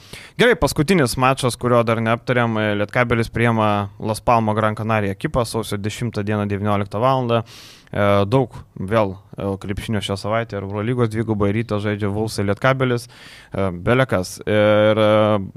Gerai, 0.40 0.57
paskutinis 0.61 1.18
mačas, 1.20 1.59
kurio 1.61 1.82
dar 1.86 2.00
neaptarėm, 2.05 2.59
Lietkabelis 2.80 3.32
priema 3.32 3.90
Las 4.00 4.22
Palmo 4.24 4.55
Gran 4.57 4.76
Canaria 4.78 5.16
ekipą 5.16 5.44
sausio 5.48 5.78
10 5.78 6.22
dieną 6.24 6.48
19 6.50 7.03
val. 7.03 7.30
E, 7.92 8.05
daug 8.24 8.55
vėl 8.80 9.12
e, 9.12 9.50
krepšinio 9.61 10.00
šią 10.05 10.16
savaitę 10.16 10.57
ir 10.57 10.64
Eurolygos 10.64 11.11
dvigubai 11.12 11.50
ryto 11.53 11.76
žaidžia 11.82 12.09
Vulsai 12.12 12.46
Lietkabelis, 12.48 13.05
e, 13.53 13.68
Belekas. 13.84 14.38
Ir 14.48 15.00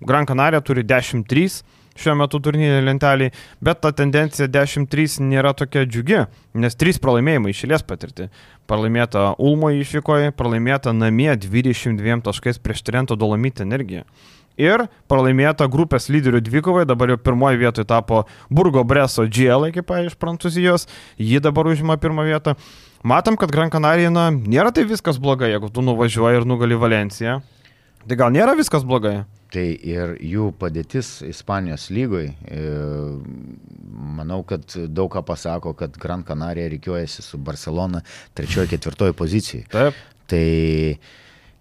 Gran 0.04 0.28
Canaria 0.28 0.60
turi 0.60 0.84
10-3 0.84 1.62
šiuo 2.00 2.16
metu 2.20 2.39
turnyre 2.43 2.84
lentelį, 2.84 3.32
bet 3.64 3.82
ta 3.84 3.91
tendencija 3.96 4.48
10-3 4.52 5.20
nėra 5.24 5.54
tokia 5.58 5.86
džiugi, 5.88 6.26
nes 6.60 6.80
3 6.82 7.02
pralaimėjimai 7.04 7.54
išėlės 7.56 7.86
patirti. 7.88 8.30
Pralaimėta 8.70 9.34
Ulmo 9.39 9.72
išvykoje, 9.76 10.34
pralaimėta 10.36 10.93
namie 10.96 11.32
22 11.39 12.22
taškais 12.26 12.60
prieš 12.60 12.84
Trento 12.88 13.18
Dolomit 13.20 13.62
energiją. 13.64 14.04
Ir 14.56 14.86
pralaimėta 15.12 15.68
grupės 15.68 16.08
lyderių 16.08 16.39
dvikovai, 16.46 16.86
dabar 16.88 17.12
jau 17.12 17.20
pirmoji 17.20 17.60
vietoje 17.60 17.88
tapo 17.89 18.24
Burgo 18.48 18.86
Breso 18.88 19.26
GL 19.28 19.68
ekipa 19.68 20.00
iš 20.06 20.16
Prancūzijos, 20.16 20.88
ji 21.20 21.41
dabar 21.43 21.68
užima 21.68 22.00
pirmą 22.00 22.24
vietą. 22.28 22.56
Matom, 23.04 23.36
kad 23.38 23.52
Gran 23.52 23.70
Canaria 23.70 24.10
na, 24.10 24.30
nėra 24.32 24.72
tai 24.74 24.88
viskas 24.88 25.20
blogai, 25.22 25.52
jeigu 25.52 25.70
tu 25.70 25.84
nuvažiuoji 25.84 26.39
ir 26.39 26.48
nugali 26.48 26.80
Valenciją. 26.80 27.41
Tai 28.06 28.18
gal 28.20 28.34
nėra 28.34 28.53
viskas 28.58 28.84
blogai? 28.86 29.24
Tai 29.53 29.64
ir 29.66 30.16
jų 30.22 30.51
padėtis 30.60 31.24
Ispanijos 31.26 31.88
lygoj, 31.93 32.28
e, 32.30 32.66
manau, 34.18 34.43
kad 34.45 34.76
daug 34.93 35.10
ką 35.14 35.24
pasako, 35.26 35.74
kad 35.78 35.97
Gran 36.01 36.26
Canaria 36.28 36.68
reikiuojasi 36.70 37.26
su 37.26 37.39
Barcelona 37.41 38.03
trečiojo, 38.38 38.68
ketvirtojo 38.74 39.16
pozicijai. 39.18 39.66
Taip. 39.74 39.97
Tai 40.30 40.45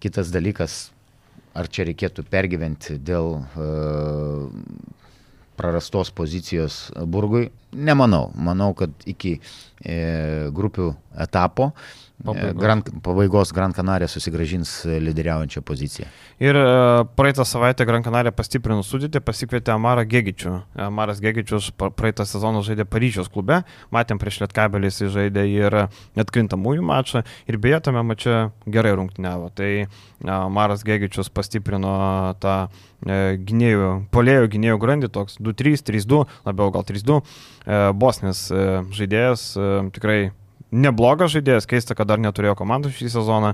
kitas 0.01 0.29
dalykas, 0.33 0.77
ar 1.57 1.69
čia 1.71 1.87
reikėtų 1.89 2.25
pergyventi 2.29 2.97
dėl 3.01 3.39
uh, 3.39 4.45
prarastos 5.55 6.11
pozicijos 6.11 6.91
Burgui? 7.05 7.49
Nemanau. 7.73 8.29
Manau, 8.35 8.73
kad 8.77 8.91
iki 9.09 9.37
e, 9.83 9.95
grupių 10.55 10.91
etapo 11.17 11.71
e, 11.71 12.05
Pabaigos. 12.23 12.61
Gran, 12.61 12.81
pabaigos 13.01 13.51
Gran 13.51 13.73
Canaria 13.73 14.07
susigražins 14.07 14.85
lyderiaujančią 14.85 15.61
poziciją. 15.61 16.07
Ir 16.39 16.55
e, 16.55 16.63
praeitą 17.15 17.43
savaitę 17.45 17.85
Gran 17.85 18.03
Canaria 18.03 18.31
pastiprino 18.31 18.83
sudėtį, 18.87 19.19
pasikvietė 19.19 19.73
Amarą 19.75 20.05
Gegičių. 20.07 20.53
Amaras 20.87 21.19
Gegičius 21.19 21.73
praeitą 21.75 22.23
sezoną 22.25 22.61
žaidė 22.63 22.85
Paryžiaus 22.87 23.27
klube, 23.31 23.61
matėm 23.91 24.21
prieš 24.21 24.39
Lietkabelį 24.45 24.91
jis 24.93 25.11
žaidė 25.11 25.43
ir 25.51 25.77
atkrintamųjų 26.23 26.85
mačą 26.87 27.25
ir 27.51 27.59
beje 27.59 27.81
tame 27.89 28.05
mače 28.07 28.37
gerai 28.63 28.95
rungtyniavo. 28.95 29.51
Tai 29.51 29.69
Amaras 30.37 30.87
Gegičius 30.87 31.27
pastiprino 31.35 31.97
tą 32.39 32.55
e, 32.63 33.35
gynėjų, 33.43 33.91
polėjų 34.15 34.53
gynėjų 34.55 34.79
grandį, 34.87 35.11
toks 35.19 35.35
2-3, 35.43 35.83
3-2, 35.91 36.23
labiau 36.47 36.71
gal 36.71 36.87
3-2. 36.87 37.19
E, 37.19 37.83
Bosnis 37.91 38.47
žaidėjas 38.95 39.51
tikrai 39.91 40.19
neblogas 40.71 41.33
žaidėjas, 41.35 41.67
keista, 41.69 41.97
kad 41.97 42.09
dar 42.09 42.21
neturėjo 42.21 42.55
komandų 42.59 42.93
šį 42.95 43.11
sezoną, 43.17 43.53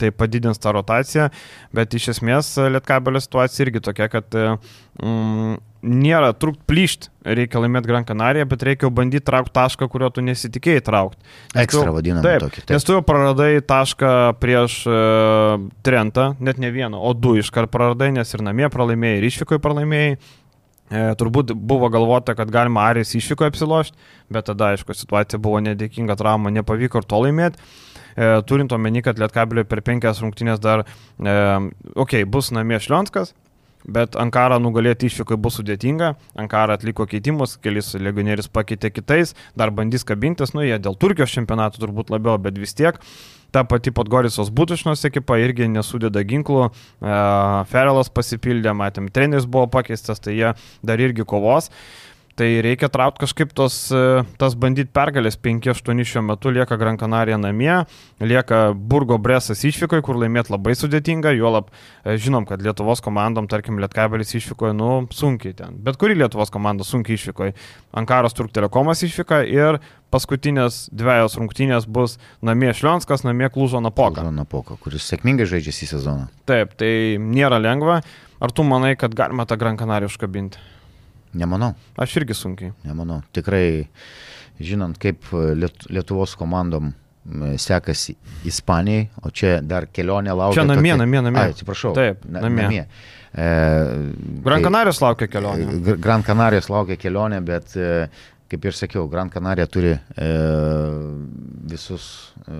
tai 0.00 0.10
padidins 0.14 0.60
tą 0.62 0.72
rotaciją, 0.74 1.28
bet 1.74 1.94
iš 1.94 2.12
esmės 2.16 2.54
Lietkabelio 2.74 3.20
situacija 3.22 3.66
irgi 3.66 3.82
tokia, 3.84 4.08
kad 4.10 4.34
mm, 4.34 5.60
nėra 5.82 6.32
trukt 6.38 6.62
plyšti, 6.70 7.10
reikia 7.26 7.62
laimėti 7.62 7.90
Gran 7.90 8.06
Canaria, 8.06 8.46
bet 8.48 8.62
reikia 8.66 8.90
bandyti 8.94 9.26
traukti 9.26 9.54
tašką, 9.58 9.88
kurio 9.92 10.10
tu 10.14 10.24
nesitikėjai 10.24 10.84
traukti. 10.86 11.32
Ekstra 11.58 11.94
vadinamą 11.94 12.36
tokį. 12.46 12.64
Taip. 12.64 12.74
Nes 12.74 12.86
tu 12.86 12.96
jau 12.96 13.02
praradai 13.06 13.50
tašką 13.66 14.12
prieš 14.42 14.82
uh, 14.90 15.66
Trentą, 15.86 16.32
net 16.42 16.62
ne 16.62 16.70
vieną, 16.74 16.98
o 16.98 17.12
du 17.18 17.34
iškart 17.40 17.72
praradai, 17.72 18.12
nes 18.14 18.34
ir 18.34 18.46
namie 18.46 18.70
pralaimėjai, 18.72 19.18
ir 19.20 19.28
išvykoje 19.30 19.62
pralaimėjai. 19.62 20.14
E, 20.92 21.02
turbūt 21.16 21.54
buvo 21.56 21.88
galvota, 21.92 22.34
kad 22.36 22.50
galima 22.52 22.84
Aris 22.90 23.14
išvyko 23.16 23.46
apsilošti, 23.48 23.96
bet 24.32 24.50
tada, 24.50 24.74
aišku, 24.74 24.92
situacija 24.96 25.40
buvo 25.40 25.62
nedėkinga, 25.64 26.18
trauma 26.20 26.52
nepavyko 26.52 27.00
ir 27.00 27.08
to 27.08 27.22
laimėti. 27.24 27.62
E, 28.12 28.28
turint 28.48 28.74
omeny, 28.76 29.00
kad 29.04 29.20
Lietkabiliui 29.20 29.64
per 29.68 29.80
penkias 29.86 30.20
rungtynės 30.20 30.60
dar, 30.60 30.84
e, 30.84 31.38
okei, 31.96 31.96
okay, 32.04 32.28
bus 32.28 32.52
namie 32.52 32.80
Šlionskas, 32.82 33.32
Bet 33.82 34.14
Ankara 34.14 34.60
nugalėti 34.62 35.08
išvykai 35.08 35.36
bus 35.42 35.56
sudėtinga. 35.58 36.12
Ankara 36.38 36.76
atliko 36.78 37.06
keitimus, 37.10 37.56
kelis 37.62 37.90
legionierius 37.98 38.46
pakeitė 38.46 38.92
kitais, 38.94 39.34
dar 39.58 39.72
bandys 39.74 40.06
kabintis, 40.06 40.54
nu 40.54 40.62
jie 40.62 40.78
dėl 40.78 40.94
Turkijos 40.94 41.34
čempionato 41.34 41.82
turbūt 41.82 42.12
labiau, 42.14 42.38
bet 42.38 42.60
vis 42.62 42.76
tiek. 42.78 43.00
Ta 43.52 43.64
pati 43.68 43.92
Podgorisos 43.92 44.48
Butušnos 44.48 45.04
ekipa 45.04 45.36
irgi 45.36 45.66
nesudeda 45.68 46.22
ginklų, 46.24 46.70
e, 46.70 47.16
Ferelas 47.68 48.08
pasipildė, 48.08 48.72
matėm, 48.72 49.10
treneris 49.12 49.44
buvo 49.44 49.66
pakeistas, 49.74 50.22
tai 50.24 50.38
jie 50.38 50.54
dar 50.80 51.02
irgi 51.04 51.26
kovos. 51.28 51.68
Tai 52.32 52.46
reikia 52.64 52.88
traukti 52.88 53.26
kažkaip 53.26 53.50
tos, 53.52 53.74
e, 53.92 54.22
tas 54.40 54.54
bandyti 54.56 54.88
pergalės 54.96 55.36
5-8 55.36 56.00
šiuo 56.08 56.22
metu, 56.24 56.48
lieka 56.54 56.78
Gran 56.80 56.96
Canaria 56.96 57.36
namie, 57.36 57.74
lieka 58.24 58.62
Burgo 58.72 59.18
Bresas 59.20 59.60
išvykoje, 59.68 60.00
kur 60.06 60.16
laimėti 60.22 60.54
labai 60.54 60.72
sudėtinga, 60.78 61.34
juolab 61.36 61.68
e, 61.68 62.16
žinom, 62.16 62.48
kad 62.48 62.64
Lietuvos 62.64 63.04
komandom, 63.04 63.50
tarkim, 63.52 63.76
Lietkabelis 63.84 64.32
išvykoje, 64.38 64.72
nu, 64.78 64.90
sunkiai 65.12 65.52
ten. 65.58 65.76
Bet 65.84 66.00
kuri 66.00 66.16
Lietuvos 66.16 66.52
komanda 66.54 66.88
sunkiai 66.88 67.20
išvykoje. 67.20 67.52
Ankaros 68.00 68.32
Turk 68.38 68.56
Telekomas 68.56 69.04
išvyka 69.04 69.44
ir 69.52 69.82
paskutinės 70.12 70.86
dviejos 70.94 71.38
rungtynės 71.40 71.88
bus 71.88 72.18
namie 72.44 72.72
Šlionskas, 72.76 73.24
namie 73.26 73.48
Klužo 73.52 73.80
Napoka. 73.82 74.20
Klužo 74.20 74.34
Napoka, 74.36 74.76
kuris 74.82 75.08
sėkmingai 75.10 75.48
žaidžia 75.48 75.74
šį 75.78 75.90
sezoną. 75.94 76.28
Taip, 76.48 76.76
tai 76.80 76.92
nėra 77.22 77.60
lengva. 77.62 78.02
Ar 78.42 78.54
tu 78.54 78.66
manai, 78.66 78.94
kad 78.98 79.14
galima 79.16 79.46
tą 79.48 79.58
Gran 79.60 79.78
Canaria 79.80 80.10
užkabinti? 80.10 80.60
Nemanau. 81.38 81.72
Aš 82.00 82.18
irgi 82.20 82.36
sunkiai. 82.36 82.74
Nemanau. 82.84 83.22
Tikrai, 83.32 83.86
žinant, 84.60 84.98
kaip 85.00 85.30
Liet 85.32 85.86
Lietuvos 85.88 86.36
komandom 86.36 86.92
sekasi 87.56 88.16
Ispanijai, 88.44 89.06
o 89.22 89.30
čia 89.30 89.60
dar 89.62 89.86
kelionė 89.94 90.34
laukia. 90.34 90.58
Čia 90.58 90.66
namie, 90.66 90.90
tokia... 90.90 91.02
namie, 91.04 91.20
namie. 91.22 91.42
Ai, 91.42 91.52
atsiprašau. 91.54 91.92
Taip, 91.94 92.24
namie. 92.26 92.64
namie. 92.64 92.86
E, 93.32 93.44
Gran 94.42 94.64
Canarijos 94.66 94.98
laukia 95.04 95.28
kelionė. 95.30 95.94
Gran 96.02 96.26
Canarijos 96.26 96.66
laukia 96.72 96.98
kelionė, 96.98 97.38
bet 97.46 97.76
e, 97.78 98.08
kaip 98.52 98.68
ir 98.68 98.76
sakiau, 98.76 99.08
Gran 99.08 99.32
Canarija 99.32 99.66
turi 99.70 99.94
e, 99.96 100.30
visus 101.72 102.04
e, 102.44 102.56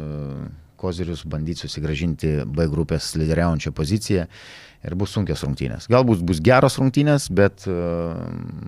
kozirius 0.80 1.26
bandyti 1.28 1.66
susigražinti 1.66 2.32
B 2.49 2.66
grupės 2.72 3.12
lyderiaujančią 3.20 3.74
poziciją 3.76 4.26
ir 4.82 4.97
bus 4.99 5.12
sunkios 5.14 5.45
rungtynės. 5.47 5.86
Galbūt 5.93 6.24
bus 6.26 6.40
geros 6.43 6.78
rungtynės, 6.80 7.28
bet 7.30 7.68
uh, 7.70 8.16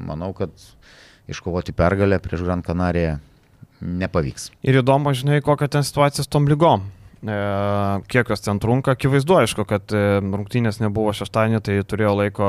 manau, 0.07 0.31
kad 0.37 0.53
iškovoti 1.27 1.75
pergalę 1.75 2.21
prieš 2.23 2.45
Gran 2.47 2.63
Canariją 2.63 3.17
nepavyks. 3.83 4.53
Ir 4.63 4.79
įdomu, 4.85 5.11
žinai, 5.19 5.41
kokia 5.43 5.67
ten 5.75 5.83
situacija 5.87 6.23
su 6.23 6.31
tom 6.31 6.47
lygom. 6.51 6.87
E, 7.25 7.37
kiek 8.13 8.29
jos 8.29 8.43
ten 8.45 8.59
trunka, 8.61 8.93
akivaizdu, 8.93 9.39
aišku, 9.41 9.65
kad 9.69 9.93
e, 9.97 10.19
rungtynės 10.21 10.77
nebuvo 10.83 11.15
šeštadienį, 11.17 11.61
tai 11.65 11.79
turėjo 11.89 12.13
laiko 12.19 12.49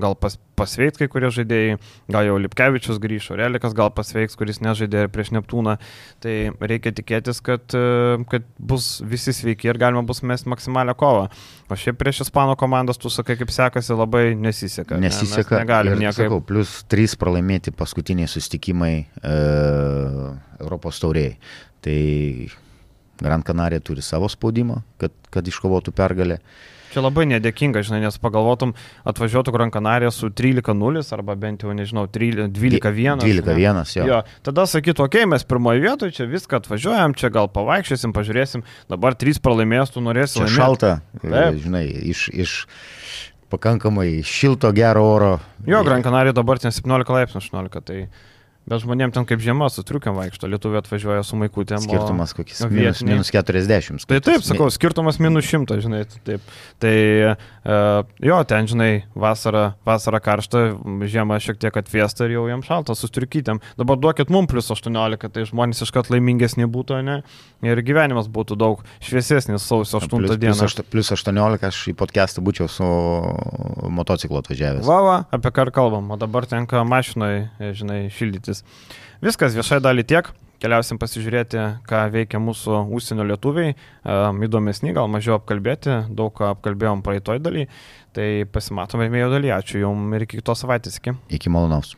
gal 0.00 0.16
pas, 0.16 0.38
pasveikti 0.56 1.02
kai 1.02 1.10
kurie 1.12 1.28
žaidėjai, 1.36 1.74
gal 2.14 2.24
jau 2.30 2.38
Lipkevičius 2.40 3.00
grįžo, 3.02 3.36
Relikas 3.36 3.76
gal 3.76 3.92
pasveiks, 3.92 4.38
kuris 4.40 4.62
nežaidė 4.64 5.04
prieš 5.12 5.34
Neptūną, 5.36 5.76
tai 6.24 6.36
reikia 6.56 6.94
tikėtis, 6.96 7.42
kad, 7.44 7.68
e, 7.76 8.16
kad 8.32 8.48
bus 8.56 9.02
visi 9.04 9.36
sveiki 9.36 9.68
ir 9.68 9.80
galima 9.84 10.06
bus 10.08 10.24
mesti 10.24 10.48
maksimalią 10.48 10.96
kovą. 10.96 11.28
O 11.68 11.76
šiaip 11.76 12.00
prieš 12.00 12.24
Ispano 12.24 12.56
komandas, 12.56 12.96
tu 13.02 13.12
sakai, 13.12 13.36
kaip 13.36 13.52
sekasi, 13.52 13.92
labai 14.00 14.30
nesiseka. 14.32 14.96
Nesiseka. 15.02 15.58
Ne, 15.58 15.64
negalim 15.66 16.00
niekaip. 16.00 16.24
Sakau, 16.24 16.40
plus 16.40 16.78
trys 16.88 17.20
pralaimėti 17.20 17.76
paskutiniai 17.76 18.32
sustikimai 18.32 18.94
e, 18.96 19.40
Europos 20.62 21.04
tauriai. 21.04 21.36
Tai 21.84 21.98
Gran 23.22 23.44
Canaria 23.46 23.80
turi 23.80 24.04
savo 24.04 24.28
spaudimą, 24.28 24.82
kad, 25.00 25.14
kad 25.32 25.46
iškovotų 25.48 25.94
pergalę. 25.96 26.40
Čia 26.96 27.02
labai 27.02 27.26
nedėkinga, 27.28 27.82
žinai, 27.84 27.98
nes 28.06 28.14
pagalvotum, 28.22 28.70
atvažiuotų 29.08 29.52
Gran 29.52 29.72
Canaria 29.74 30.08
su 30.14 30.30
13-0 30.32 31.02
arba 31.12 31.34
bent 31.36 31.64
jau, 31.64 31.74
nežinau, 31.76 32.06
12-1. 32.08 33.20
12-1, 33.20 33.80
jo. 33.98 34.06
jo. 34.08 34.20
Tada 34.46 34.64
sakytų, 34.70 35.04
okei, 35.04 35.24
okay, 35.24 35.30
mes 35.34 35.44
pirmoje 35.44 35.82
vietoje, 35.82 36.14
čia 36.16 36.28
viską 36.30 36.62
atvažiuojam, 36.62 37.16
čia 37.18 37.32
gal 37.34 37.50
pavaikščiosim, 37.52 38.14
pažiūrėsim, 38.16 38.64
dabar 38.92 39.18
3 39.18 39.42
pralaimės, 39.44 39.92
tu 39.92 40.04
norėsi. 40.04 40.38
Čia 40.40 40.52
šalta, 40.60 40.92
Taip. 41.20 41.58
žinai, 41.66 41.84
iš, 42.14 42.28
iš 42.32 42.54
pakankamai 43.52 44.22
šilto 44.24 44.70
gero 44.76 45.04
oro. 45.10 45.34
Jo, 45.66 45.82
Gran 45.84 46.06
Canaria 46.06 46.32
dabar 46.36 46.62
ten 46.62 46.72
17 46.74 47.12
laipsnių 47.18 47.44
18, 47.44 47.84
tai... 47.90 48.06
Bet 48.66 48.82
žmonėm 48.82 49.12
ten 49.14 49.22
kaip 49.22 49.38
žiema 49.38 49.68
su 49.70 49.84
triukiam 49.86 50.16
vaikšto, 50.18 50.48
lietuvė 50.50 50.80
atvažiuoja 50.80 51.22
su 51.22 51.36
maikutėm. 51.38 51.84
Skirtumas 51.84 52.32
kokis 52.34 52.64
minus, 52.66 53.02
minus 53.06 53.28
40. 53.30 54.02
Tai 54.10 54.18
taip, 54.26 54.42
sakau, 54.42 54.66
skirtumas 54.74 55.20
minus 55.22 55.46
100, 55.46 55.76
žinai. 55.84 56.00
Taip. 56.26 56.48
Tai 56.82 56.94
uh, 57.30 58.00
jo, 58.26 58.40
ten, 58.50 58.66
žinai, 58.66 58.90
vasara, 59.14 59.76
vasara 59.86 60.18
karšta, 60.18 60.64
žiema 61.06 61.38
šiek 61.42 61.60
tiek 61.62 61.78
atvėsta 61.78 62.26
ir 62.26 62.34
jau 62.34 62.48
jam 62.50 62.64
šalta 62.66 62.96
su 62.98 63.06
striukytėm. 63.06 63.62
Dabar 63.78 64.00
duokit 64.02 64.34
mum 64.34 64.50
plus 64.50 64.72
18, 64.74 65.30
tai 65.30 65.46
žmonės 65.46 65.86
iškart 65.86 66.10
laimingesni 66.10 66.66
būtų, 66.66 66.98
ne? 67.06 67.20
Ir 67.62 67.84
gyvenimas 67.86 68.26
būtų 68.26 68.58
daug 68.58 68.82
šviesesnis 68.98 69.62
sausio 69.62 70.02
8 70.02 70.10
plus, 70.10 70.34
dieną. 70.42 70.58
Plus, 70.58 70.82
plus 70.90 71.12
18 71.14 71.70
aš 71.70 71.84
į 71.94 71.96
podcastą 72.02 72.42
būčiau 72.42 72.66
su 72.66 72.90
motociklu 73.94 74.42
atvažiavęs. 74.42 74.82
Va, 74.90 74.98
va, 75.06 75.16
apie 75.30 75.54
ką 75.54 75.70
kalbam, 75.70 76.10
o 76.10 76.18
dabar 76.20 76.50
tenka 76.50 76.82
mašinai, 76.86 77.46
žinai, 77.78 78.02
šildytis 78.10 78.55
viskas. 78.62 78.96
Viskas, 79.24 79.54
viešai 79.56 79.80
dalį 79.80 80.04
tiek. 80.04 80.28
Keliausim 80.60 80.96
pasižiūrėti, 81.00 81.60
ką 81.88 82.02
veikia 82.12 82.40
mūsų 82.40 82.82
užsienio 82.96 83.26
lietuviai. 83.28 83.74
Įdomesni, 84.46 84.94
gal 84.96 85.08
mažiau 85.12 85.36
apkalbėti, 85.36 86.02
daug 86.16 86.32
ką 86.36 86.52
apkalbėjom 86.54 87.04
praeitoj 87.04 87.40
daly. 87.44 87.66
Tai 88.16 88.28
pasimatome 88.52 89.08
vėjo 89.12 89.32
daly. 89.36 89.52
Ačiū 89.56 89.84
Jums 89.84 90.16
ir 90.16 90.28
iki 90.28 90.40
kitos 90.40 90.64
savaitės. 90.64 91.00
Iki, 91.00 91.16
iki 91.40 91.52
malonaus. 91.52 91.96